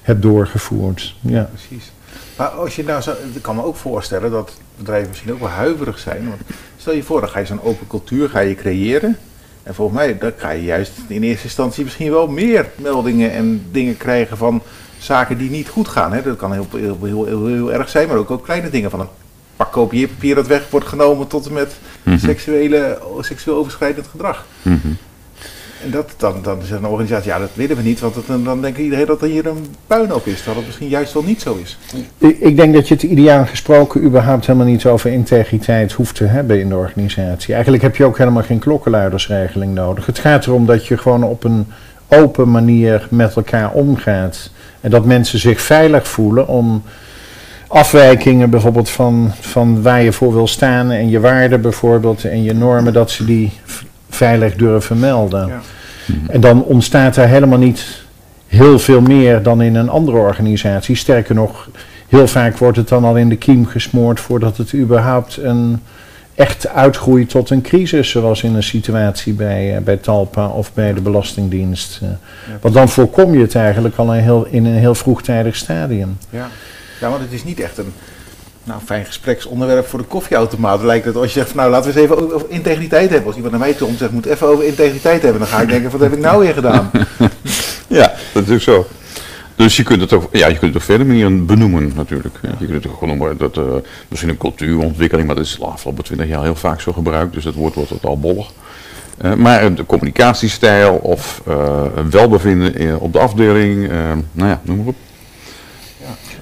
hebt 0.01 0.21
doorgevoerd. 0.21 1.15
Ja. 1.21 1.49
Precies. 1.53 1.91
Maar 2.37 2.47
als 2.47 2.75
je 2.75 2.83
nou 2.83 3.01
zo, 3.01 3.11
ik 3.33 3.41
kan 3.41 3.55
me 3.55 3.63
ook 3.63 3.75
voorstellen 3.75 4.31
dat 4.31 4.51
bedrijven 4.77 5.07
misschien 5.09 5.31
ook 5.33 5.39
wel 5.39 5.49
huiverig 5.49 5.99
zijn. 5.99 6.27
Want 6.29 6.41
stel 6.77 6.93
je 6.93 7.03
voor, 7.03 7.19
dan 7.21 7.29
ga 7.29 7.39
je 7.39 7.45
zo'n 7.45 7.61
open 7.63 7.87
cultuur 7.87 8.29
ga 8.29 8.39
je 8.39 8.55
creëren. 8.55 9.17
En 9.67 9.75
volgens 9.75 9.97
mij 9.97 10.17
dan 10.17 10.31
ga 10.37 10.49
je 10.49 10.63
juist 10.63 10.91
in 11.07 11.23
eerste 11.23 11.43
instantie 11.43 11.83
misschien 11.83 12.11
wel 12.11 12.27
meer 12.27 12.65
meldingen 12.75 13.31
en 13.31 13.65
dingen 13.71 13.97
krijgen 13.97 14.37
van 14.37 14.61
zaken 14.99 15.37
die 15.37 15.49
niet 15.49 15.67
goed 15.69 15.87
gaan. 15.87 16.13
Hè. 16.13 16.21
Dat 16.21 16.37
kan 16.37 16.53
heel, 16.53 16.67
heel, 16.75 16.97
heel, 17.03 17.25
heel, 17.25 17.45
heel 17.47 17.73
erg 17.73 17.89
zijn, 17.89 18.07
maar 18.07 18.17
ook, 18.17 18.31
ook 18.31 18.43
kleine 18.43 18.69
dingen 18.69 18.89
van 18.89 18.99
een 18.99 19.07
pak 19.55 19.71
kopieerpapier 19.71 20.35
dat 20.35 20.47
weg 20.47 20.69
wordt 20.69 20.87
genomen 20.87 21.27
tot 21.27 21.45
en 21.45 21.53
met 21.53 21.75
Mhm. 22.03 22.17
seksuele, 22.17 22.99
seksueel 23.19 23.57
overschrijdend 23.57 24.07
gedrag. 24.07 24.45
Mhm. 24.61 24.87
En 25.83 25.91
dat, 25.91 26.13
dan, 26.17 26.35
dan 26.41 26.61
is 26.61 26.69
een 26.69 26.85
organisatie, 26.85 27.31
ja 27.31 27.39
dat 27.39 27.49
willen 27.53 27.75
we 27.75 27.83
niet, 27.83 27.99
want 27.99 28.15
dan, 28.27 28.43
dan 28.43 28.61
denkt 28.61 28.77
iedereen 28.77 29.05
dat 29.05 29.21
er 29.21 29.27
hier 29.27 29.45
een 29.45 29.65
puinhoop 29.87 30.25
is, 30.25 30.35
terwijl 30.35 30.57
het 30.57 30.65
misschien 30.65 30.87
juist 30.87 31.13
wel 31.13 31.23
niet 31.23 31.41
zo 31.41 31.59
is. 31.61 31.77
Ik, 32.17 32.39
ik 32.39 32.55
denk 32.55 32.73
dat 32.73 32.87
je 32.87 32.93
het 32.93 33.03
ideaal 33.03 33.45
gesproken 33.45 34.03
überhaupt 34.03 34.45
helemaal 34.45 34.67
niet 34.67 34.85
over 34.85 35.11
integriteit 35.11 35.91
hoeft 35.91 36.15
te 36.15 36.23
hebben 36.23 36.59
in 36.59 36.69
de 36.69 36.75
organisatie. 36.75 37.53
Eigenlijk 37.53 37.83
heb 37.83 37.95
je 37.95 38.05
ook 38.05 38.17
helemaal 38.17 38.43
geen 38.43 38.59
klokkenluidersregeling 38.59 39.73
nodig. 39.73 40.05
Het 40.05 40.19
gaat 40.19 40.45
erom 40.45 40.65
dat 40.65 40.87
je 40.87 40.97
gewoon 40.97 41.23
op 41.23 41.43
een 41.43 41.67
open 42.07 42.51
manier 42.51 43.07
met 43.09 43.35
elkaar 43.35 43.71
omgaat. 43.71 44.51
En 44.81 44.89
dat 44.89 45.05
mensen 45.05 45.39
zich 45.39 45.61
veilig 45.61 46.07
voelen 46.07 46.47
om 46.47 46.83
afwijkingen 47.67 48.49
bijvoorbeeld 48.49 48.89
van, 48.89 49.31
van 49.39 49.81
waar 49.81 50.03
je 50.03 50.11
voor 50.11 50.33
wil 50.33 50.47
staan 50.47 50.91
en 50.91 51.09
je 51.09 51.19
waarden 51.19 51.61
bijvoorbeeld 51.61 52.23
en 52.23 52.43
je 52.43 52.53
normen, 52.53 52.93
dat 52.93 53.11
ze 53.11 53.25
die 53.25 53.51
veilig 54.09 54.55
durven 54.55 54.99
melden. 54.99 55.47
Ja. 55.47 55.61
En 56.27 56.41
dan 56.41 56.63
ontstaat 56.63 57.15
er 57.15 57.27
helemaal 57.27 57.57
niet 57.57 58.05
heel 58.47 58.79
veel 58.79 59.01
meer 59.01 59.43
dan 59.43 59.61
in 59.61 59.75
een 59.75 59.89
andere 59.89 60.17
organisatie. 60.17 60.95
Sterker 60.95 61.35
nog, 61.35 61.69
heel 62.07 62.27
vaak 62.27 62.57
wordt 62.57 62.77
het 62.77 62.87
dan 62.87 63.03
al 63.03 63.17
in 63.17 63.29
de 63.29 63.37
kiem 63.37 63.65
gesmoord 63.65 64.19
voordat 64.19 64.57
het 64.57 64.73
überhaupt 64.73 65.37
een 65.37 65.81
echt 66.35 66.67
uitgroeit 66.67 67.29
tot 67.29 67.49
een 67.49 67.61
crisis, 67.61 68.09
zoals 68.09 68.43
in 68.43 68.55
een 68.55 68.63
situatie 68.63 69.33
bij, 69.33 69.75
eh, 69.75 69.81
bij 69.81 69.97
Talpa 69.97 70.47
of 70.47 70.73
bij 70.73 70.93
de 70.93 71.01
Belastingdienst. 71.01 71.99
eh. 72.03 72.09
Want 72.61 72.73
dan 72.73 72.89
voorkom 72.89 73.33
je 73.33 73.41
het 73.41 73.55
eigenlijk 73.55 73.95
al 73.95 74.15
een 74.15 74.21
heel, 74.21 74.45
in 74.49 74.65
een 74.65 74.77
heel 74.77 74.95
vroegtijdig 74.95 75.55
stadium. 75.55 76.17
Ja. 76.29 76.47
ja, 77.01 77.09
want 77.09 77.21
het 77.21 77.31
is 77.31 77.43
niet 77.43 77.59
echt 77.59 77.77
een 77.77 77.93
nou, 78.67 78.79
fijn 78.85 79.05
gespreksonderwerp 79.05 79.87
voor 79.87 79.99
de 79.99 80.05
koffieautomaat. 80.05 80.83
Lijkt 80.83 81.05
het 81.05 81.15
als 81.15 81.33
je 81.33 81.39
zegt, 81.39 81.55
nou 81.55 81.69
laten 81.71 81.93
we 81.93 81.99
eens 81.99 82.09
even 82.11 82.33
over, 82.33 82.49
integriteit 82.49 83.09
hebben. 83.09 83.25
Als 83.27 83.35
iemand 83.35 83.53
naar 83.53 83.61
mij 83.63 83.73
toe 83.73 83.87
komt 83.87 83.99
zegt, 83.99 84.11
moet 84.11 84.25
even 84.25 84.47
over 84.47 84.63
integriteit 84.65 85.21
hebben. 85.21 85.39
Dan 85.39 85.49
ga 85.49 85.61
ik 85.61 85.69
denken, 85.69 85.91
wat 85.91 85.99
heb 85.99 86.13
ik 86.13 86.19
nou 86.19 86.39
weer 86.43 86.53
gedaan? 86.53 86.91
Ja, 87.87 88.13
dat 88.33 88.47
is 88.47 88.53
ook 88.53 88.59
zo. 88.61 88.87
Dus 89.55 89.77
je 89.77 89.83
kunt 89.83 90.01
het 90.01 90.13
ook, 90.13 90.29
ja, 90.31 90.47
je 90.47 90.57
kunt 90.57 90.73
het 90.73 90.75
op 90.75 90.81
verder 90.87 91.07
manieren 91.07 91.45
benoemen 91.45 91.91
natuurlijk. 91.95 92.35
Je 92.59 92.65
kunt 92.65 92.83
het 92.83 92.93
gewoon 92.93 93.17
noemen 93.17 93.37
dat 93.37 93.57
eh, 93.57 93.63
misschien 94.07 94.29
een 94.31 94.37
cultuurontwikkeling, 94.37 95.27
maar 95.27 95.35
dat 95.35 95.45
is 95.45 95.55
de 95.59 95.65
afgelopen 95.65 96.03
twintig 96.03 96.27
jaar 96.27 96.43
heel 96.43 96.55
vaak 96.55 96.81
zo 96.81 96.91
gebruikt, 96.93 97.33
dus 97.33 97.43
dat 97.43 97.53
woord 97.53 97.73
wordt 97.73 97.89
totaal 97.89 98.19
bollig. 98.19 98.51
Eh, 99.17 99.33
maar 99.33 99.75
de 99.75 99.85
communicatiestijl 99.85 100.93
of 100.95 101.41
eh, 101.47 101.83
een 101.95 102.09
welbevinden 102.09 102.75
in- 102.75 102.97
op 102.97 103.13
de 103.13 103.19
afdeling, 103.19 103.89
eh, 103.89 103.97
nou 104.31 104.49
ja, 104.49 104.61
noem 104.63 104.77
maar 104.77 104.85
op. 104.87 104.95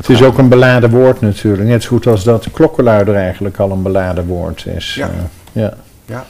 Het 0.07 0.15
is 0.15 0.23
ook 0.23 0.37
een 0.37 0.49
beladen 0.49 0.89
woord 0.89 1.21
natuurlijk. 1.21 1.69
Net 1.69 1.83
zo 1.83 1.89
goed 1.89 2.07
als 2.07 2.23
dat 2.23 2.47
klokkenluider 2.51 3.15
eigenlijk 3.15 3.57
al 3.57 3.71
een 3.71 3.81
beladen 3.81 4.25
woord 4.25 4.65
is. 4.65 4.95
Ja. 4.95 5.07
Eh, 5.07 5.13
ja. 5.51 5.73
Ja. 6.05 6.25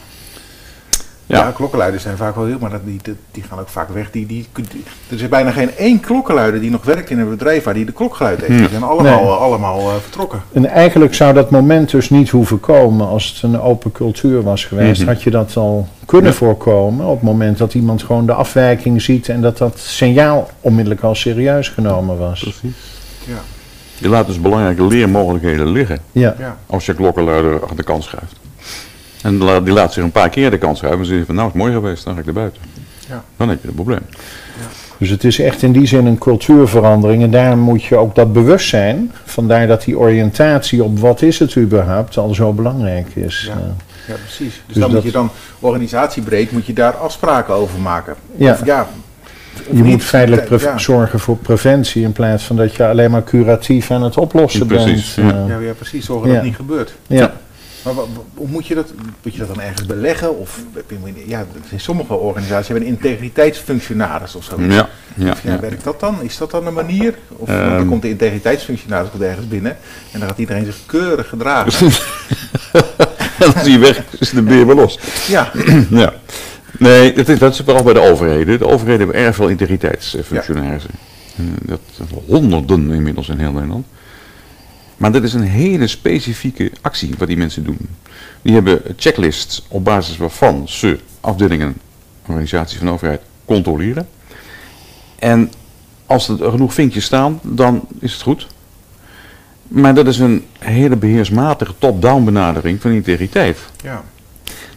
Ja. 1.28 1.38
Ja, 1.38 1.52
klokkenluiders 1.52 2.04
zijn 2.04 2.18
vaak 2.18 2.36
wel 2.36 2.46
heel, 2.46 2.58
maar 2.60 2.70
dat, 2.70 2.80
die, 2.86 3.00
die, 3.32 3.44
gaan 3.50 3.60
ook 3.60 3.68
vaak 3.70 3.90
weg. 3.90 4.12
Die, 4.12 4.26
die, 4.26 4.48
die- 4.54 4.84
er 5.10 5.16
is 5.24 5.30
bijna 5.30 5.52
geen 5.52 5.76
één 5.78 6.00
klokkenluider 6.00 6.62
die 6.62 6.70
nog 6.72 6.84
werkt 6.84 7.10
in 7.10 7.20
een 7.20 7.30
bedrijf 7.30 7.64
waar 7.64 7.74
die 7.74 7.86
de 7.86 7.92
klok 7.92 8.16
geluid 8.16 8.40
heeft. 8.40 8.52
Hm. 8.52 8.58
Die 8.58 8.70
zijn 8.70 8.84
allemaal, 8.84 9.14
Nee. 9.24 9.24
eh, 9.24 9.38
allemaal 9.42 9.80
eh, 9.80 9.96
vertrokken. 10.02 10.42
En 10.54 10.66
eigenlijk 10.66 11.14
zou 11.14 11.34
dat 11.34 11.50
moment 11.50 11.90
dus 11.92 12.10
niet 12.10 12.30
hoeven 12.30 12.60
komen 12.60 13.08
als 13.08 13.28
het 13.34 13.42
een 13.44 13.62
open 13.62 13.92
cultuur 13.92 14.42
was 14.44 14.66
geweest. 14.66 15.02
Mhm. 15.02 15.10
Had 15.10 15.24
je 15.24 15.32
dat 15.32 15.58
al 15.58 15.88
kunnen 16.06 16.32
Ja. 16.32 16.38
voorkomen 16.38 17.06
op 17.06 17.14
het 17.16 17.24
moment 17.24 17.58
dat 17.58 17.74
iemand 17.74 18.04
gewoon 18.04 18.26
de 18.26 18.34
afwijking 18.34 19.02
ziet 19.02 19.30
en 19.30 19.42
dat 19.42 19.58
dat 19.58 19.80
signaal 19.80 20.50
onmiddellijk 20.62 21.04
al 21.04 21.16
serieus 21.16 21.70
genomen 21.70 22.18
was. 22.18 22.40
Precies. 22.40 22.76
Ja. 23.26 23.34
Je 23.98 24.10
laat 24.10 24.28
dus 24.28 24.42
belangrijke 24.42 24.84
leermogelijkheden 24.88 25.68
liggen 25.72 26.00
Ja. 26.12 26.36
Ja. 26.40 26.58
als 26.66 26.86
je 26.86 26.94
klokkenluider 26.94 27.60
achter 27.62 27.76
de 27.78 27.84
kant 27.84 28.04
schuift. 28.04 28.36
En 29.22 29.40
die 29.64 29.74
laat 29.74 29.94
zich 29.94 30.04
een 30.04 30.12
paar 30.12 30.30
keer 30.30 30.52
de 30.52 30.58
kant 30.58 30.78
schuiven 30.78 31.02
en 31.02 31.06
zeggen 31.08 31.26
van 31.26 31.36
nou 31.36 31.48
is 31.48 31.54
het 31.54 31.64
mooi 31.64 31.74
geweest, 31.74 32.04
dan 32.06 32.14
ga 32.14 32.20
ik 32.20 32.28
er 32.28 32.34
buiten. 32.34 32.62
Ja. 33.10 33.24
Dan 33.38 33.50
heb 33.50 33.62
je 33.62 33.68
een 33.68 33.74
probleem. 33.74 34.00
Dus 34.98 35.10
het 35.10 35.24
is 35.24 35.40
echt 35.40 35.62
in 35.62 35.72
die 35.72 35.86
zin 35.88 36.06
een 36.06 36.18
cultuurverandering 36.18 37.24
en 37.24 37.32
daarom 37.32 37.60
moet 37.60 37.84
je 37.84 37.96
ook 37.96 38.16
dat 38.16 38.34
bewustzijn, 38.34 39.12
vandaar 39.26 39.68
dat 39.68 39.84
die 39.84 39.98
oriëntatie 40.00 40.84
op 40.84 41.00
wat 41.00 41.22
is 41.22 41.40
het 41.40 41.56
überhaupt 41.58 42.18
al 42.18 42.34
zo 42.34 42.54
belangrijk 42.54 43.08
is. 43.16 43.46
Ja. 43.48 43.62
Ja, 44.08 44.14
precies. 44.24 44.38
Dus, 44.54 44.62
Dus 44.66 44.74
dan 44.76 44.82
dat- 44.84 44.92
moet 44.92 45.04
je 45.04 45.12
dan 45.12 45.30
organisatiebreed 45.60 46.52
moet 46.52 46.66
je 46.66 46.74
daar 46.74 46.94
afspraken 46.94 47.54
over 47.54 47.80
maken. 47.80 48.16
Ja. 48.36 48.52
Of, 48.52 48.66
ja 48.66 48.88
Je 49.72 49.84
moet 49.84 50.04
feitelijk 50.04 50.46
pre- 50.46 50.60
Ja. 50.60 50.78
zorgen 50.78 51.20
voor 51.20 51.38
preventie 51.38 52.04
in 52.04 52.12
plaats 52.12 52.44
van 52.44 52.56
dat 52.56 52.76
je 52.76 52.88
alleen 52.88 53.12
maar 53.12 53.24
curatief 53.24 53.92
aan 53.92 54.04
het 54.04 54.18
oplossen 54.18 54.66
Precies, 54.68 55.14
bent. 55.14 55.32
ja. 55.32 55.46
Ja, 55.48 55.60
ja, 55.60 55.74
precies. 55.74 56.06
Zorgen 56.06 56.28
dat 56.28 56.36
het 56.36 56.46
niet 56.46 56.56
gebeurt. 56.56 56.94
ja. 57.08 57.34
Maar 57.84 57.94
moet 58.34 58.68
je 58.68 58.76
dat, 58.76 58.94
moet 59.24 59.34
je 59.34 59.40
dat 59.40 59.48
dan 59.48 59.62
ergens 59.62 59.86
beleggen? 59.86 60.40
Of 60.40 60.60
je- 60.90 61.24
ja, 61.28 61.40
er 61.40 61.46
zijn 61.70 61.80
sommige 61.80 62.14
organisaties 62.14 62.68
hebben 62.68 62.88
een 62.88 62.94
integriteitsfunctionaris 62.94 64.36
of 64.36 64.44
zo. 64.44 64.62
Ja, 64.62 64.88
ja, 65.16 65.60
werkt 65.60 65.84
dat 65.84 66.00
dan? 66.00 66.18
Is 66.22 66.38
dat 66.38 66.52
dan 66.52 66.68
een 66.68 66.74
manier? 66.74 67.14
Of 67.30 67.48
want 67.48 67.60
Ehm. 67.60 67.70
dan 67.78 67.88
komt 67.88 68.02
de 68.02 68.10
integriteitsfunctionaris 68.10 69.10
komt 69.10 69.24
ergens 69.24 69.48
binnen 69.48 69.78
en 70.12 70.20
dan 70.20 70.28
gaat 70.30 70.38
iedereen 70.38 70.66
zich 70.66 70.76
keurig 70.86 71.30
gedragen. 71.30 71.88
En 73.40 73.46
als 73.54 73.64
die 73.64 73.80
weg 73.80 73.98
is, 73.98 74.20
is 74.20 74.30
de 74.30 74.42
beer 74.42 74.66
weer 74.66 74.76
los. 74.76 75.00
ja, 75.28 75.52
Ja. 75.90 76.14
Nee, 76.80 77.14
dat 77.14 77.28
is, 77.28 77.40
dat 77.40 77.54
is 77.54 77.60
vooral 77.66 77.84
bij 77.84 77.94
de 77.94 78.00
overheden. 78.10 78.60
De 78.60 78.68
overheden 78.68 78.98
hebben 78.98 79.16
erg 79.26 79.36
veel 79.36 79.48
integriteitsfunctionarissen. 79.48 80.92
Eh, 81.38 81.44
Dat 81.66 81.80
honderden 82.28 82.92
inmiddels 82.92 83.30
in 83.30 83.40
heel 83.40 83.52
Nederland. 83.52 83.86
Maar 84.98 85.12
dat 85.12 85.24
is 85.24 85.34
een 85.34 85.42
hele 85.42 85.88
specifieke 85.88 86.72
actie 86.82 87.14
wat 87.18 87.28
die 87.28 87.38
mensen 87.38 87.64
doen. 87.64 87.78
Die 88.42 88.54
hebben 88.54 88.82
checklists 88.98 89.66
op 89.68 89.84
basis 89.84 90.18
waarvan 90.18 90.68
ze 90.68 91.00
afdelingen, 91.22 91.76
organisaties 92.28 92.78
van 92.78 92.88
de 92.88 92.94
overheid 92.94 93.22
controleren. 93.46 94.08
En 95.20 95.52
als 96.06 96.28
er 96.28 96.52
genoeg 96.52 96.74
vinkjes 96.74 97.06
staan, 97.06 97.40
dan 97.44 97.88
is 98.00 98.14
het 98.14 98.22
goed. 98.22 98.48
Maar 99.68 99.94
dat 99.96 100.08
is 100.08 100.20
een 100.20 100.46
hele 100.60 100.96
beheersmatige 100.96 101.74
top-down 101.78 102.24
benadering 102.24 102.82
van 102.82 102.92
integriteit. 102.92 103.58
ja, 103.84 104.04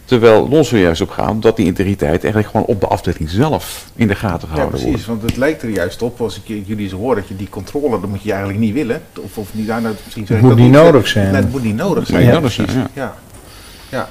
Terwijl 0.09 0.43
het 0.43 0.53
ons 0.53 0.71
er 0.71 0.79
juist 0.79 1.01
op 1.01 1.09
gaat 1.09 1.41
dat 1.41 1.55
die 1.55 1.65
integriteit 1.65 2.23
eigenlijk 2.23 2.47
gewoon 2.51 2.65
op 2.65 2.79
de 2.79 2.87
afdeling 2.87 3.29
zelf 3.29 3.85
in 3.95 4.07
de 4.07 4.15
gaten 4.15 4.47
ja, 4.47 4.53
gehouden 4.53 4.81
precies. 4.81 5.05
Want 5.05 5.21
het 5.21 5.37
lijkt 5.37 5.61
er 5.61 5.69
juist 5.69 6.01
op, 6.01 6.21
als 6.21 6.41
ik 6.43 6.65
jullie 6.67 6.89
zo 6.89 6.97
hoor, 6.97 7.15
dat 7.15 7.27
je 7.27 7.35
die 7.35 7.49
controle, 7.49 7.99
dat 7.99 8.09
moet 8.09 8.21
je 8.21 8.29
eigenlijk 8.29 8.59
niet 8.59 8.73
willen. 8.73 9.01
Of, 9.19 9.37
of 9.37 9.47
niet, 9.51 9.67
nou, 9.67 9.81
misschien 10.03 10.25
zeg 10.25 10.37
ik 10.37 10.41
moet 10.43 10.51
dat 10.51 10.59
niet 10.59 10.71
niet, 10.71 10.81
nodig 10.81 11.07
zijn. 11.07 11.31
Nee, 11.31 11.41
het 11.41 11.51
moet 11.51 11.63
niet 11.63 11.75
nodig 11.75 12.07
zijn. 12.07 12.23
Ja, 12.25 12.31
nodig 12.33 12.51
zijn, 12.51 12.67
precies. 12.67 12.83
ja. 12.93 13.01
Ja. 13.01 13.15
Ja. 13.89 14.09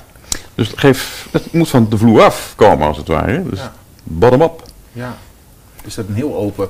Dus 0.55 0.69
het, 0.69 0.79
geeft, 0.79 1.27
het 1.31 1.53
moet 1.53 1.69
van 1.69 1.87
de 1.91 1.99
vloer 1.99 2.23
af 2.23 2.53
komen 2.57 2.87
als 2.87 2.97
het 2.97 3.09
ware. 3.09 3.43
Dus 3.51 3.59
Ja. 3.59 3.73
bottom-up. 4.03 4.63
Ja. 4.93 5.17
Dus 5.85 5.95
dat 5.95 6.05
een 6.09 6.15
heel 6.15 6.35
open 6.37 6.69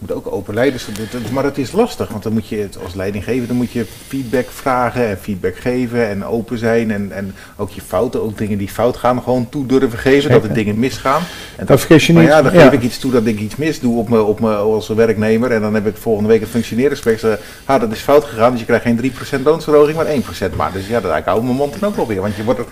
moet 0.00 0.12
ook 0.12 0.32
open 0.32 0.54
leiders. 0.54 0.86
dat- 1.10 1.30
Maar 1.30 1.44
het 1.44 1.58
is 1.58 1.72
lastig, 1.72 2.08
want 2.08 2.22
dan 2.22 2.32
moet 2.32 2.48
je 2.48 2.56
het 2.56 2.78
als 2.84 2.94
leidinggever, 2.94 3.46
dan 3.46 3.56
moet 3.56 3.72
je 3.72 3.84
feedback 4.08 4.46
vragen 4.50 5.08
en 5.08 5.18
feedback 5.18 5.56
geven 5.56 6.08
en 6.08 6.24
open 6.24 6.58
zijn. 6.58 6.90
En, 6.90 7.12
en 7.12 7.34
ook 7.56 7.70
je 7.70 7.80
fouten, 7.80 8.22
ook 8.22 8.38
dingen 8.38 8.58
die 8.58 8.68
fout 8.68 8.96
gaan, 8.96 9.22
gewoon 9.22 9.48
toe 9.48 9.66
durven 9.66 9.98
geven. 9.98 10.30
Dat 10.30 10.44
er 10.44 10.52
dingen 10.54 10.78
misgaan. 10.78 11.22
En 11.56 11.66
Dat 11.66 11.78
vergis 11.80 12.06
je 12.06 12.12
maar 12.12 12.22
niet. 12.22 12.30
ja, 12.32 12.42
dan 12.42 12.52
geef 12.52 12.72
ik 12.72 12.82
iets 12.82 12.98
toe 12.98 13.10
dat 13.12 13.26
ik 13.26 13.38
iets 13.40 13.56
mis 13.56 13.80
doe 13.80 13.98
op 13.98 14.08
me, 14.08 14.22
op 14.22 14.40
me 14.40 14.54
als 14.54 14.88
werknemer. 14.88 15.52
En 15.52 15.60
dan 15.60 15.74
heb 15.74 15.86
ik 15.86 15.96
volgende 15.96 16.28
week 16.28 16.40
een 16.40 16.46
functioneringsgesprek. 16.46 17.18
Ze, 17.18 17.38
ah, 17.64 17.80
dat 17.80 17.92
is 17.92 18.00
fout 18.00 18.24
gegaan, 18.24 18.50
dus 18.50 18.60
je 18.60 18.66
krijgt 18.66 18.84
geen 18.84 18.96
3% 18.96 19.44
loonsverhoging, 19.44 19.96
maar 19.96 20.06
1%. 20.06 20.56
Maar 20.56 20.72
dus 20.72 20.86
ja, 20.88 21.00
dat 21.00 21.16
ik 21.16 21.24
hou 21.24 21.42
mijn 21.44 21.56
mond 21.56 21.80
dan 21.80 21.88
ook 21.88 21.96
wel 21.96 22.06
weer. 22.06 22.20
Want 22.20 22.36
je 22.36 22.44
wordt 22.44 22.60
er 22.60 22.66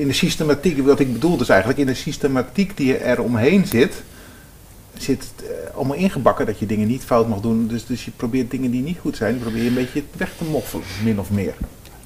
in 0.00 0.06
de 0.06 0.12
systematiek, 0.14 0.86
wat 0.86 1.00
ik 1.00 1.12
bedoel 1.12 1.36
dus 1.36 1.48
eigenlijk, 1.48 1.80
in 1.80 1.86
de 1.86 1.94
systematiek 1.94 2.76
die 2.76 2.96
er 2.96 3.22
omheen 3.22 3.66
zit, 3.66 4.02
zit 5.08 5.32
eh, 5.36 5.76
allemaal 5.76 5.96
ingebakken 5.96 6.46
dat 6.46 6.58
je 6.58 6.66
dingen 6.66 6.88
niet 6.88 7.04
fout 7.04 7.28
mag 7.28 7.40
doen. 7.40 7.66
Dus, 7.66 7.86
dus 7.86 8.04
je 8.04 8.10
probeert 8.16 8.50
dingen 8.50 8.70
die 8.70 8.82
niet 8.82 8.98
goed 9.00 9.16
zijn, 9.16 9.38
probeer 9.38 9.62
je 9.62 9.68
een 9.68 9.74
beetje 9.74 10.02
weg 10.16 10.30
te 10.38 10.44
moffelen, 10.44 10.84
min 11.04 11.20
of 11.20 11.30
meer. 11.30 11.54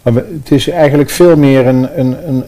Maar 0.02 0.14
het 0.14 0.50
is 0.50 0.68
eigenlijk 0.68 1.10
veel 1.10 1.36
meer 1.36 1.66
een, 1.66 1.98
een, 1.98 2.28
een, 2.28 2.44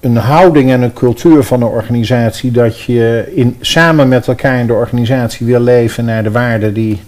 een 0.00 0.16
houding 0.16 0.70
en 0.70 0.82
een 0.82 0.92
cultuur 0.92 1.42
van 1.42 1.60
de 1.60 1.66
organisatie 1.66 2.50
dat 2.50 2.80
je 2.80 3.32
in, 3.34 3.56
samen 3.60 4.08
met 4.08 4.26
elkaar 4.26 4.60
in 4.60 4.66
de 4.66 4.72
organisatie 4.72 5.46
wil 5.46 5.60
leven 5.60 6.04
naar 6.04 6.22
de 6.22 6.30
waarden 6.30 6.74
die. 6.74 7.00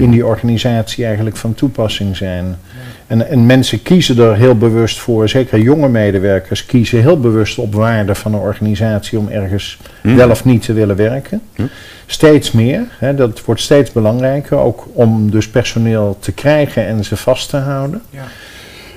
In 0.00 0.10
die 0.10 0.26
organisatie 0.26 1.04
eigenlijk 1.04 1.36
van 1.36 1.54
toepassing 1.54 2.16
zijn. 2.16 2.56
En, 3.06 3.28
en 3.28 3.46
mensen 3.46 3.82
kiezen 3.82 4.18
er 4.18 4.36
heel 4.36 4.56
bewust 4.56 4.98
voor, 4.98 5.28
zeker 5.28 5.58
jonge 5.58 5.88
medewerkers 5.88 6.66
kiezen 6.66 7.00
heel 7.00 7.20
bewust 7.20 7.58
op 7.58 7.74
waarden 7.74 8.16
van 8.16 8.34
een 8.34 8.40
organisatie 8.40 9.18
om 9.18 9.28
ergens 9.28 9.78
Mhm. 10.02 10.16
wel 10.16 10.30
of 10.30 10.44
niet 10.44 10.62
te 10.62 10.72
willen 10.72 10.96
werken. 10.96 11.40
Ja. 11.54 11.64
Steeds 12.06 12.52
meer, 12.52 12.82
hè, 12.98 13.14
dat 13.14 13.44
wordt 13.44 13.60
steeds 13.60 13.92
belangrijker, 13.92 14.56
ook 14.56 14.86
om 14.92 15.30
dus 15.30 15.48
personeel 15.48 16.16
te 16.20 16.32
krijgen 16.32 16.86
en 16.86 17.04
ze 17.04 17.16
vast 17.16 17.48
te 17.48 17.56
houden. 17.56 18.02
Ja. 18.10 18.24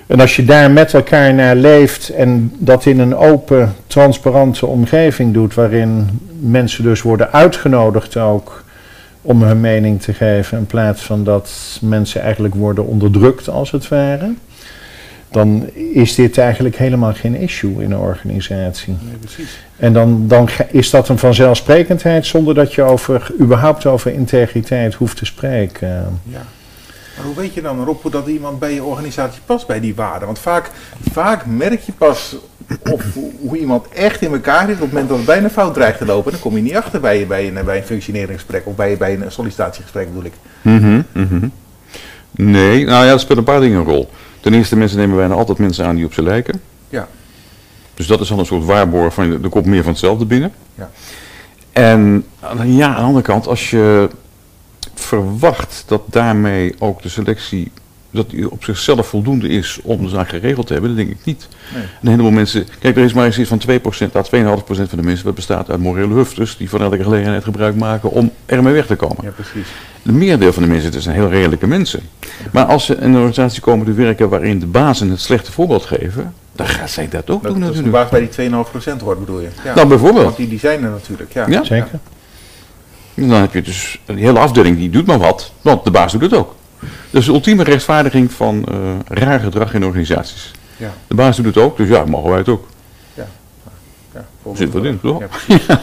En 0.08 0.19
als 0.19 0.36
je 0.36 0.45
daar 0.45 0.71
met 0.71 0.93
elkaar 0.93 1.34
naar 1.34 1.55
leeft 1.55 2.10
en 2.10 2.53
dat 2.58 2.86
in 2.86 2.99
een 2.99 3.15
open, 3.15 3.75
transparante 3.88 4.65
omgeving 4.65 5.34
doet, 5.34 5.53
waarin 5.53 6.19
mensen 6.39 6.84
dus 6.84 7.01
worden 7.01 7.34
uitgenodigd 7.34 8.17
ook 8.17 8.63
om 9.25 9.43
hun 9.43 9.59
mening 9.59 10.01
te 10.01 10.13
geven, 10.13 10.57
in 10.57 10.65
plaats 10.65 11.01
van 11.01 11.23
dat 11.23 11.79
mensen 11.81 12.21
eigenlijk 12.21 12.55
worden 12.55 12.85
onderdrukt 12.85 13.49
als 13.49 13.71
het 13.71 13.88
ware, 13.88 14.33
dan 15.31 15.69
is 15.73 16.15
dit 16.15 16.38
eigenlijk 16.38 16.75
helemaal 16.75 17.13
geen 17.13 17.35
issue 17.35 17.83
in 17.83 17.91
een 17.91 17.97
organisatie. 17.97 18.95
Nee, 19.01 19.15
precies. 19.15 19.59
En 19.77 19.93
dan, 19.93 20.27
dan 20.27 20.49
is 20.71 20.89
dat 20.89 21.09
een 21.09 21.17
vanzelfsprekendheid 21.17 22.25
zonder 22.25 22.53
dat 22.53 22.73
je 22.73 22.81
over, 22.81 23.31
überhaupt 23.39 23.85
over 23.85 24.13
integriteit 24.13 24.93
hoeft 24.93 25.17
te 25.17 25.25
spreken. 25.25 26.19
Ja. 26.23 26.45
Maar 27.15 27.25
hoe 27.25 27.35
weet 27.35 27.53
je 27.53 27.61
dan, 27.61 27.83
Rob, 27.83 28.01
hoe 28.01 28.11
dat 28.11 28.27
iemand 28.27 28.59
bij 28.59 28.73
je 28.73 28.83
organisatie 28.83 29.41
past 29.45 29.67
bij 29.67 29.79
die 29.79 29.95
waarden? 29.95 30.25
Want 30.25 30.39
vaak, 30.39 30.71
vaak 31.11 31.45
merk 31.45 31.81
je 31.81 31.91
pas 31.91 32.35
of 32.91 33.04
hoe, 33.39 33.58
iemand 33.58 33.88
echt 33.89 34.21
in 34.21 34.32
elkaar 34.32 34.69
is 34.69 34.75
op 34.75 34.82
het 34.82 34.91
moment 34.91 35.10
dat 35.10 35.17
het 35.17 35.25
bijna 35.25 35.49
fout 35.49 35.73
dreigt 35.73 35.97
te 35.97 36.06
lopen. 36.06 36.32
Dan 36.32 36.41
kom 36.41 36.56
je 36.56 36.62
niet 36.62 36.75
achter 36.75 36.99
bij, 36.99 37.28
bij, 37.28 37.47
een, 37.47 37.65
bij 37.65 37.78
een 37.78 37.84
functioneringsgesprek 37.84 38.65
of 38.65 38.75
bij, 38.75 38.97
bij 38.97 39.13
een 39.13 39.32
sollicitatiegesprek 39.32 40.08
bedoel 40.08 40.23
ik. 40.23 40.34
Mhm, 40.62 41.01
mhm. 41.12 41.47
Nee, 42.32 42.86
nou 42.86 43.06
ja, 43.06 43.12
er 43.12 43.19
spelen 43.19 43.38
een 43.38 43.43
paar 43.43 43.60
dingen 43.60 43.80
een 43.80 43.86
rol. 43.86 44.10
Ten 44.39 44.54
eerste, 44.54 44.75
mensen 44.75 44.97
nemen 44.97 45.17
bijna 45.17 45.34
altijd 45.34 45.58
mensen 45.58 45.86
aan 45.86 45.95
die 45.95 46.06
op 46.06 46.13
ze 46.13 46.23
lijken. 46.23 46.62
Ja. 46.89 47.08
Dus 47.93 48.08
dat 48.08 48.21
is 48.21 48.28
dan 48.28 48.39
een 48.39 48.45
soort 48.45 48.65
waarborg 48.65 49.13
van, 49.13 49.43
er 49.43 49.49
komt 49.49 49.65
meer 49.65 49.84
van 49.84 49.91
hetzelfde 49.91 50.25
binnen. 50.25 50.51
Ja. 50.75 50.89
En 51.71 52.25
ja, 52.63 52.88
aan 52.88 52.95
de 52.95 53.01
andere 53.01 53.21
kant, 53.21 53.47
als 53.47 53.69
je 53.69 54.10
verwacht 54.93 55.84
dat 55.88 56.01
daarmee 56.06 56.75
ook 56.80 57.01
de 57.01 57.10
selectie, 57.10 57.71
dat 58.15 58.30
die 58.30 58.51
op 58.51 58.63
zichzelf 58.63 59.08
voldoende 59.08 59.47
is 59.47 59.80
om 59.84 60.04
de 60.04 60.10
zaak 60.10 60.30
geregeld 60.30 60.67
te 60.67 60.73
hebben, 60.73 60.95
dat 60.95 61.06
denk 61.06 61.17
ik 61.19 61.25
niet. 61.25 61.47
Nee. 61.73 61.84
Een 62.01 62.10
heleboel 62.10 62.32
mensen, 62.32 62.67
kijk, 62.80 62.97
er 62.97 63.04
is 63.04 63.13
maar 63.13 63.25
eens 63.25 63.39
iets 63.39 63.49
van 63.49 63.62
2%, 63.69 64.15
à 64.15 64.23
2,5% 64.23 64.63
van 64.65 64.88
de 64.89 65.04
mensen, 65.04 65.25
wat 65.25 65.36
bestaat 65.36 65.69
uit 65.69 65.80
morele 65.80 66.13
hufters, 66.13 66.58
die 66.58 66.69
van 66.69 66.82
elke 66.82 67.04
gelegenheid 67.04 67.43
gebruik 67.43 67.75
maken 67.75 68.12
om 68.12 68.32
ermee 68.45 68.73
weg 68.73 68.86
te 68.86 68.95
komen. 68.95 69.23
Ja, 69.23 69.30
precies. 69.30 69.67
De 70.01 70.12
meerdeel 70.12 70.54
van 70.54 70.63
de 70.63 70.69
mensen, 70.69 70.91
het 70.91 71.04
zijn 71.04 71.15
heel 71.15 71.30
redelijke 71.30 71.67
mensen. 71.67 71.99
Maar 72.51 72.65
als 72.65 72.86
ze 72.86 72.95
in 72.95 73.04
een 73.04 73.15
organisatie 73.15 73.62
komen 73.62 73.86
te 73.86 73.93
werken 73.93 74.30
waarin 74.30 74.60
de 74.60 74.65
bazen 74.65 75.10
het 75.10 75.21
slechte 75.21 75.51
voorbeeld 75.51 75.86
geven, 75.86 76.34
dan 76.51 76.67
gaan 76.67 76.89
zij 76.89 77.10
dat 77.10 77.30
ook 77.30 77.43
Dat, 77.43 77.51
doen 77.51 77.62
dat 77.62 77.69
natuurlijk. 77.69 77.91
baas 77.91 78.10
bij 78.10 78.30
die 78.36 78.49
2,5% 78.99 79.04
hoort 79.04 79.19
bedoel 79.19 79.39
je? 79.39 79.47
Ja. 79.63 79.75
Nou, 79.75 79.88
bijvoorbeeld. 79.88 80.23
Want 80.25 80.38
die, 80.38 80.47
die 80.47 80.60
zijn 80.60 80.84
er 80.84 80.89
natuurlijk, 80.89 81.34
ja. 81.34 81.47
Ja. 81.47 81.63
Zeker? 81.63 81.99
En 83.15 83.30
dan 83.30 83.41
heb 83.41 83.54
je 83.54 83.62
dus 83.62 83.99
een 84.06 84.17
hele 84.17 84.39
afdeling 84.39 84.78
die 84.78 84.89
doet 84.89 85.06
maar 85.06 85.19
wat, 85.19 85.51
want 85.62 85.84
de 85.84 85.91
baas 85.91 86.12
doet 86.12 86.21
het 86.21 86.34
ook. 86.34 86.56
Dus 87.09 87.25
de 87.25 87.31
ultieme 87.31 87.63
rechtvaardiging 87.63 88.31
van 88.31 88.65
eh, 88.65 88.75
raar 89.07 89.39
gedrag 89.39 89.73
in 89.73 89.85
organisaties. 89.85 90.51
Ja. 90.77 90.93
De 91.07 91.15
baas 91.15 91.35
doet 91.35 91.45
het 91.45 91.57
ook, 91.57 91.77
dus 91.77 91.87
ja, 91.87 92.05
mogen 92.05 92.29
wij 92.29 92.37
het 92.39 92.49
ook. 92.49 92.67
Ja, 93.13 93.27
Zit 94.53 94.73
wat 94.73 94.83
in, 94.85 94.99
toch? 95.01 95.23
Ja. 95.47 95.81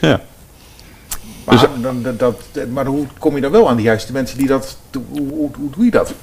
Ja. 0.00 0.20
Maar, 1.44 1.58
Dus- 1.58 1.82
dan, 1.82 2.02
dat, 2.02 2.18
dat, 2.18 2.68
maar 2.72 2.86
hoe 2.86 3.06
kom 3.18 3.34
je 3.34 3.40
dan 3.40 3.50
wel 3.50 3.68
aan 3.68 3.76
de 3.76 3.82
juiste 3.82 4.12
mensen 4.12 4.38
die 4.38 4.46
dat... 4.46 4.76
Hoe, 4.92 5.28
hoe, 5.28 5.50
hoe 5.56 5.70
doe 5.70 5.84
je 5.84 5.90
dat? 5.90 6.14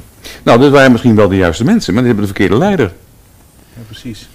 Nou, 0.44 0.60
dit 0.60 0.72
waren 0.72 0.92
misschien 0.92 1.16
wel 1.16 1.28
de 1.30 1.36
juiste 1.36 1.64
mensen, 1.64 1.94
maar 1.94 2.04
die 2.04 2.12
hebben 2.14 2.30
de 2.30 2.36
verkeerde 2.36 2.64
leider. 2.64 2.94
Ja, 3.74 3.82
precies. 3.86 4.30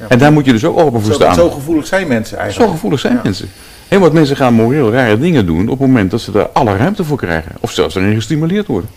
Ja, 0.00 0.08
En 0.08 0.18
daar 0.18 0.32
moet 0.32 0.44
je 0.44 0.52
dus 0.52 0.64
ook 0.64 0.78
open 0.78 1.00
voor 1.00 1.12
zo, 1.12 1.18
staan. 1.20 1.34
zo 1.34 1.50
gevoelig 1.50 1.86
zijn 1.86 2.08
mensen 2.08 2.36
Zo 2.36 2.42
eigenlijk. 2.42 2.70
gevoelig 2.72 3.00
zijn 3.00 3.12
Ja. 3.14 3.20
mensen. 3.22 3.48
Heel 3.88 4.00
wat 4.00 4.12
mensen 4.12 4.36
gaan 4.36 4.54
moreel 4.54 4.92
rare 4.92 5.18
dingen 5.18 5.46
doen 5.46 5.62
op 5.68 5.78
het 5.78 5.88
moment 5.88 6.10
dat 6.10 6.20
ze 6.20 6.30
daar 6.30 6.48
alle 6.48 6.76
ruimte 6.76 7.04
voor 7.04 7.16
krijgen. 7.16 7.52
Of 7.60 7.72
zelfs 7.72 7.94
erin 7.94 8.14
gestimuleerd 8.14 8.66
worden. 8.66 8.90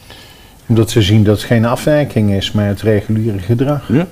Omdat 0.68 0.90
ze 0.90 1.02
zien 1.02 1.24
dat 1.24 1.36
het 1.38 1.46
geen 1.46 1.66
afwijking 1.66 2.32
is, 2.32 2.52
maar 2.52 2.68
het 2.68 2.82
reguliere 2.82 3.40
gedrag. 3.40 3.82
Ja? 3.88 4.08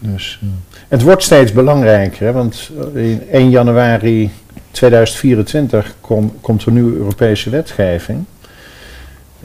Dus, 0.00 0.38
eh, 0.42 0.48
het 0.88 1.02
wordt 1.02 1.22
steeds 1.22 1.52
belangrijker, 1.52 2.26
hè, 2.26 2.32
want 2.32 2.70
eh, 2.94 3.10
in 3.10 3.22
1 3.32 3.50
januari 3.50 4.30
2024 4.70 5.94
kom- 6.00 6.32
komt 6.40 6.64
er 6.64 6.72
nieuwe 6.72 6.96
Europese 6.96 7.50
wetgeving. 7.50 8.24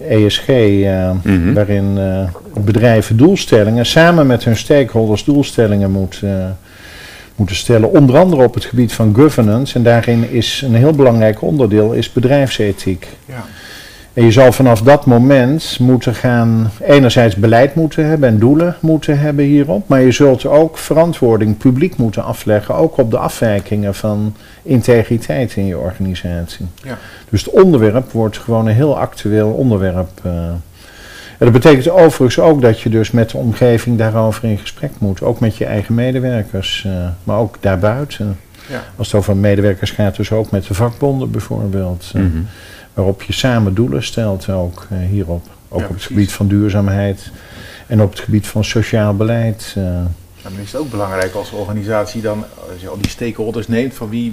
ESG, 0.10 0.48
eh, 0.48 1.12
Mhm. 1.24 1.54
waarin 1.54 1.98
eh, 1.98 2.30
bedrijven 2.64 3.18
doelstellingen 3.18 3.86
samen 3.86 4.28
met 4.28 4.44
hun 4.44 4.56
stakeholders 4.56 5.24
doelstellingen 5.24 5.92
moeten, 5.92 6.58
moeten 7.36 7.56
stellen. 7.56 7.92
Onder 7.92 8.18
andere 8.18 8.44
op 8.44 8.54
het 8.54 8.66
gebied 8.66 8.94
van 8.94 9.16
governance. 9.16 9.76
En 9.76 9.84
daarin 9.84 10.32
is 10.32 10.62
een 10.66 10.76
heel 10.76 10.94
belangrijk 10.94 11.42
onderdeel 11.42 11.92
is 11.94 12.12
bedrijfsethiek. 12.12 13.08
Ja. 13.26 13.46
En 14.14 14.24
je 14.24 14.32
zal 14.32 14.52
vanaf 14.52 14.82
dat 14.82 15.06
moment 15.06 15.78
moeten 15.80 16.16
gaan, 16.16 16.72
enerzijds 16.82 17.36
beleid 17.36 17.76
moeten 17.76 18.06
hebben 18.06 18.30
en 18.30 18.40
doelen 18.40 18.76
moeten 18.80 19.20
hebben 19.20 19.46
hierop, 19.46 19.88
maar 19.88 20.02
je 20.02 20.12
zult 20.12 20.46
ook 20.46 20.78
verantwoording 20.78 21.58
publiek 21.58 21.98
moeten 21.98 22.24
afleggen, 22.24 22.76
ook 22.76 22.98
op 22.98 23.12
de 23.12 23.18
afwijkingen 23.18 23.96
van 23.96 24.36
integriteit 24.64 25.56
in 25.56 25.66
je 25.66 25.78
organisatie. 25.78 26.66
Ja. 26.84 26.98
Dus 27.30 27.46
het 27.46 27.54
onderwerp 27.54 28.12
wordt 28.12 28.38
gewoon 28.38 28.68
een 28.68 28.74
heel 28.76 28.98
actueel 29.00 29.50
onderwerp. 29.50 30.10
eh. 30.24 30.32
En 31.38 31.48
dat 31.48 31.62
betekent 31.62 31.90
overigens 31.90 32.40
ook 32.40 32.62
dat 32.62 32.80
je 32.82 32.90
dus 32.90 33.12
met 33.12 33.30
de 33.30 33.38
omgeving 33.38 33.98
daarover 33.98 34.44
in 34.44 34.58
gesprek 34.58 34.92
moet, 34.98 35.22
ook 35.22 35.40
met 35.40 35.58
je 35.58 35.66
eigen 35.66 35.94
medewerkers, 35.96 36.84
eh, 36.88 36.92
maar 37.24 37.38
ook 37.38 37.58
daarbuiten. 37.60 38.40
Ja. 38.70 38.84
Als 38.96 39.08
het 39.08 39.16
over 39.16 39.36
medewerkers 39.38 39.92
gaat, 39.92 40.16
dus 40.16 40.32
ook 40.32 40.52
met 40.52 40.68
de 40.68 40.74
vakbonden 40.74 41.32
bijvoorbeeld. 41.32 42.12
eh, 42.16 42.22
Mhm. 42.22 42.38
Waarop 42.94 43.22
je 43.24 43.34
samen 43.34 43.74
doelen 43.74 44.04
stelt 44.04 44.50
ook 44.50 44.88
eh, 44.90 44.98
hierop. 45.10 45.48
Ook 45.70 45.80
Ja, 45.80 45.86
op 45.88 45.94
het 45.94 46.04
gebied 46.04 46.32
van 46.32 46.48
duurzaamheid 46.48 47.32
en 47.88 48.02
op 48.02 48.10
het 48.12 48.20
gebied 48.20 48.48
van 48.48 48.64
sociaal 48.64 49.16
beleid. 49.16 49.74
eh. 49.78 49.84
Dan 50.44 50.52
is 50.64 50.72
het 50.72 50.82
ook 50.82 50.90
belangrijk 50.92 51.34
als 51.34 51.52
organisatie 51.52 52.22
dan, 52.22 52.44
als 52.74 52.82
je 52.82 52.88
al 52.90 52.98
die 53.02 53.10
stakeholders 53.10 53.68
neemt 53.68 53.94
van 53.94 54.10
wie, 54.10 54.32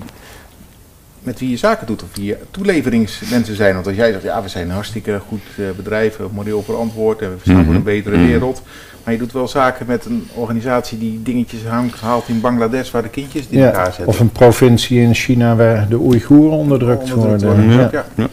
met 1.22 1.38
wie 1.40 1.50
je 1.50 1.56
zaken 1.56 1.86
doet 1.86 2.02
of 2.02 2.08
wie 2.14 2.24
je 2.24 2.36
toeleveringsmensen 2.50 3.56
zijn. 3.56 3.74
Want 3.74 3.86
als 3.86 3.96
jij 3.96 4.10
zegt, 4.12 4.22
ja 4.22 4.42
we 4.42 4.48
zijn 4.48 4.64
een 4.68 4.74
hartstikke 4.74 5.20
goed 5.28 5.40
eh, 5.56 5.64
bedrijf, 5.76 6.18
moreel 6.32 6.62
verantwoord 6.62 7.22
en 7.22 7.30
we 7.30 7.36
staan 7.40 7.54
voor 7.54 7.64
Mhm. 7.64 7.74
een 7.74 7.82
betere 7.82 8.16
Mhm. 8.16 8.26
wereld. 8.26 8.62
Maar 9.04 9.12
je 9.12 9.18
doet 9.22 9.32
wel 9.32 9.48
zaken 9.48 9.86
met 9.86 10.04
een 10.04 10.28
organisatie 10.34 10.98
die 10.98 11.22
dingetjes 11.22 11.60
haalt 12.00 12.28
in 12.28 12.40
Bangladesh 12.40 12.90
waar 12.90 13.02
de 13.02 13.08
kindjes 13.08 13.46
in 13.48 13.58
Ja, 13.58 13.66
elkaar 13.66 13.84
zetten. 13.86 14.06
of 14.06 14.20
een 14.20 14.30
provincie 14.32 15.00
in 15.00 15.14
China 15.14 15.56
waar 15.56 15.88
de 15.88 15.98
Oeigoeren 15.98 16.58
onderdrukt, 16.58 17.12
Onderdrukt 17.12 17.42
worden. 17.42 17.66
worden, 17.66 17.90
Ja. 17.92 18.04
ja. 18.16 18.28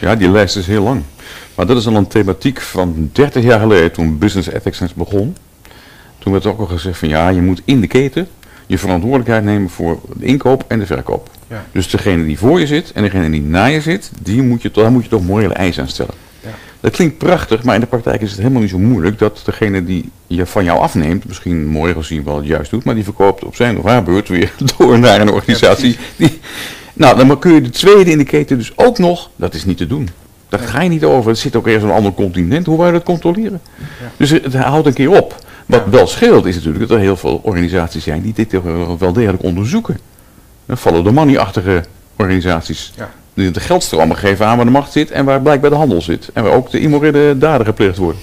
Ja, 0.00 0.16
die 0.16 0.30
lijst 0.30 0.56
is 0.56 0.66
heel 0.66 0.82
lang. 0.82 1.02
Maar 1.54 1.66
dat 1.66 1.76
is 1.76 1.86
al 1.86 1.94
een 1.94 2.06
thematiek 2.06 2.60
van 2.60 3.10
30 3.12 3.42
jaar 3.42 3.60
geleden 3.60 3.92
toen 3.92 4.18
Business 4.18 4.48
Ethics 4.48 4.94
begon. 4.94 5.36
Toen 6.18 6.32
werd 6.32 6.46
ook 6.46 6.58
al 6.58 6.66
gezegd 6.66 6.98
van 6.98 7.08
ja, 7.08 7.28
je 7.28 7.42
moet 7.42 7.62
in 7.64 7.80
de 7.80 7.86
keten 7.86 8.28
je 8.66 8.78
verantwoordelijkheid 8.78 9.44
nemen 9.44 9.70
voor 9.70 10.00
de 10.16 10.24
inkoop 10.24 10.64
en 10.68 10.78
de 10.78 10.86
verkoop. 10.86 11.30
Ja. 11.48 11.64
Dus 11.72 11.90
degene 11.90 12.24
die 12.24 12.38
voor 12.38 12.60
je 12.60 12.66
zit 12.66 12.92
en 12.92 13.02
degene 13.02 13.30
die 13.30 13.42
na 13.42 13.64
je 13.64 13.80
zit, 13.80 14.10
die 14.22 14.42
moet 14.42 14.62
je, 14.62 14.70
daar 14.70 14.92
moet 14.92 15.02
je 15.02 15.08
toch 15.08 15.22
morele 15.22 15.54
eisen 15.54 15.82
aan 15.82 15.88
stellen. 15.88 16.14
Ja. 16.40 16.48
Dat 16.80 16.92
klinkt 16.92 17.18
prachtig, 17.18 17.62
maar 17.62 17.74
in 17.74 17.80
de 17.80 17.86
praktijk 17.86 18.20
is 18.20 18.30
het 18.30 18.38
helemaal 18.38 18.60
niet 18.60 18.70
zo 18.70 18.78
moeilijk 18.78 19.18
dat 19.18 19.42
degene 19.44 19.84
die 19.84 20.10
je 20.26 20.46
van 20.46 20.64
jou 20.64 20.80
afneemt, 20.80 21.24
misschien 21.24 21.66
mooi 21.66 21.92
gezien 21.92 22.24
wel 22.24 22.36
het 22.36 22.46
juist 22.46 22.70
doet, 22.70 22.84
maar 22.84 22.94
die 22.94 23.04
verkoopt 23.04 23.44
op 23.44 23.56
zijn 23.56 23.78
of 23.78 23.84
haar 23.84 24.02
beurt 24.02 24.28
weer 24.28 24.52
door 24.76 24.98
naar 24.98 25.20
een 25.20 25.32
organisatie. 25.32 25.96
die, 26.16 26.40
Nou, 26.96 27.16
dan 27.16 27.38
kun 27.38 27.52
je 27.52 27.60
de 27.60 27.70
tweede 27.70 28.10
in 28.10 28.18
de 28.18 28.24
keten 28.24 28.58
dus 28.58 28.72
ook 28.76 28.98
nog, 28.98 29.30
dat 29.36 29.54
is 29.54 29.64
niet 29.64 29.76
te 29.76 29.86
doen. 29.86 30.08
Daar 30.48 30.60
ga 30.60 30.80
je 30.80 30.88
niet 30.88 31.04
over. 31.04 31.30
Het 31.30 31.38
zit 31.38 31.56
ook 31.56 31.66
ergens 31.66 31.84
op 31.84 31.90
een 31.90 31.96
ander 31.96 32.12
continent. 32.12 32.66
Hoe 32.66 32.76
wou 32.76 32.88
je 32.88 32.94
dat 32.94 33.04
controleren? 33.04 33.60
Dus 34.16 34.30
het 34.30 34.54
houdt 34.54 34.86
een 34.86 34.92
keer 34.92 35.10
op. 35.10 35.44
Wat 35.66 35.82
wel 35.90 36.06
scheelt 36.06 36.46
is 36.46 36.54
natuurlijk 36.54 36.88
dat 36.88 36.96
er 36.96 37.02
heel 37.02 37.16
veel 37.16 37.40
organisaties 37.42 38.04
zijn 38.04 38.22
die 38.22 38.32
dit 38.32 38.52
wel 38.98 39.12
degelijk 39.12 39.42
onderzoeken. 39.42 39.98
Dan 40.66 40.78
vallen 40.78 41.04
de 41.04 41.10
money-achtige 41.12 41.84
organisaties. 42.16 42.92
Ja. 42.96 43.10
Die 43.36 43.50
de 43.50 43.60
geldstromen 43.60 44.16
geven 44.16 44.46
aan 44.46 44.56
waar 44.56 44.64
de 44.64 44.70
macht 44.70 44.92
zit 44.92 45.10
en 45.10 45.24
waar 45.24 45.40
blijkbaar 45.40 45.70
de 45.70 45.76
handel 45.76 46.02
zit. 46.02 46.30
En 46.34 46.42
waar 46.42 46.52
ook 46.52 46.70
de 46.70 46.80
immorele 46.80 47.38
daden 47.38 47.66
gepleegd 47.66 47.96
worden. 47.96 48.20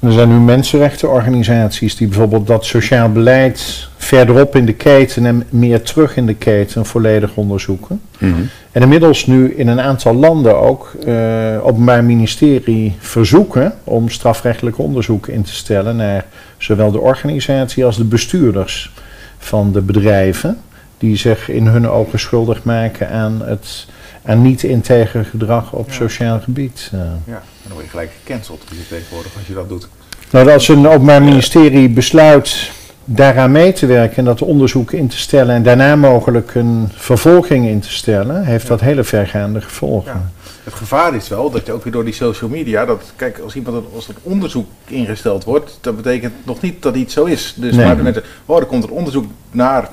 Er 0.00 0.12
zijn 0.12 0.28
nu 0.28 0.34
mensenrechtenorganisaties 0.34 1.96
die 1.96 2.08
bijvoorbeeld 2.08 2.46
dat 2.46 2.64
sociaal 2.64 3.12
beleid 3.12 3.88
verderop 3.96 4.56
in 4.56 4.66
de 4.66 4.72
keten 4.72 5.26
en 5.26 5.44
meer 5.48 5.82
terug 5.82 6.16
in 6.16 6.26
de 6.26 6.34
keten 6.34 6.86
volledig 6.86 7.36
onderzoeken. 7.36 8.00
En 8.72 8.82
inmiddels 8.82 9.26
nu 9.26 9.54
in 9.54 9.68
een 9.68 9.80
aantal 9.80 10.14
landen 10.14 10.60
ook 10.60 10.92
uh, 11.06 11.66
openbaar 11.66 12.04
ministerie 12.04 12.96
verzoeken 12.98 13.74
om 13.84 14.08
strafrechtelijk 14.08 14.78
onderzoek 14.78 15.26
in 15.26 15.42
te 15.42 15.54
stellen 15.54 15.96
naar 15.96 16.24
zowel 16.56 16.90
de 16.90 17.00
organisatie 17.00 17.84
als 17.84 17.96
de 17.96 18.04
bestuurders 18.04 18.92
van 19.38 19.72
de 19.72 19.80
bedrijven 19.80 20.58
die 20.98 21.16
zich 21.16 21.48
in 21.50 21.66
hun 21.66 21.88
ogen 21.88 22.18
schuldig 22.18 22.64
maken 22.64 23.10
aan 23.10 23.42
het 23.44 23.86
aan 24.26 24.42
niet-integer 24.42 25.24
gedrag 25.24 25.72
op 25.72 25.88
Ja. 25.88 25.94
sociaal 25.94 26.40
gebied. 26.40 26.88
eh. 26.92 26.98
Ja, 27.00 27.06
en 27.34 27.42
dan 27.62 27.72
word 27.72 27.84
je 27.84 27.90
gelijk 27.90 28.10
gecanceld 28.24 28.62
tegenwoordig 28.88 29.32
als 29.38 29.46
je 29.46 29.54
dat 29.54 29.68
doet. 29.68 29.88
Nou, 30.30 30.50
als 30.52 30.68
een 30.68 30.88
openbaar 30.88 31.22
ministerie 31.22 31.88
besluit 31.88 32.70
daaraan 33.04 33.52
mee 33.52 33.72
te 33.72 33.86
werken 33.86 34.16
en 34.16 34.24
dat 34.24 34.42
onderzoek 34.42 34.92
in 34.92 35.08
te 35.08 35.18
stellen 35.18 35.54
en 35.54 35.62
daarna 35.62 35.96
mogelijk 35.96 36.54
een 36.54 36.88
vervolging 36.94 37.66
in 37.66 37.80
te 37.80 37.90
stellen, 37.90 38.44
heeft 38.44 38.62
Ja. 38.62 38.68
dat 38.68 38.80
hele 38.80 39.04
vergaande 39.04 39.60
gevolgen. 39.60 40.12
Ja. 40.12 40.30
Het 40.64 40.74
gevaar 40.74 41.14
is 41.14 41.28
wel 41.28 41.50
dat 41.50 41.66
je 41.66 41.72
ook 41.72 41.84
weer 41.84 41.92
door 41.92 42.04
die 42.04 42.14
social 42.14 42.50
media, 42.50 42.84
dat 42.84 43.02
kijk, 43.16 43.38
als 43.38 43.54
iemand 43.54 43.84
als 43.94 44.08
er 44.08 44.14
onderzoek 44.22 44.66
ingesteld 44.86 45.44
wordt, 45.44 45.78
dat 45.80 45.96
betekent 45.96 46.32
nog 46.44 46.60
niet 46.60 46.82
dat 46.82 46.94
iets 46.94 47.14
zo 47.14 47.24
is. 47.24 47.54
Dus 47.56 47.74
Nee. 47.74 47.86
maar 47.86 47.96
de 47.96 48.02
mensen, 48.02 48.22
oh, 48.46 48.58
er 48.58 48.64
komt 48.66 48.84
een 48.84 48.90
onderzoek 48.90 49.24
naar 49.50 49.88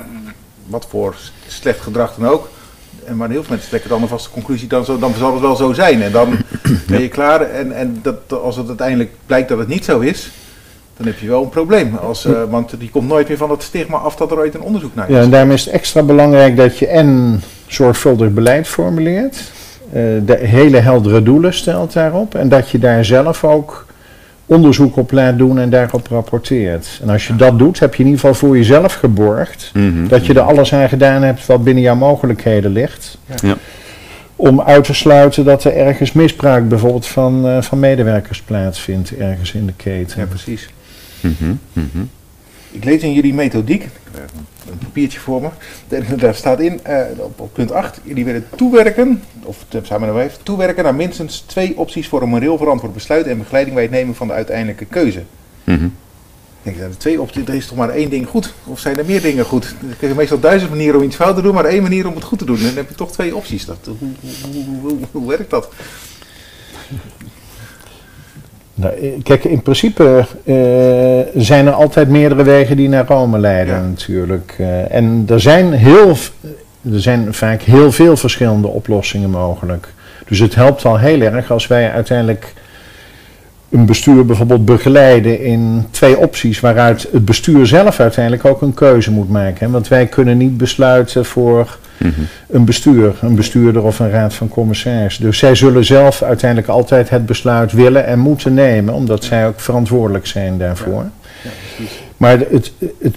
wat 0.67 0.85
voor 0.89 1.15
slecht 1.47 1.79
gedrag 1.81 2.15
dan 2.15 2.29
ook. 2.29 2.49
En 3.05 3.17
maar 3.17 3.29
heel 3.29 3.41
veel 3.41 3.49
mensen 3.49 3.69
trekken 3.69 3.89
dan 3.89 4.01
een 4.01 4.07
vaste 4.07 4.29
conclusie, 4.29 4.67
dan, 4.67 4.85
zo, 4.85 4.99
dan 4.99 5.13
zal 5.17 5.31
het 5.31 5.41
wel 5.41 5.55
zo 5.55 5.73
zijn. 5.73 6.01
En 6.01 6.11
dan 6.11 6.37
ben 6.87 7.01
je 7.01 7.07
klaar. 7.07 7.41
En, 7.41 7.75
en 7.75 7.99
dat, 8.01 8.41
als 8.43 8.55
het 8.55 8.67
uiteindelijk 8.67 9.11
blijkt 9.25 9.49
dat 9.49 9.57
het 9.57 9.67
niet 9.67 9.85
zo 9.85 9.99
is, 9.99 10.31
dan 10.97 11.07
heb 11.07 11.19
je 11.19 11.27
wel 11.27 11.43
een 11.43 11.49
probleem. 11.49 11.95
Als, 11.95 12.25
eh, 12.25 12.43
want 12.49 12.79
die 12.79 12.89
komt 12.89 13.07
nooit 13.07 13.27
meer 13.27 13.37
van 13.37 13.49
dat 13.49 13.63
stigma 13.63 13.97
af 13.97 14.15
dat 14.15 14.31
er 14.31 14.37
ooit 14.37 14.53
een 14.55 14.61
onderzoek 14.61 14.95
naar 14.95 15.09
is. 15.09 15.15
Ja, 15.15 15.21
en 15.21 15.29
daarom 15.29 15.51
is 15.51 15.65
het 15.65 15.73
extra 15.73 16.03
belangrijk 16.03 16.55
dat 16.57 16.77
je 16.77 16.87
en 16.87 17.41
zorgvuldig 17.67 18.33
beleid 18.33 18.67
formuleert, 18.67 19.51
eh, 19.91 20.01
de 20.25 20.37
hele 20.37 20.77
heldere 20.77 21.23
doelen 21.23 21.53
stelt 21.53 21.93
daarop 21.93 22.35
en 22.35 22.49
dat 22.49 22.69
je 22.69 22.79
daar 22.79 23.05
zelf 23.05 23.43
ook 23.43 23.82
onderzoek 24.53 24.95
op 24.97 25.11
laat 25.11 25.37
doen 25.37 25.59
en 25.59 25.69
daarop 25.69 26.07
rapporteert. 26.07 26.99
En 27.01 27.09
als 27.09 27.27
je 27.27 27.35
dat 27.35 27.59
doet, 27.59 27.79
heb 27.79 27.93
je 27.95 27.99
in 28.03 28.09
ieder 28.09 28.19
geval 28.21 28.35
voor 28.35 28.57
jezelf 28.57 28.93
geborgd 28.93 29.71
Mhm. 29.73 30.07
dat 30.07 30.25
je 30.25 30.33
er 30.33 30.39
alles 30.41 30.73
aan 30.73 30.89
gedaan 30.89 31.23
hebt 31.23 31.45
wat 31.45 31.63
binnen 31.63 31.83
jouw 31.83 31.95
mogelijkheden 31.95 32.71
ligt. 32.71 33.17
Ja. 33.41 33.55
Om 34.35 34.61
uit 34.61 34.83
te 34.83 34.93
sluiten 34.93 35.45
dat 35.45 35.63
er 35.63 35.75
ergens 35.75 36.11
misbruik 36.11 36.67
bijvoorbeeld 36.69 37.07
van, 37.07 37.47
eh, 37.47 37.61
van 37.61 37.79
medewerkers 37.79 38.41
plaatsvindt, 38.41 39.17
ergens 39.17 39.53
in 39.53 39.65
de 39.65 39.73
keten. 39.77 40.19
Ja, 40.19 40.25
precies. 40.25 40.69
Mhm, 41.19 41.53
mhm. 41.73 42.03
Ik 42.71 42.83
lees 42.83 43.01
in 43.01 43.13
jullie 43.13 43.33
methodiek, 43.33 43.83
ik 43.83 43.89
heb 44.11 44.29
een 44.73 44.87
papiertje 44.87 45.19
voor 45.19 45.41
me, 45.41 45.49
daar, 45.87 46.17
daar 46.17 46.35
staat 46.35 46.59
in 46.59 46.83
eh, 46.83 47.01
op, 47.17 47.39
op 47.39 47.53
punt 47.53 47.71
8, 47.71 47.99
jullie 48.03 48.25
willen 48.25 48.45
toewerken, 48.55 49.23
of 49.43 49.65
samen 49.81 50.13
met 50.13 50.39
toewerken 50.43 50.83
naar 50.83 50.95
minstens 50.95 51.39
twee 51.39 51.77
opties 51.77 52.07
voor 52.07 52.21
een 52.21 52.29
moreel 52.29 52.57
verantwoord 52.57 52.93
besluit 52.93 53.27
en 53.27 53.37
begeleiding 53.37 53.75
bij 53.75 53.83
het 53.83 53.93
nemen 53.93 54.15
van 54.15 54.27
de 54.27 54.33
uiteindelijke 54.33 54.85
keuze. 54.85 55.23
Mhm. 55.63 55.87
Ik 56.63 56.77
denk, 56.77 56.91
de 56.91 56.97
twee 56.97 57.21
opties, 57.21 57.47
er 57.47 57.53
is 57.53 57.67
toch 57.67 57.77
maar 57.77 57.89
één 57.89 58.09
ding 58.09 58.27
goed? 58.27 58.53
Of 58.63 58.79
zijn 58.79 58.97
er 58.97 59.05
meer 59.05 59.21
dingen 59.21 59.45
goed? 59.45 59.65
Er 59.65 59.95
zijn 59.99 60.15
meestal 60.15 60.39
duizend 60.39 60.69
manieren 60.69 60.99
om 60.99 61.05
iets 61.05 61.15
fout 61.15 61.35
te 61.35 61.41
doen, 61.41 61.53
maar 61.53 61.65
één 61.65 61.81
manier 61.81 62.07
om 62.07 62.15
het 62.15 62.23
goed 62.23 62.39
te 62.39 62.45
doen. 62.45 62.57
En 62.57 62.63
dan 62.63 62.75
heb 62.75 62.89
je 62.89 62.95
toch 62.95 63.11
twee 63.11 63.35
opties. 63.35 63.65
Dat, 63.65 63.77
hoe, 63.85 63.95
hoe, 64.21 64.63
hoe, 64.63 64.79
hoe, 64.79 64.97
hoe 65.11 65.27
werkt 65.27 65.49
dat? 65.49 65.69
Nou, 68.75 68.93
eh, 68.93 69.09
kijk, 69.23 69.43
in 69.43 69.61
principe 69.61 70.25
eh, 70.45 71.41
zijn 71.41 71.67
er 71.67 71.73
altijd 71.73 72.09
meerdere 72.09 72.43
wegen 72.43 72.77
die 72.77 72.89
naar 72.89 73.07
Rome 73.07 73.39
leiden 73.39 73.75
Ja. 73.75 73.81
natuurlijk. 73.81 74.55
Eh, 74.57 74.95
en 74.95 75.25
er 75.29 75.39
zijn, 75.39 75.73
heel, 75.73 76.09
er 76.93 77.01
zijn 77.01 77.33
vaak 77.33 77.61
heel 77.61 77.91
veel 77.91 78.17
verschillende 78.17 78.67
oplossingen 78.67 79.29
mogelijk. 79.29 79.87
Dus 80.27 80.39
het 80.39 80.55
helpt 80.55 80.85
al 80.85 80.97
heel 80.97 81.21
erg 81.21 81.51
als 81.51 81.67
wij 81.67 81.91
uiteindelijk 81.91 82.53
een 83.69 83.85
bestuur 83.85 84.25
bijvoorbeeld 84.25 84.65
begeleiden 84.65 85.39
in 85.39 85.85
twee 85.91 86.17
opties 86.17 86.59
waaruit 86.59 87.07
het 87.11 87.25
bestuur 87.25 87.65
zelf 87.65 87.99
uiteindelijk 87.99 88.45
ook 88.45 88.61
een 88.61 88.73
keuze 88.73 89.11
moet 89.11 89.29
maken. 89.29 89.71
Want 89.71 89.87
wij 89.87 90.05
kunnen 90.05 90.37
niet 90.37 90.57
besluiten 90.57 91.25
voor 91.25 91.77
Mhm. 92.03 92.21
een 92.49 92.65
bestuur, 92.65 93.15
een 93.21 93.35
bestuurder 93.35 93.83
of 93.83 93.99
een 93.99 94.09
raad 94.09 94.33
van 94.33 94.47
commissaris. 94.47 95.17
Dus 95.17 95.37
zij 95.37 95.55
zullen 95.55 95.85
zelf 95.85 96.21
uiteindelijk 96.21 96.69
altijd 96.69 97.09
het 97.09 97.25
besluit 97.25 97.71
willen 97.71 98.05
en 98.05 98.19
moeten 98.19 98.53
nemen, 98.53 98.93
omdat 98.93 99.23
zij 99.23 99.47
ook 99.47 99.59
verantwoordelijk 99.59 100.25
zijn 100.27 100.57
daarvoor. 100.57 101.03
Ja. 101.43 101.49
Maar 102.17 102.39
het, 102.49 102.71
het 103.01 103.15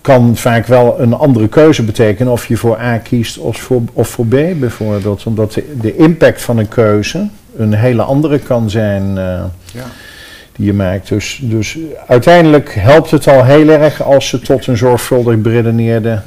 kan 0.00 0.36
vaak 0.36 0.66
wel 0.66 1.00
een 1.00 1.14
andere 1.14 1.48
keuze 1.48 1.82
betekenen 1.82 2.32
of 2.32 2.46
je 2.46 2.56
voor 2.56 2.78
A 2.80 2.96
kiest 2.98 3.38
of 3.38 3.56
voor, 3.56 3.82
of 3.92 4.08
voor 4.08 4.26
B 4.26 4.30
bijvoorbeeld. 4.60 5.26
Omdat 5.26 5.52
de, 5.52 5.64
de 5.80 5.96
impact 5.96 6.42
van 6.42 6.58
een 6.58 6.68
keuze 6.68 7.28
een 7.56 7.74
hele 7.74 8.02
andere 8.02 8.38
kan 8.38 8.70
zijn 8.70 9.02
eh, 9.18 9.44
Ja. 9.72 9.84
die 10.56 10.66
je 10.66 10.72
maakt. 10.72 11.08
Dus, 11.08 11.40
dus 11.42 11.78
uiteindelijk 12.06 12.74
helpt 12.74 13.10
het 13.10 13.28
al 13.28 13.44
heel 13.44 13.68
erg 13.68 14.02
als 14.02 14.28
ze 14.28 14.40
tot 14.40 14.66
een 14.66 14.76
zorgvuldig 14.76 15.40
beredeneerde 15.40 16.20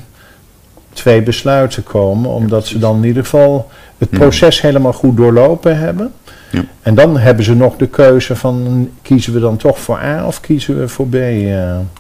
twee 0.94 1.22
besluiten 1.22 1.84
komen. 1.84 2.30
Omdat 2.32 2.68
ze 2.68 2.80
dan 2.80 2.96
in 2.98 3.04
ieder 3.04 3.24
geval 3.24 3.72
het 3.98 4.08
Ja. 4.12 4.18
proces 4.18 4.62
helemaal 4.62 4.94
goed 4.94 5.18
doorlopen 5.18 5.78
hebben. 5.78 6.14
Ja. 6.52 6.64
En 6.82 6.96
dan 6.96 7.18
hebben 7.18 7.46
ze 7.46 7.56
nog 7.56 7.76
de 7.78 7.88
keuze 7.88 8.36
van 8.36 8.89
kiezen 9.02 9.34
we 9.34 9.39
dan 9.39 9.58
toch 9.58 9.80
voor 9.80 9.98
A 10.00 10.26
of 10.28 10.39
kiezen 10.42 10.80
we 10.80 10.88
voor 10.88 11.08
B. 11.08 11.16
eh. 11.16 11.22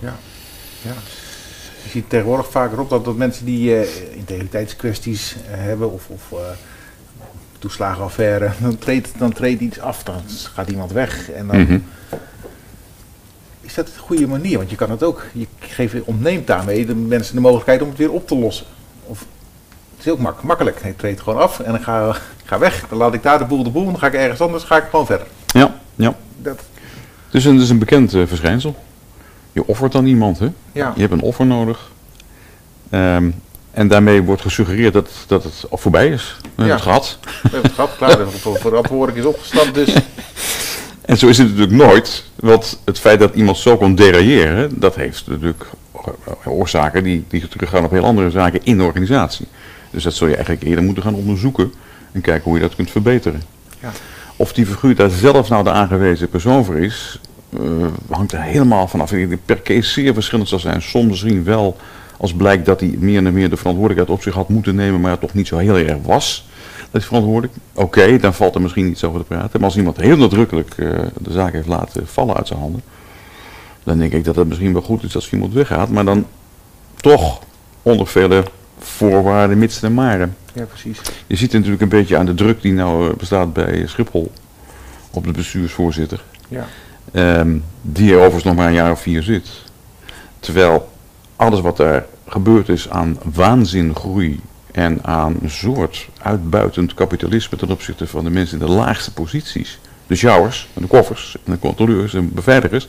Ja. 0.01 0.13
Je 1.83 1.89
ziet 1.89 2.09
tegenwoordig 2.09 2.51
vaker 2.51 2.79
op 2.79 2.89
dat, 2.89 3.05
dat 3.05 3.15
mensen 3.15 3.45
die 3.45 3.75
eh, 3.75 3.87
integriteitskwesties 4.15 5.35
eh, 5.51 5.57
hebben 5.57 5.91
of, 5.91 6.07
of 6.09 6.21
toeslagenaffaire, 7.59 8.49
dan 8.61 8.77
treedt, 8.77 9.09
dan 9.17 9.33
treedt 9.33 9.61
iets 9.61 9.79
af, 9.79 10.03
dan 10.03 10.15
gaat 10.53 10.69
iemand 10.69 10.91
weg. 10.91 11.31
En 11.31 11.47
dan 11.47 11.61
Mhm. 11.61 11.77
is 13.61 13.73
dat 13.73 13.85
de 13.85 13.99
goede 13.99 14.27
manier, 14.27 14.57
want 14.57 14.69
je 14.69 14.75
kan 14.75 14.91
het 14.91 15.03
ook, 15.03 15.25
je 15.33 15.45
geeft, 15.59 15.93
ontneemt 16.03 16.47
daarmee 16.47 16.85
de 16.85 16.95
mensen 16.95 17.35
de 17.35 17.41
mogelijkheid 17.41 17.81
om 17.81 17.89
het 17.89 17.97
weer 17.97 18.11
op 18.11 18.27
te 18.27 18.35
lossen. 18.37 18.65
Of, 19.11 19.19
het 19.97 20.05
is 20.05 20.11
ook 20.11 20.19
mak 20.19 20.43
makkelijk, 20.43 20.81
hij 20.81 20.93
treedt 20.97 21.21
gewoon 21.21 21.39
af 21.41 21.59
en 21.59 21.71
dan 21.71 21.81
ga, 21.83 22.09
ik 22.09 22.21
ga 22.45 22.59
weg, 22.59 22.85
dan 22.89 22.97
laat 22.97 23.13
ik 23.13 23.23
daar 23.23 23.37
de 23.37 23.45
boel 23.45 23.63
de 23.63 23.69
boel, 23.69 23.85
dan 23.85 23.99
ga 23.99 24.07
ik 24.07 24.13
ergens 24.13 24.41
anders, 24.41 24.63
ga 24.63 24.77
ik 24.77 24.83
gewoon 24.89 25.05
verder. 25.05 25.27
Ja, 25.45 25.75
ja. 25.95 26.15
Dat, 26.37 26.59
Dus 27.29 27.43
het 27.43 27.59
is 27.59 27.69
een 27.69 27.79
bekend 27.79 28.13
eh, 28.13 28.21
verschijnsel. 28.25 28.75
Je 29.51 29.67
offert 29.67 29.91
dan 29.91 30.05
iemand, 30.05 30.39
hè? 30.39 30.47
ja, 30.71 30.91
Je 30.95 31.01
hebt 31.01 31.13
een 31.13 31.21
offer 31.21 31.45
nodig. 31.45 31.91
Ehm, 32.89 33.29
en 33.71 33.87
daarmee 33.87 34.21
wordt 34.21 34.41
gesuggereerd 34.41 34.93
dat, 34.93 35.09
dat 35.27 35.43
het 35.43 35.63
al 35.69 35.77
voorbij 35.77 36.07
is. 36.09 36.35
We 36.41 36.47
hebben 36.47 36.65
Ja. 36.65 36.73
het 36.73 36.81
gehad. 36.81 37.17
we 37.21 37.27
hebben 37.41 37.61
het 37.61 37.73
gehad, 37.73 37.95
klaar, 37.97 38.17
de 38.17 38.27
ver- 38.29 38.59
verantwoording 38.59 39.17
is 39.17 39.25
opgestapt, 39.25 39.73
dus 39.73 39.93
En 41.01 41.17
zo 41.17 41.27
is 41.27 41.37
het 41.37 41.47
natuurlijk 41.47 41.77
nooit. 41.89 42.23
Want 42.35 42.79
het 42.85 42.99
feit 42.99 43.19
dat 43.19 43.35
iemand 43.35 43.57
zo 43.57 43.77
kon 43.77 43.95
derailleren, 43.95 44.79
dat 44.79 44.95
heeft 44.95 45.27
natuurlijk 45.27 45.65
oorzaken 46.45 47.03
die, 47.03 47.25
die 47.27 47.47
teruggaan 47.47 47.83
op 47.83 47.91
heel 47.91 48.05
andere 48.05 48.29
zaken 48.29 48.59
in 48.63 48.77
de 48.77 48.83
organisatie. 48.83 49.47
Dus 49.89 50.03
dat 50.03 50.13
zul 50.13 50.27
je 50.27 50.35
eigenlijk 50.35 50.63
eerder 50.63 50.83
moeten 50.83 51.03
gaan 51.03 51.15
onderzoeken 51.15 51.73
en 52.11 52.21
kijken 52.21 52.43
hoe 52.43 52.55
je 52.55 52.61
dat 52.61 52.75
kunt 52.75 52.91
verbeteren. 52.91 53.41
Ja. 53.79 53.91
Of 54.35 54.53
die 54.53 54.65
figuur 54.65 54.95
daar 54.95 55.09
zelf 55.09 55.49
nou 55.49 55.63
de 55.63 55.71
aangewezen 55.71 56.29
persoon 56.29 56.65
voor 56.65 56.77
is, 56.77 57.19
eh, 57.53 57.59
hangt 58.09 58.31
er 58.31 58.41
helemaal 58.41 58.87
vanaf. 58.87 59.13
Per 59.45 59.61
case 59.61 59.89
zeer 59.89 60.13
verschillend 60.13 60.49
zal 60.49 60.59
zijn. 60.59 60.81
Soms 60.81 61.07
misschien 61.07 61.43
wel 61.43 61.77
als 62.17 62.33
blijkt 62.33 62.65
dat 62.65 62.79
hij 62.79 62.95
meer 62.99 63.25
en 63.25 63.33
meer 63.33 63.49
de 63.49 63.57
verantwoordelijkheid 63.57 64.17
op 64.17 64.23
zich 64.23 64.33
had 64.33 64.49
moeten 64.49 64.75
nemen, 64.75 65.01
maar 65.01 65.11
het 65.11 65.19
toch 65.19 65.33
niet 65.33 65.47
zo 65.47 65.57
heel 65.57 65.77
erg 65.77 65.97
was. 66.03 66.49
Dat 66.91 67.01
is 67.01 67.07
verantwoordelijk. 67.07 67.53
Oké, 67.73 68.17
dan 68.17 68.33
valt 68.33 68.55
er 68.55 68.61
misschien 68.61 68.87
iets 68.87 69.03
over 69.03 69.19
te 69.19 69.25
praten. 69.25 69.49
Maar 69.53 69.63
als 69.69 69.77
iemand 69.77 69.97
heel 69.97 70.17
nadrukkelijk 70.17 70.73
eh, 70.77 70.87
de 71.19 71.31
zaak 71.31 71.53
heeft 71.53 71.67
laten 71.67 72.07
vallen 72.07 72.35
uit 72.35 72.47
zijn 72.47 72.59
handen, 72.59 72.81
dan 73.83 73.97
denk 73.97 74.13
ik 74.13 74.23
dat 74.23 74.35
het 74.35 74.47
misschien 74.47 74.73
wel 74.73 74.81
goed 74.81 75.03
is 75.03 75.15
als 75.15 75.31
iemand 75.31 75.53
weggaat. 75.53 75.89
Maar 75.89 76.05
dan 76.05 76.25
toch 76.95 77.41
onder 77.81 78.07
vele 78.07 78.43
voorwaarden, 78.79 79.57
mits 79.57 79.81
en 79.83 79.93
maren. 79.93 80.35
ja 80.53 80.65
precies. 80.65 81.01
Je 81.27 81.35
ziet 81.35 81.53
natuurlijk 81.53 81.81
een 81.81 81.89
beetje 81.89 82.17
aan 82.17 82.25
de 82.25 82.33
druk 82.33 82.61
die 82.61 82.73
nou 82.73 83.09
eh, 83.09 83.15
bestaat 83.15 83.53
bij 83.53 83.87
Schiphol 83.87 84.31
op 85.11 85.23
de 85.23 85.31
bestuursvoorzitter. 85.31 86.23
Ja. 86.47 86.67
Ehm, 87.11 87.57
die 87.81 88.11
er 88.11 88.17
overigens 88.17 88.43
nog 88.43 88.55
maar 88.55 88.67
een 88.67 88.73
jaar 88.73 88.91
of 88.91 89.01
vier 89.01 89.23
zit. 89.23 89.49
Terwijl 90.39 90.89
alles 91.35 91.61
wat 91.61 91.79
er 91.79 92.05
gebeurd 92.27 92.69
is 92.69 92.89
aan 92.89 93.17
waanzingroei 93.33 94.39
en 94.71 95.03
aan 95.03 95.37
een 95.41 95.49
soort 95.49 96.07
uitbuitend 96.21 96.93
kapitalisme 96.93 97.57
ten 97.57 97.71
opzichte 97.71 98.07
van 98.07 98.23
de 98.23 98.29
mensen 98.29 98.59
in 98.59 98.65
de 98.65 98.71
laagste 98.71 99.13
posities. 99.13 99.79
De 100.11 100.17
sjouwers, 100.17 100.67
en 100.73 100.81
de 100.81 100.87
koffers, 100.87 101.35
en 101.45 101.51
de 101.51 101.59
controleurs 101.59 102.13
en 102.13 102.33
beveiligers, 102.33 102.87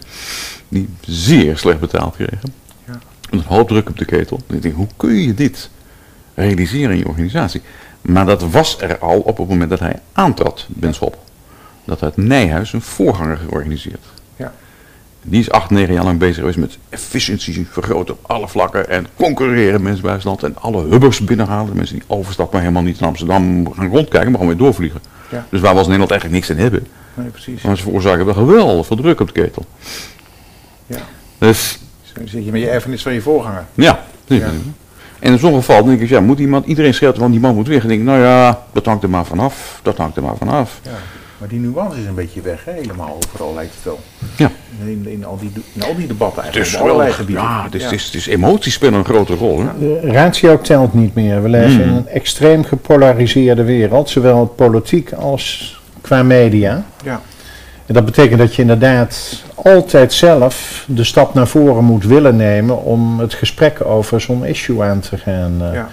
die 0.68 0.88
zeer 1.00 1.58
slecht 1.58 1.80
betaald 1.80 2.14
kregen. 2.14 2.52
Ja. 2.86 2.98
Met 3.30 3.40
een 3.40 3.46
hoop 3.46 3.68
druk 3.68 3.88
op 3.88 3.98
de 3.98 4.04
ketel. 4.04 4.40
Ik 4.46 4.62
denk, 4.62 4.74
hoe 4.74 4.86
kun 4.96 5.14
je 5.14 5.34
dit 5.34 5.70
realiseren 6.34 6.90
in 6.90 6.98
je 6.98 7.08
organisatie? 7.08 7.62
Maar 8.00 8.26
dat 8.26 8.50
was 8.50 8.80
er 8.80 8.98
al 8.98 9.20
op 9.20 9.38
het 9.38 9.48
moment 9.48 9.70
dat 9.70 9.78
hij 9.78 10.00
aantrad, 10.12 10.66
Ben 10.68 10.94
Schop. 10.94 11.18
Dat 11.84 12.00
had 12.00 12.16
Nijhuis 12.16 12.72
een 12.72 12.82
voorganger 12.82 13.36
georganiseerd. 13.36 14.04
Ja. 14.36 14.52
Die 15.22 15.40
is 15.40 15.50
acht, 15.50 15.70
negen 15.70 15.94
jaar 15.94 16.04
lang 16.04 16.18
bezig 16.18 16.36
geweest 16.36 16.58
met 16.58 16.78
efficiëntie 16.88 17.66
vergroten 17.70 18.14
op 18.14 18.30
alle 18.30 18.48
vlakken. 18.48 18.88
En 18.88 19.06
concurreren 19.16 19.82
mensen 19.82 20.02
bij 20.02 20.18
land. 20.22 20.42
En 20.42 20.56
alle 20.56 20.88
hubbers 20.88 21.20
binnenhalen. 21.20 21.76
Mensen 21.76 21.94
die 21.94 22.04
overstappen 22.06 22.54
maar 22.54 22.62
helemaal 22.62 22.90
niet 22.90 23.00
in 23.00 23.06
Amsterdam 23.06 23.72
gaan 23.72 23.90
rondkijken, 23.90 24.30
maar 24.30 24.40
gewoon 24.40 24.56
weer 24.56 24.64
doorvliegen. 24.66 25.00
Ja. 25.30 25.46
Dus 25.50 25.60
waar 25.60 25.72
we 25.72 25.78
als 25.78 25.86
Nederland 25.86 26.10
eigenlijk 26.10 26.40
niks 26.40 26.58
aan 26.58 26.62
hebben. 26.62 26.86
Nee, 27.14 27.28
precies. 27.28 27.62
Maar 27.62 27.76
ze 27.76 27.82
veroorzaken 27.82 28.24
wel 28.24 28.34
geweldig 28.34 28.86
veel 28.86 28.96
druk 28.96 29.20
op 29.20 29.26
de 29.26 29.32
ketel. 29.42 29.64
Ja. 30.86 30.98
Dus 31.38 31.78
Zo 32.02 32.20
zit 32.24 32.44
je 32.44 32.50
met 32.52 32.60
je 32.60 32.68
erfenis 32.68 33.02
van 33.02 33.12
je 33.12 33.20
voorganger. 33.20 33.64
ja. 33.74 34.04
Ja. 34.24 34.50
En 35.18 35.32
in 35.32 35.38
zo'n 35.38 35.54
geval 35.54 35.84
denk 35.84 36.00
ik, 36.00 36.08
ja, 36.08 36.20
moet 36.20 36.38
iemand, 36.38 36.66
iedereen 36.66 36.94
schreeuwt 36.94 37.18
van 37.18 37.30
die 37.30 37.40
man 37.40 37.54
moet 37.54 37.68
weg. 37.68 37.76
En 37.84 37.90
ik 37.90 37.96
denk, 37.96 38.02
nou 38.02 38.20
ja, 38.22 38.62
dat 38.72 38.86
hangt 38.86 39.02
er 39.02 39.10
maar 39.10 39.24
vanaf. 39.24 39.80
Dat 39.82 39.96
hangt 39.96 40.16
er 40.16 40.22
maar 40.22 40.36
vanaf. 40.36 40.80
Ja. 40.82 40.90
Maar 41.38 41.48
die 41.48 41.58
nuance 41.60 42.00
is 42.00 42.06
een 42.06 42.14
beetje 42.14 42.40
weg, 42.40 42.64
hè? 42.64 42.72
helemaal 42.72 43.18
overal 43.24 43.54
lijkt 43.54 43.74
het 43.74 43.84
wel. 43.84 44.00
Ja. 44.36 44.50
In, 44.84 45.06
in, 45.08 45.24
al, 45.24 45.38
die, 45.38 45.52
in 45.72 45.82
al 45.82 45.96
die 45.96 46.06
debatten 46.06 46.42
Het 46.42 46.54
eigenlijk, 46.54 46.66
is 46.66 46.74
op 46.74 46.80
allerlei 46.80 47.08
wel, 47.08 47.16
gebieden. 47.16 47.44
ja, 47.44 47.90
is, 47.90 48.04
het 48.04 48.14
is 48.14 48.26
emoties 48.26 48.74
spelen 48.74 48.94
een 48.94 49.04
grote 49.04 49.34
rol. 49.34 49.60
Hè? 49.60 49.78
De 49.78 50.00
ratio 50.12 50.60
telt 50.60 50.94
niet 50.94 51.14
meer. 51.14 51.42
We 51.42 51.48
leven 51.48 51.80
in 51.82 51.88
een 51.88 52.08
extreem 52.08 52.64
gepolariseerde 52.64 53.64
wereld, 53.64 54.10
zowel 54.10 54.46
politiek 54.46 55.12
als 55.12 55.80
qua 56.12 56.22
media. 56.22 56.84
Ja. 57.04 57.20
En 57.86 57.94
dat 57.94 58.04
betekent 58.04 58.38
dat 58.38 58.54
je 58.54 58.62
inderdaad 58.62 59.42
altijd 59.54 60.12
zelf 60.12 60.84
de 60.88 61.04
stap 61.04 61.34
naar 61.34 61.46
voren 61.46 61.84
moet 61.84 62.04
willen 62.04 62.36
nemen 62.36 62.82
om 62.82 63.20
het 63.20 63.34
gesprek 63.34 63.84
over 63.84 64.20
zo'n 64.20 64.44
issue 64.44 64.82
aan 64.82 65.00
te 65.00 65.16
gaan. 65.18 65.52
eh. 65.62 65.74
Ja. 65.74 65.88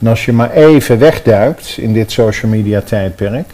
En 0.00 0.06
als 0.06 0.24
je 0.24 0.32
maar 0.32 0.50
even 0.50 0.98
wegduikt 0.98 1.76
in 1.76 1.92
dit 1.92 2.12
social 2.12 2.50
media 2.50 2.80
tijdperk, 2.80 3.50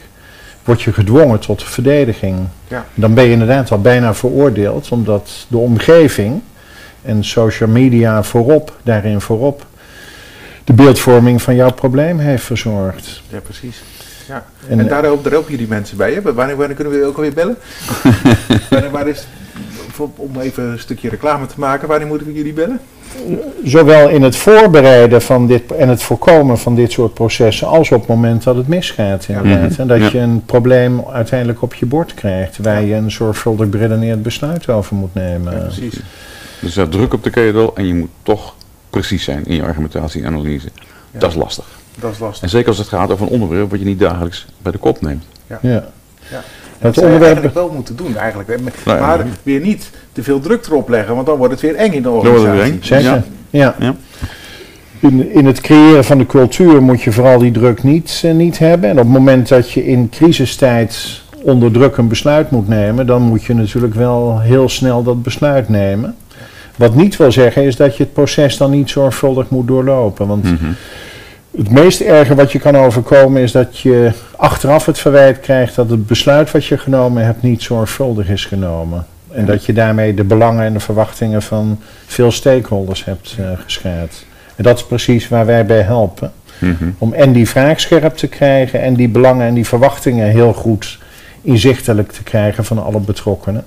word 0.65 0.83
je 0.83 0.93
gedwongen 0.93 1.39
tot 1.39 1.63
verdediging. 1.63 2.37
Ja. 2.69 2.85
Dan 2.95 3.15
ben 3.15 3.25
je 3.25 3.31
inderdaad 3.31 3.71
al 3.71 3.81
bijna 3.81 4.15
veroordeeld, 4.15 4.89
omdat 4.91 5.31
de 5.49 5.57
omgeving 5.57 6.41
en 7.03 7.25
social 7.25 7.69
media 7.69 8.23
voorop, 8.23 8.77
daarin 8.83 9.21
voorop, 9.21 9.67
de 10.65 10.73
beeldvorming 10.73 11.43
van 11.43 11.55
jouw 11.55 11.73
probleem 11.73 12.19
heeft 12.19 12.45
verzorgd. 12.45 13.23
ja, 13.29 13.39
precies. 13.41 13.83
Ja. 14.29 14.45
En, 14.69 14.81
En, 14.81 14.89
daar, 14.89 15.03
helpen, 15.03 15.23
daar 15.23 15.33
helpen 15.33 15.51
jullie 15.51 15.69
mensen 15.69 15.97
bij. 15.97 16.13
Hè? 16.13 16.23
Wanneer, 16.23 16.57
wanneer 16.57 16.77
kunnen 16.77 16.93
we 17.01 17.05
ook 17.05 17.17
alweer 17.17 17.33
bellen? 17.33 17.57
wanneer, 18.71 18.91
waar 18.91 19.09
is, 19.09 19.27
voor- 19.91 20.11
om 20.17 20.41
even 20.41 20.65
een 20.65 20.79
stukje 20.79 21.09
reclame 21.09 21.47
te 21.47 21.55
maken, 21.57 21.89
wanneer 21.89 22.07
moeten 22.09 22.27
we 22.27 22.33
jullie 22.33 22.53
bellen? 22.53 22.81
zowel 23.65 24.09
in 24.09 24.23
het 24.23 24.37
voorbereiden 24.37 25.23
van 25.23 25.47
dit 25.47 25.73
en 25.73 25.89
het 25.89 26.03
voorkomen 26.03 26.59
van 26.59 26.75
dit 26.75 26.93
soort 26.93 27.15
processen, 27.15 27.67
als 27.67 27.91
op 27.93 27.99
het 28.01 28.09
moment 28.09 28.43
dat 28.43 28.57
het 28.57 28.69
misgaat 28.69 29.27
inderdaad. 29.29 29.71
Mhm. 29.71 29.81
En 29.81 29.87
dat 29.89 29.99
Ja. 29.99 30.09
je 30.13 30.19
een 30.19 30.43
probleem 30.47 31.05
uiteindelijk 31.13 31.63
op 31.63 31.75
je 31.75 31.87
bord 31.87 32.15
krijgt, 32.15 32.59
waar 32.59 32.83
je 32.83 32.95
een 32.95 33.11
zorgvuldig 33.11 33.69
beredeneerd 33.69 34.23
besluit 34.23 34.69
over 34.69 34.97
moet 34.97 35.15
nemen. 35.15 35.53
Ja, 35.53 35.59
precies. 35.59 36.01
Dus 36.61 36.77
er 36.77 36.83
is 36.89 36.95
druk 36.95 37.13
op 37.15 37.25
de 37.25 37.31
ketel 37.31 37.77
en 37.77 37.87
je 37.87 37.95
moet 37.95 38.11
toch 38.23 38.55
precies 38.91 39.25
zijn 39.25 39.45
in 39.47 39.55
je 39.55 39.63
argumentatie 39.63 40.23
en 40.23 40.27
analyse. 40.35 40.69
Ja. 41.11 41.19
Dat 41.19 41.31
is 41.31 41.37
lastig. 41.37 41.78
Dat 42.01 42.13
is 42.13 42.19
lastig. 42.19 42.43
En 42.43 42.49
zeker 42.49 42.69
als 42.69 42.79
het 42.79 42.89
gaat 42.89 43.11
over 43.11 43.27
een 43.27 43.33
onderwerp 43.33 43.71
wat 43.71 43.79
je 43.79 43.85
niet 43.85 43.99
dagelijks 43.99 44.47
bij 44.63 44.73
de 44.73 44.79
kop 44.79 45.01
neemt. 45.01 45.25
Ja. 45.47 45.59
Ja. 45.63 45.85
Dat 46.81 46.95
zou 46.95 47.07
je 47.07 47.13
onderwerp, 47.13 47.23
eigenlijk 47.23 47.55
wel 47.55 47.69
moeten 47.75 47.97
doen, 47.97 48.17
eigenlijk. 48.17 48.61
Maar 48.85 49.01
maar- 49.01 49.27
weer 49.43 49.61
niet 49.61 49.91
te 50.13 50.23
veel 50.23 50.41
druk 50.41 50.67
erop 50.67 50.89
leggen, 50.89 51.15
want 51.15 51.27
dan 51.27 51.37
wordt 51.37 51.53
het 51.53 51.63
weer 51.63 51.75
eng 51.75 51.93
in 51.93 52.03
de 52.03 52.09
wordt 52.09 52.29
het 52.29 52.37
weer 52.37 52.45
organisatie. 52.51 52.75
eng. 52.97 53.03
zeker. 53.03 53.23
Ja. 53.51 53.75
Ja. 53.79 53.87
Ja. 53.87 53.95
In, 55.01 55.33
in 55.33 55.47
het 55.47 55.61
creëren 55.61 56.05
van 56.05 56.19
de 56.19 56.27
cultuur 56.27 56.83
moet 56.83 57.03
je 57.03 57.13
vooral 57.13 57.39
die 57.39 57.51
druk 57.53 57.83
niet, 57.83 58.21
eh, 58.25 58.33
niet 58.33 58.59
hebben. 58.59 58.89
En 58.91 58.97
op 58.99 59.03
het 59.05 59.13
moment 59.13 59.49
dat 59.49 59.71
je 59.71 59.87
in 59.87 60.09
crisistijd 60.09 61.23
onder 61.43 61.73
druk 61.73 61.97
een 61.97 62.09
besluit 62.09 62.51
moet 62.51 62.69
nemen, 62.69 63.07
dan 63.07 63.23
moet 63.23 63.45
je 63.45 63.55
natuurlijk 63.55 63.95
wel 63.95 64.41
heel 64.41 64.69
snel 64.69 65.03
dat 65.03 65.23
besluit 65.23 65.69
nemen. 65.69 66.17
Wat 66.77 66.95
niet 66.95 67.17
wil 67.17 67.33
zeggen 67.33 67.63
is 67.63 67.77
dat 67.77 67.97
je 67.97 68.03
het 68.03 68.13
proces 68.13 68.57
dan 68.57 68.71
niet 68.71 68.91
zorgvuldig 68.91 69.49
moet 69.51 69.67
doorlopen. 69.67 70.27
Want 70.27 70.45
Mhm. 70.45 70.71
Het 71.59 71.71
meest 71.71 72.01
erge 72.01 72.35
wat 72.35 72.53
je 72.53 72.59
kan 72.59 72.77
overkomen 72.77 73.43
is 73.43 73.53
dat 73.53 73.79
je 73.79 74.13
achteraf 74.37 74.87
het 74.87 74.99
verwijt 74.99 75.41
krijgt 75.41 75.75
dat 75.75 75.91
het 75.91 76.07
besluit 76.07 76.51
wat 76.51 76.65
je 76.65 76.79
genomen 76.79 77.25
hebt 77.25 77.43
niet 77.43 77.63
zorgvuldig 77.63 78.29
is 78.29 78.45
genomen. 78.45 79.07
En 79.31 79.47
dat 79.47 79.65
je 79.65 79.73
daarmee 79.73 80.15
de 80.15 80.25
belangen 80.25 80.65
en 80.65 80.73
de 80.73 80.81
verwachtingen 80.81 81.43
van 81.43 81.79
veel 82.07 82.31
stakeholders 82.31 83.05
hebt 83.05 83.37
eh 83.39 83.47
geschaad. 83.65 84.25
En 84.57 84.65
dat 84.65 84.77
is 84.77 84.85
precies 84.85 85.29
waar 85.29 85.47
wij 85.47 85.67
bij 85.67 85.81
helpen. 85.81 86.33
Mhm. 86.59 86.91
Om 86.99 87.13
en 87.13 87.33
die 87.33 87.49
vraag 87.49 87.81
scherp 87.81 88.17
te 88.17 88.27
krijgen 88.27 88.81
en 88.81 88.95
die 88.95 89.09
belangen 89.09 89.47
en 89.47 89.55
die 89.55 89.67
verwachtingen 89.67 90.29
heel 90.29 90.53
goed 90.53 90.99
inzichtelijk 91.43 92.13
te 92.13 92.23
krijgen 92.23 92.65
van 92.65 92.85
alle 92.85 93.01
betrokkenen. 93.01 93.65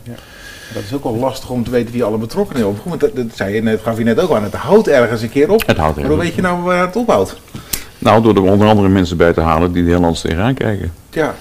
Dat 0.74 0.84
is 0.84 0.94
ook 0.94 1.04
wel 1.04 1.16
lastig 1.16 1.50
om 1.50 1.64
te 1.64 1.72
weten 1.72 1.94
wie 1.94 2.04
alle 2.04 2.18
betrokkenen. 2.18 2.76
Want 2.84 3.00
dat, 3.00 3.16
dat 3.16 3.26
zei 3.34 3.56
je 3.56 3.64
net, 3.64 3.82
gaf 3.84 3.98
je 3.98 4.04
net 4.04 4.20
ook 4.20 4.32
aan. 4.32 4.44
Het 4.44 4.54
houdt 4.54 4.88
ergens 4.88 5.22
een 5.22 5.30
keer 5.30 5.52
op. 5.52 5.64
Het 5.66 5.78
houdt 5.78 5.98
even. 5.98 6.10
hoe 6.10 6.20
weet 6.20 6.36
je 6.36 6.42
nou 6.42 6.62
waar 6.62 6.86
het 6.86 6.96
ophoudt? 6.96 7.36
Nou, 8.02 8.24
door 8.24 8.36
er 8.36 8.52
onder 8.52 8.68
andere 8.68 8.90
mensen 8.90 9.18
bij 9.18 9.34
te 9.34 9.42
halen 9.42 9.72
die 9.72 9.84
er 9.84 9.90
heel 9.90 9.98
anders 9.98 10.22
tegenaan 10.22 10.54
kijken. 10.54 10.92
Ja, 11.10 11.36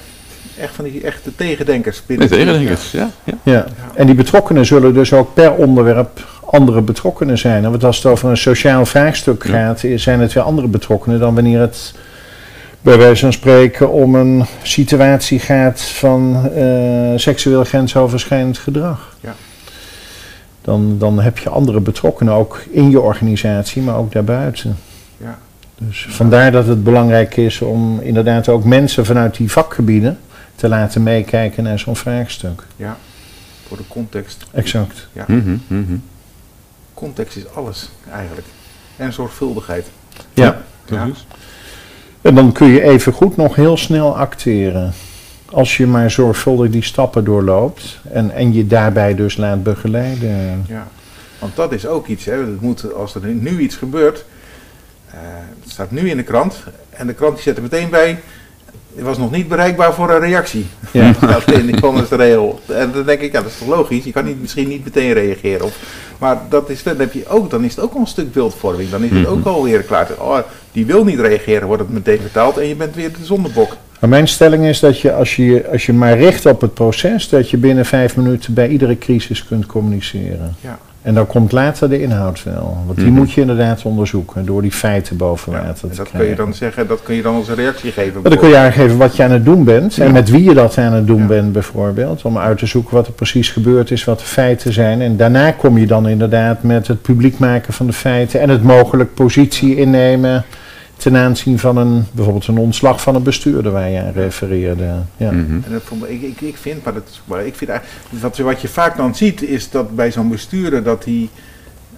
echt 0.58 0.74
van 0.74 0.84
die 0.84 1.02
echte 1.02 1.34
tegendenkers. 1.34 1.96
Nee, 1.96 2.18
binnen 2.18 2.28
tegendenkers, 2.28 2.90
ja. 2.90 3.10
ja. 3.24 3.34
Ja. 3.42 3.66
En 3.94 4.06
die 4.06 4.14
betrokkenen 4.14 4.66
zullen 4.66 4.94
dus 4.94 5.12
ook 5.12 5.34
per 5.34 5.52
onderwerp 5.52 6.26
andere 6.44 6.80
betrokkenen 6.80 7.38
zijn. 7.38 7.62
Want 7.62 7.84
als 7.84 7.96
het 7.96 8.06
over 8.06 8.30
een 8.30 8.36
sociaal 8.36 8.86
vraagstuk 8.86 9.44
Ja. 9.44 9.50
gaat, 9.50 9.84
zijn 9.94 10.20
het 10.20 10.32
weer 10.32 10.42
andere 10.42 10.68
betrokkenen 10.68 11.18
dan 11.18 11.34
wanneer 11.34 11.60
het 11.60 11.94
bij 12.80 12.98
wijze 12.98 13.20
van 13.20 13.32
spreken 13.32 13.90
om 13.90 14.14
een 14.14 14.44
situatie 14.62 15.38
gaat 15.38 15.80
van 15.80 16.50
eh, 16.54 17.12
seksueel 17.16 17.64
grensoverschrijdend 17.64 18.58
gedrag. 18.58 19.16
Ja. 19.20 19.34
Dan, 20.62 20.98
dan 20.98 21.20
heb 21.20 21.38
je 21.38 21.48
andere 21.48 21.80
betrokkenen 21.80 22.34
ook 22.34 22.62
in 22.70 22.90
je 22.90 23.00
organisatie, 23.00 23.82
maar 23.82 23.96
ook 23.96 24.12
daarbuiten. 24.12 24.76
Ja. 25.80 25.86
Dus 25.86 26.06
vandaar 26.08 26.52
dat 26.52 26.66
het 26.66 26.84
belangrijk 26.84 27.36
is 27.36 27.60
om 27.60 28.00
inderdaad 28.00 28.48
ook 28.48 28.64
mensen 28.64 29.06
vanuit 29.06 29.36
die 29.36 29.50
vakgebieden 29.50 30.18
te 30.54 30.68
laten 30.68 31.02
meekijken 31.02 31.64
naar 31.64 31.78
zo'n 31.78 31.96
vraagstuk. 31.96 32.66
Ja, 32.76 32.96
voor 33.66 33.76
de 33.76 33.82
context. 33.88 34.44
Exact. 34.52 35.08
Mhm, 35.26 35.56
mhm. 35.66 35.96
Context 36.94 37.36
is 37.36 37.54
alles 37.54 37.90
eigenlijk. 38.12 38.46
En 38.96 39.12
zorgvuldigheid. 39.12 39.86
Ja. 40.34 40.44
Ja. 40.44 41.04
Precies. 41.04 41.26
En 42.22 42.34
dan 42.34 42.52
kun 42.52 42.66
je 42.66 42.82
even 42.82 43.12
goed 43.12 43.36
nog 43.36 43.54
heel 43.54 43.76
snel 43.76 44.16
acteren. 44.16 44.92
Als 45.50 45.76
je 45.76 45.86
maar 45.86 46.10
zorgvuldig 46.10 46.70
die 46.70 46.82
stappen 46.82 47.24
doorloopt 47.24 48.00
en, 48.12 48.30
en 48.30 48.52
je 48.52 48.66
daarbij 48.66 49.14
dus 49.14 49.36
laat 49.36 49.62
begeleiden. 49.62 50.64
Ja. 50.68 50.88
Want 51.38 51.56
dat 51.56 51.72
is 51.72 51.86
ook 51.86 52.06
iets. 52.06 52.24
Hè. 52.24 52.32
Het 52.32 52.60
moet, 52.60 52.94
als 52.94 53.14
er 53.14 53.26
nu 53.26 53.58
iets 53.58 53.76
gebeurt, 53.76 54.24
het 55.60 55.70
staat 55.72 55.90
nu 55.90 56.10
in 56.10 56.16
de 56.16 56.22
krant. 56.22 56.56
En 56.90 57.06
de 57.06 57.14
krant 57.14 57.34
die 57.34 57.42
zet 57.42 57.56
er 57.56 57.62
meteen 57.62 57.90
bij. 57.90 58.18
Het 58.94 59.04
was 59.04 59.18
nog 59.18 59.30
niet 59.30 59.48
bereikbaar 59.48 59.94
voor 59.94 60.10
een 60.10 60.20
reactie. 60.20 60.66
Ja. 60.92 61.12
Dat 61.20 61.50
in 61.50 61.66
die 61.66 62.06
regel. 62.10 62.60
En 62.66 62.90
dan 62.92 63.04
denk 63.04 63.20
ik, 63.20 63.32
ja, 63.32 63.40
dat 63.42 63.50
is 63.50 63.58
toch 63.58 63.68
logisch. 63.68 64.04
Je 64.04 64.12
kan 64.12 64.24
niet, 64.24 64.40
misschien 64.40 64.68
niet 64.68 64.84
meteen 64.84 65.12
reageren. 65.12 65.64
Op, 65.66 65.72
maar 66.18 66.38
dat 66.48 66.70
is, 66.70 66.82
dan, 66.82 66.98
heb 66.98 67.12
je 67.12 67.28
ook, 67.28 67.50
dan 67.50 67.64
is 67.64 67.74
het 67.74 67.84
ook 67.84 67.94
al 67.94 68.00
een 68.00 68.06
stuk 68.06 68.32
beeldvorming. 68.32 68.90
Dan 68.90 69.02
is 69.02 69.10
het 69.10 69.20
Mhm. 69.20 69.30
ook 69.30 69.44
alweer 69.46 69.82
klaar. 69.82 70.08
Oh, 70.18 70.38
die 70.72 70.86
wil 70.86 71.04
niet 71.04 71.20
reageren, 71.20 71.66
wordt 71.66 71.82
het 71.82 71.92
meteen 71.92 72.20
vertaald. 72.20 72.58
En 72.58 72.68
je 72.68 72.74
bent 72.76 72.94
weer 72.94 73.12
de 73.12 73.24
zondebok. 73.24 73.76
Maar 74.00 74.10
mijn 74.10 74.28
stelling 74.28 74.64
is 74.66 74.80
dat 74.80 75.00
je 75.00 75.12
als, 75.12 75.36
je 75.36 75.68
als 75.72 75.86
je 75.86 75.92
maar 75.92 76.18
richt 76.18 76.46
op 76.46 76.60
het 76.60 76.74
proces, 76.74 77.28
dat 77.28 77.50
je 77.50 77.56
binnen 77.56 77.84
vijf 77.84 78.16
minuten 78.16 78.54
bij 78.54 78.68
iedere 78.68 78.98
crisis 78.98 79.44
kunt 79.44 79.66
communiceren. 79.66 80.56
Ja. 80.60 80.78
En 81.02 81.14
dan 81.14 81.26
komt 81.26 81.52
later 81.52 81.88
de 81.88 82.02
inhoud 82.02 82.42
wel. 82.44 82.76
Want 82.86 82.98
die 82.98 83.06
Mhm. 83.06 83.14
moet 83.16 83.32
je 83.32 83.40
inderdaad 83.40 83.82
onderzoeken 83.82 84.46
door 84.46 84.62
die 84.62 84.72
feiten 84.72 85.16
boven 85.16 85.52
water 85.52 85.74
te 85.74 85.86
dat 85.86 85.96
kun 85.96 86.04
krijgen. 86.04 86.28
je 86.30 86.34
dan 86.36 86.54
zeggen, 86.54 86.86
dat 86.88 87.02
kun 87.02 87.14
je 87.14 87.22
dan 87.22 87.34
als 87.34 87.48
reactie 87.48 87.92
geven. 87.92 88.20
Maar 88.22 88.30
dan 88.30 88.40
kun 88.40 88.48
je 88.48 88.56
aangeven 88.56 88.96
wat 88.98 89.16
je 89.16 89.22
aan 89.22 89.30
het 89.30 89.44
doen 89.44 89.64
bent 89.64 89.98
en 89.98 90.12
met 90.12 90.30
wie 90.30 90.42
je 90.44 90.54
dat 90.54 90.78
aan 90.78 90.92
het 90.92 91.06
doen 91.06 91.20
Ja. 91.20 91.26
bent 91.26 91.52
bijvoorbeeld. 91.52 92.22
Om 92.22 92.38
uit 92.38 92.58
te 92.58 92.66
zoeken 92.66 92.94
wat 92.94 93.06
er 93.06 93.12
precies 93.12 93.48
gebeurd 93.50 93.90
is, 93.90 94.04
wat 94.04 94.18
de 94.18 94.24
feiten 94.24 94.72
zijn. 94.72 95.00
En 95.00 95.16
daarna 95.16 95.50
kom 95.52 95.78
je 95.78 95.86
dan 95.86 96.08
inderdaad 96.08 96.62
met 96.62 96.86
het 96.86 97.02
publiek 97.02 97.38
maken 97.38 97.72
van 97.72 97.86
de 97.86 97.92
feiten 97.92 98.40
en 98.40 98.48
het 98.48 98.62
mogelijk 98.62 99.14
positie 99.14 99.76
innemen 99.76 100.44
ten 101.00 101.16
aanzien 101.16 101.58
van 101.58 101.76
een, 101.76 102.04
bijvoorbeeld 102.12 102.46
een 102.46 102.58
ontslag 102.58 103.02
van 103.02 103.14
een 103.14 103.22
bestuurder 103.22 103.72
waar 103.72 103.88
je 103.90 104.00
aan 104.00 104.12
refereerde. 104.12 104.94
Ja. 105.16 105.30
Mhm. 105.30 105.52
En 105.52 105.64
dat, 105.70 105.82
vond 105.82 106.08
ik, 106.08 106.22
ik, 106.22 106.40
ik 106.40 106.56
vind, 106.56 106.84
maar, 106.84 106.94
dat, 106.94 107.02
is- 107.10 107.22
maar 107.24 107.46
ik 107.46 107.54
vind 107.54 107.70
eigenlijk, 107.70 108.00
wat, 108.22 108.38
wat 108.38 108.60
je 108.60 108.68
vaak 108.68 108.96
dan 108.96 109.14
ziet, 109.14 109.42
is 109.42 109.70
dat 109.70 109.96
bij 109.96 110.12
zo'n 110.12 110.28
bestuurder 110.28 110.82
dat 110.82 111.04
hij 111.04 111.28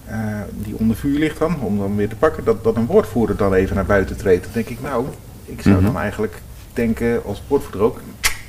eh, 0.07 0.17
die 0.65 0.75
onder 0.79 0.97
vuur 0.97 1.19
ligt 1.19 1.39
dan, 1.39 1.57
om 1.61 1.79
dan 1.79 1.97
weer 1.97 2.09
te 2.09 2.17
pakken, 2.17 2.45
dat, 2.45 2.65
dat 2.65 2.77
een 2.77 2.87
woordvoerder 2.87 3.37
dan 3.37 3.55
even 3.55 3.77
naar 3.77 3.87
buiten 3.87 4.17
treedt. 4.17 4.43
Dan 4.45 4.53
denk 4.53 4.69
ik, 4.69 4.79
nou, 4.83 5.05
ik 5.45 5.63
zou 5.63 5.75
Mhm. 5.75 5.85
dan 5.85 5.99
eigenlijk 5.99 6.41
denken 6.73 7.25
als 7.25 7.43
woordvoerder 7.49 7.81
ook, 7.81 8.01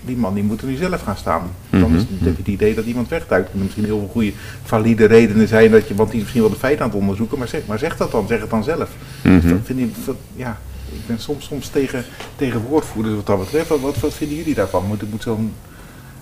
die 0.06 0.16
man 0.16 0.34
die 0.34 0.44
moet 0.44 0.62
er 0.62 0.68
nu 0.68 0.76
zelf 0.76 1.02
gaan 1.02 1.18
staan. 1.18 1.42
Dan 1.70 1.96
is, 1.96 2.02
Mhm. 2.04 2.24
heb 2.24 2.34
je 2.36 2.42
het 2.42 2.48
idee 2.48 2.74
dat 2.76 2.86
iemand 2.86 3.08
wegduikt. 3.10 3.44
Er 3.44 3.50
kunnen 3.50 3.64
misschien 3.66 3.86
heel 3.86 4.00
veel 4.00 4.10
goede, 4.12 4.32
valide 4.64 5.06
redenen 5.06 5.48
zijn 5.48 5.72
dat 5.72 5.88
je, 5.88 5.96
want 5.96 6.08
die 6.10 6.18
is 6.18 6.22
misschien 6.24 6.42
wel 6.44 6.52
de 6.54 6.58
feiten 6.60 6.84
aan 6.86 6.90
het 6.92 7.00
onderzoeken, 7.00 7.38
maar 7.38 7.48
zeg, 7.48 7.62
maar 7.66 7.80
zeg 7.80 7.98
dat 7.98 8.12
dan, 8.12 8.28
zeg 8.28 8.42
het 8.42 8.50
dan 8.50 8.64
zelf. 8.64 8.90
Dus 9.22 9.32
Mhm. 9.44 9.50
dat 9.50 9.60
vind 9.64 9.80
ik, 9.80 9.96
dat, 10.06 10.16
ja, 10.36 10.58
ik 10.92 11.00
ben 11.08 11.20
soms, 11.20 11.46
soms 11.46 11.68
tegen, 11.68 12.04
tegen 12.36 12.62
woordvoerders 12.70 13.16
wat 13.16 13.26
dat 13.26 13.40
betreft. 13.40 13.68
Wat, 13.68 13.80
wat, 13.80 14.00
wat 14.00 14.14
vinden 14.14 14.38
jullie 14.38 14.54
daarvan? 14.56 14.86
Moet, 14.88 15.12
moet 15.12 15.22
zo'n 15.24 15.54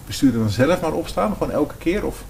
bestuurder 0.08 0.40
dan 0.40 0.50
zelf 0.50 0.82
maar 0.82 0.94
opstaan, 0.94 1.34
gewoon 1.38 1.52
elke 1.54 1.76
keer? 1.78 2.06
Of? 2.06 2.24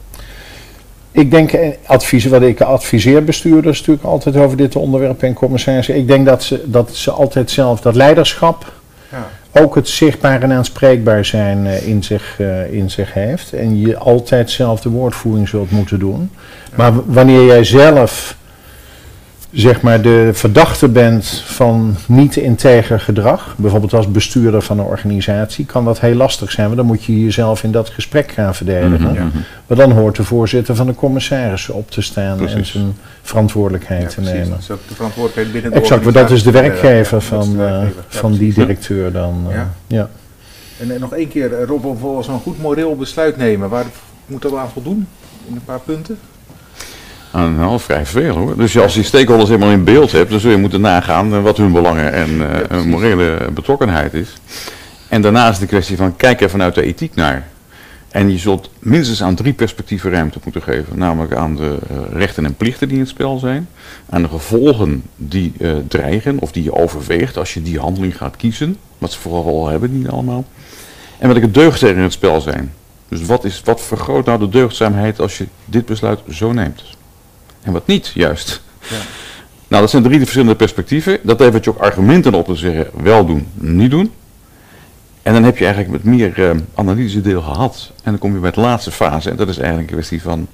Ik 1.11 1.31
denk, 1.31 1.51
eh, 1.51 1.69
advies, 1.85 2.25
wat 2.25 2.41
ik 2.41 2.61
adviseer 2.61 3.23
bestuurders 3.23 3.77
natuurlijk 3.79 4.05
altijd 4.05 4.35
over 4.37 4.57
dit 4.57 4.75
onderwerp 4.75 5.23
en 5.23 5.33
commissarissen. 5.33 5.95
Ik 5.95 6.07
denk 6.07 6.25
dat 6.25 6.43
ze, 6.43 6.63
dat 6.65 6.95
ze 6.95 7.11
altijd 7.11 7.51
zelf 7.51 7.81
dat 7.81 7.95
leiderschap, 7.95 8.71
Ja. 9.11 9.29
Ook 9.51 9.75
het 9.75 9.87
zichtbaar 9.87 10.41
en 10.41 10.51
aanspreekbaar 10.51 11.25
zijn 11.25 11.67
eh, 11.67 11.87
in 11.87 12.03
zich, 12.03 12.35
eh, 12.39 12.73
in 12.73 12.89
zich 12.89 13.13
heeft. 13.13 13.53
En 13.53 13.79
je 13.79 13.97
altijd 13.97 14.51
zelf 14.51 14.81
de 14.81 14.89
woordvoering 14.89 15.47
zult 15.47 15.71
moeten 15.71 15.99
doen. 15.99 16.31
Maar 16.75 16.91
wanneer 17.05 17.45
jij 17.45 17.63
zelf 17.63 18.35
zeg 19.51 19.81
maar 19.81 20.01
de 20.01 20.29
verdachte 20.33 20.87
bent 20.87 21.27
van 21.45 21.95
niet 22.07 22.35
integer 22.35 22.99
gedrag, 22.99 23.55
bijvoorbeeld 23.57 23.93
als 23.93 24.11
bestuurder 24.11 24.61
van 24.61 24.79
een 24.79 24.85
organisatie, 24.85 25.65
kan 25.65 25.85
dat 25.85 25.99
heel 25.99 26.15
lastig 26.15 26.51
zijn. 26.51 26.65
Want 26.65 26.77
dan 26.77 26.85
moet 26.85 27.03
je 27.03 27.23
jezelf 27.23 27.63
in 27.63 27.71
dat 27.71 27.89
gesprek 27.89 28.31
gaan 28.31 28.55
verdedigen. 28.55 29.01
Mhm, 29.01 29.13
Ja. 29.13 29.23
mhm. 29.23 29.37
Maar 29.67 29.77
dan 29.77 29.91
hoort 29.91 30.15
de 30.15 30.23
voorzitter 30.23 30.75
van 30.75 30.85
de 30.85 30.95
commissarissen 30.95 31.73
op 31.73 31.91
te 31.91 32.01
staan 32.01 32.47
en 32.47 32.65
zijn 32.65 32.95
verantwoordelijkheid 33.21 34.01
Ja, 34.01 34.07
te 34.09 34.15
precies. 34.15 34.33
nemen. 34.33 34.49
Dat 34.49 34.59
is 34.59 34.71
ook 34.71 34.79
de 34.87 34.93
verantwoordelijkheid 34.95 35.51
binnen 35.51 35.71
de 35.71 35.79
Exact, 35.79 36.03
maar 36.03 36.13
dat 36.13 36.31
is 36.31 36.43
de 36.43 36.51
werkgever 36.51 37.17
Ja, 37.17 37.23
van, 37.23 37.49
eh, 37.51 37.55
werkgever. 37.57 38.03
Ja, 38.09 38.19
van 38.19 38.31
die 38.33 38.53
directeur 38.53 39.11
dan. 39.11 39.45
eh, 39.49 39.55
Ja. 39.55 39.71
ja. 39.87 40.09
En, 40.79 40.91
en 40.93 40.99
nog 40.99 41.13
één 41.13 41.27
keer, 41.27 41.53
eh, 41.53 41.65
Rob, 41.67 41.85
voor 41.99 42.23
zo'n 42.23 42.39
goed 42.39 42.61
moreel 42.61 42.95
besluit 42.95 43.37
nemen, 43.37 43.69
waar 43.69 43.85
moet 44.25 44.41
dat 44.41 44.55
aan 44.55 44.69
voldoen? 44.69 45.07
In 45.47 45.55
een 45.55 45.63
paar 45.65 45.79
punten? 45.79 46.17
Ah, 47.31 47.55
nou, 47.55 47.79
vrij 47.79 48.05
veel 48.05 48.35
hoor. 48.35 48.57
Dus 48.57 48.77
als 48.77 48.95
je 48.95 49.03
stakeholders 49.03 49.49
helemaal 49.49 49.71
in 49.71 49.83
beeld 49.83 50.11
hebt, 50.11 50.29
dan 50.29 50.39
zul 50.39 50.51
je 50.51 50.57
moeten 50.57 50.81
nagaan 50.81 51.33
eh, 51.33 51.43
wat 51.43 51.57
hun 51.57 51.71
belangen 51.71 52.13
en 52.13 52.29
hun 52.29 52.67
precies. 52.67 52.85
morele 52.85 53.49
betrokkenheid 53.53 54.13
is. 54.13 54.33
En 55.07 55.21
daarnaast 55.21 55.59
de 55.59 55.65
kwestie 55.65 55.97
van 55.97 56.15
kijk 56.15 56.41
er 56.41 56.49
vanuit 56.49 56.75
de 56.75 56.83
ethiek 56.83 57.15
naar. 57.15 57.47
En 58.09 58.31
je 58.31 58.37
zult 58.37 58.69
minstens 58.79 59.23
aan 59.23 59.35
drie 59.35 59.53
perspectieven 59.53 60.11
ruimte 60.11 60.39
moeten 60.43 60.61
geven. 60.61 60.97
Namelijk 60.97 61.33
aan 61.33 61.55
de 61.55 61.77
eh, 61.89 61.97
rechten 62.13 62.45
en 62.45 62.55
plichten 62.55 62.87
die 62.87 62.97
in 62.97 63.03
het 63.03 63.11
spel 63.11 63.39
zijn. 63.39 63.67
Aan 64.09 64.21
de 64.21 64.27
gevolgen 64.27 65.03
die 65.15 65.53
dreigen 65.87 66.39
of 66.39 66.51
die 66.51 66.63
je 66.63 66.73
overweegt 66.73 67.37
als 67.37 67.53
je 67.53 67.61
die 67.61 67.79
handeling 67.79 68.17
gaat 68.17 68.35
kiezen. 68.35 68.77
Wat 68.97 69.11
ze 69.11 69.19
vooral 69.19 69.45
al 69.45 69.67
hebben, 69.67 69.97
niet 69.97 70.09
allemaal. 70.09 70.45
En 71.17 71.29
welke 71.29 71.51
deugden 71.51 71.89
er 71.89 71.95
in 71.95 72.01
het 72.01 72.13
spel 72.13 72.41
zijn. 72.41 72.73
Dus 73.07 73.25
wat, 73.25 73.43
is, 73.43 73.61
wat 73.65 73.81
vergroot 73.81 74.25
nou 74.25 74.39
de 74.39 74.49
deugdzaamheid 74.49 75.19
als 75.19 75.37
je 75.37 75.47
dit 75.65 75.85
besluit 75.85 76.19
zo 76.29 76.51
neemt? 76.51 76.83
En 77.61 77.71
wat 77.71 77.87
niet, 77.87 78.11
juist. 78.13 78.61
Ja. 78.89 78.97
Nou, 79.67 79.81
dat 79.83 79.91
zijn 79.91 80.03
drie 80.03 80.19
verschillende 80.19 80.55
perspectieven. 80.55 81.19
Dat 81.21 81.39
levert 81.39 81.63
je 81.63 81.69
ook 81.69 81.77
argumenten 81.77 82.33
op 82.33 82.45
te 82.45 82.55
zeggen, 82.55 82.87
wel 83.03 83.25
doen, 83.25 83.47
niet 83.53 83.91
doen. 83.91 84.11
En 85.21 85.33
dan 85.33 85.43
heb 85.43 85.57
je 85.57 85.65
eigenlijk 85.65 85.93
met 85.93 86.03
meer 86.15 86.49
eh, 86.49 86.57
analytische 86.75 87.21
deel 87.21 87.41
gehad. 87.41 87.91
En 87.95 88.11
dan 88.11 88.19
kom 88.19 88.33
je 88.33 88.39
bij 88.39 88.51
de 88.51 88.61
laatste 88.61 88.91
fase. 88.91 89.29
En 89.29 89.35
dat 89.35 89.49
is 89.49 89.57
eigenlijk 89.57 89.89
een 89.89 89.95
kwestie 89.95 90.21
van, 90.21 90.47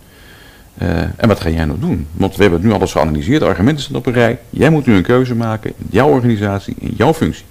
eh, 0.77 1.01
en 1.01 1.27
wat 1.27 1.39
ga 1.39 1.49
jij 1.49 1.65
nou 1.65 1.79
doen? 1.79 2.07
Want 2.11 2.35
we 2.35 2.41
hebben 2.41 2.59
het 2.59 2.69
nu 2.69 2.75
alles 2.75 2.91
geanalyseerd, 2.91 3.39
de 3.39 3.45
argumenten 3.45 3.83
staan 3.83 3.95
op 3.95 4.05
een 4.05 4.13
rij. 4.13 4.39
Jij 4.49 4.69
moet 4.69 4.85
nu 4.85 4.95
een 4.95 5.03
keuze 5.03 5.35
maken 5.35 5.73
in 5.77 5.87
jouw 5.89 6.09
organisatie, 6.09 6.75
in 6.79 6.93
jouw 6.97 7.13
functie. 7.13 7.45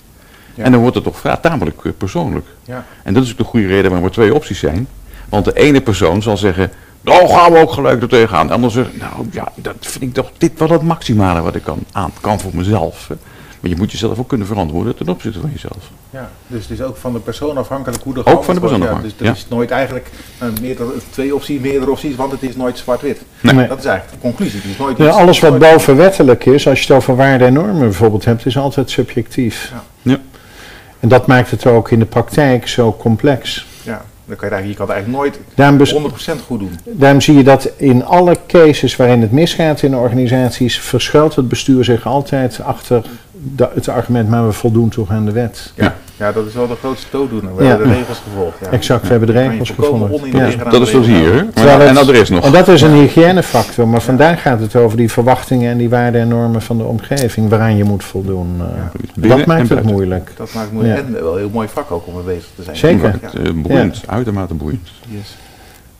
Ja. 0.55 0.65
En 0.65 0.73
dan 0.73 0.81
wordt 0.81 0.95
het 0.95 1.05
toch 1.05 1.39
tamelijk 1.41 1.85
eh, 1.85 1.93
persoonlijk. 1.99 2.47
Ja. 2.65 2.87
En 3.03 3.15
dat 3.15 3.23
is 3.23 3.31
ook 3.31 3.39
de 3.39 3.45
goede 3.45 3.67
reden 3.67 3.91
waarom 3.91 4.09
er 4.09 4.13
twee 4.13 4.35
opties 4.35 4.59
zijn. 4.59 4.87
Want 5.29 5.45
de 5.45 5.53
ene 5.53 5.81
persoon 5.81 6.23
zal 6.23 6.37
zeggen, 6.37 6.71
nou 7.15 7.29
gaan 7.29 7.53
we 7.53 7.59
ook 7.59 7.73
gelijk 7.73 8.03
er 8.03 8.09
tegenaan. 8.09 8.47
De 8.47 8.53
ander 8.53 8.71
zegt, 8.71 8.97
nou 8.99 9.29
ja, 9.31 9.53
dat 9.55 9.75
vind 9.81 10.03
ik 10.05 10.15
toch 10.15 10.31
dit 10.39 10.59
wel 10.59 10.69
het 10.69 10.83
maximale 10.83 11.41
wat 11.41 11.55
ik 11.55 11.63
kan, 11.63 11.79
aan 11.93 12.13
kan 12.21 12.41
voor 12.41 12.51
mezelf. 12.55 13.09
hè. 13.09 13.15
Maar 13.61 13.71
je 13.71 13.77
moet 13.77 13.93
jezelf 13.93 14.19
ook 14.19 14.29
kunnen 14.29 14.47
verantwoorden 14.47 14.97
ten 14.97 15.09
opzichte 15.09 15.41
van 15.41 15.51
jezelf. 15.53 15.91
Ja, 16.11 16.31
dus 16.47 16.63
het 16.63 16.71
is 16.79 16.83
ook 16.85 16.97
van 16.97 17.13
de 17.13 17.19
persoon 17.19 17.57
afhankelijk 17.57 18.03
hoe 18.03 18.15
de 18.15 18.27
Ook 18.27 18.45
van 18.45 18.55
de 18.55 18.61
persoon 18.61 18.83
afhankelijk, 18.83 19.19
Dus 19.19 19.27
er 19.29 19.33
ja. 19.35 19.39
is 19.41 19.47
nooit 19.49 19.71
eigenlijk 19.71 20.11
eh, 20.39 20.49
meerdere, 20.61 20.89
twee 21.11 21.35
opties, 21.35 21.61
meerdere 21.61 21.91
opties, 21.91 22.17
want 22.17 22.33
het 22.33 22.43
is 22.43 22.57
nooit 22.57 22.79
zwart-wit. 22.79 23.23
Nee. 23.41 23.69
Dat 23.69 23.79
is 23.79 23.85
eigenlijk 23.85 24.11
de 24.23 24.29
conclusie. 24.29 24.61
Het 24.61 24.71
is 24.71 24.77
nooit 24.79 24.99
Ja, 24.99 25.07
iets- 25.09 25.17
alles 25.17 25.41
wat 25.41 25.59
bovenwettelijk 25.59 26.47
is, 26.47 26.69
als 26.69 26.79
je 26.81 26.87
het 26.87 26.97
over 27.03 27.17
waarden 27.17 27.47
en 27.47 27.53
normen 27.53 27.79
bijvoorbeeld 27.79 28.25
hebt, 28.25 28.47
is 28.47 28.59
altijd 28.59 28.91
subjectief. 28.91 29.73
Ja. 29.73 29.83
Ja. 30.13 30.19
En 31.01 31.09
dat 31.09 31.27
maakt 31.27 31.51
het 31.51 31.67
ook 31.67 31.91
in 31.91 31.99
de 31.99 32.05
praktijk 32.05 32.69
zo 32.69 32.97
complex. 32.99 33.67
Ja, 33.83 34.05
dan 34.27 34.37
kan 34.37 34.49
je, 34.49 34.55
eigenlijk, 34.55 34.67
je 34.81 34.87
kan 34.87 34.87
het 34.87 34.95
eigenlijk 34.97 35.25
nooit 35.25 35.41
Daarom, 35.55 35.79
bes- 35.79 36.39
100% 36.39 36.43
goed 36.47 36.59
doen. 36.59 36.79
daarom 36.85 37.21
zie 37.21 37.35
je 37.37 37.45
dat 37.45 37.71
in 37.77 38.05
alle 38.05 38.37
cases 38.47 38.97
waarin 38.97 39.21
het 39.21 39.33
misgaat 39.33 39.83
in 39.83 39.97
organisaties, 39.97 40.81
verschuilt 40.81 41.37
het 41.37 41.49
bestuur 41.49 41.85
zich 41.85 42.07
altijd 42.07 42.61
achter 42.61 43.05
het 43.75 43.89
argument, 43.89 44.29
maar 44.29 44.47
we 44.47 44.53
voldoen 44.53 44.89
toch 44.89 45.11
aan 45.11 45.25
de 45.25 45.33
wet. 45.33 45.73
Ja, 45.75 45.95
ja 46.17 46.33
dat 46.33 46.47
is 46.47 46.55
wel 46.55 46.69
de 46.69 46.75
grootste 46.75 47.07
dooddoener. 47.11 47.57
We 47.57 47.63
Ja. 47.63 47.69
hebben 47.69 47.89
de 47.89 47.95
regels 47.95 48.19
gevolgd. 48.29 48.59
Ja. 48.61 48.71
Exact, 48.71 49.03
we 49.03 49.09
hebben 49.09 49.27
de 49.29 49.33
regels 49.35 49.73
onintegreren 49.79 50.65
aan 50.65 50.71
Dat 50.71 50.81
is 50.83 50.91
dus 50.91 51.07
hier. 51.07 51.47
Terwijl 51.55 51.81
en 51.81 51.97
het- 51.97 52.09
er 52.09 52.15
is 52.15 52.29
nog. 52.29 52.41
Want 52.41 52.55
dat 52.55 52.69
is 52.69 52.83
een 52.83 52.93
hygiënefactor, 52.95 53.89
maar 53.89 54.03
vandaag 54.03 54.43
gaat 54.43 54.61
het 54.61 54.77
over 54.77 54.97
die 54.97 55.11
verwachtingen 55.11 55.71
en 55.71 55.79
die 55.79 55.89
waarden 55.89 56.21
en 56.21 56.29
normen 56.29 56.63
van 56.63 56.79
de 56.79 56.85
omgeving 56.85 57.49
waaraan 57.49 57.77
je 57.77 57.85
moet 57.85 58.05
Ja. 58.77 58.91
Binnen 59.15 59.37
dat 59.39 59.47
maakt 59.47 59.71
en 59.71 59.77
het 59.77 59.87
moeilijk. 59.87 60.33
Dat 60.37 60.53
maakt 60.55 60.73
moeilijk. 60.73 60.99
Ja. 60.99 61.05
En 61.07 61.13
wel 61.13 61.33
een 61.33 61.39
heel 61.39 61.51
mooi 61.51 61.69
vak 61.69 61.91
ook 61.91 62.07
om 62.07 62.15
mee 62.15 62.23
bezig 62.25 62.49
te 62.57 62.63
zijn. 62.63 62.77
Zeker. 62.77 63.19
Ja, 63.23 63.41
Eh, 63.41 63.53
boeiend, 63.55 64.03
uitermate 64.07 64.55
boeiend. 64.55 64.89
yes. 65.09 65.37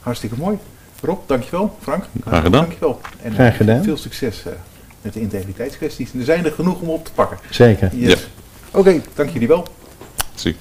Hartstikke 0.01 0.35
mooi. 0.39 0.57
Rob, 1.03 1.19
dankjewel. 1.27 1.77
Frank, 1.81 2.05
Graag 2.27 2.43
gedaan. 2.43 2.61
Dankjewel. 2.61 3.01
En, 3.23 3.29
eh, 3.31 3.35
Graag 3.35 3.57
gedaan. 3.57 3.83
Veel 3.85 3.97
succes 3.97 4.43
eh, 4.47 4.53
met 5.07 5.15
de 5.15 5.21
integriteitskwesties. 5.21 6.11
Er 6.19 6.25
zijn 6.25 6.45
er 6.45 6.53
genoeg 6.53 6.81
om 6.81 6.89
op 6.89 7.05
te 7.05 7.13
pakken. 7.13 7.39
Zeker. 7.51 7.91
Yes. 7.95 8.29
Oké, 8.71 9.03
dank 9.15 9.31
jullie 9.31 9.49
wel. 9.49 9.67
Zie. 10.35 10.57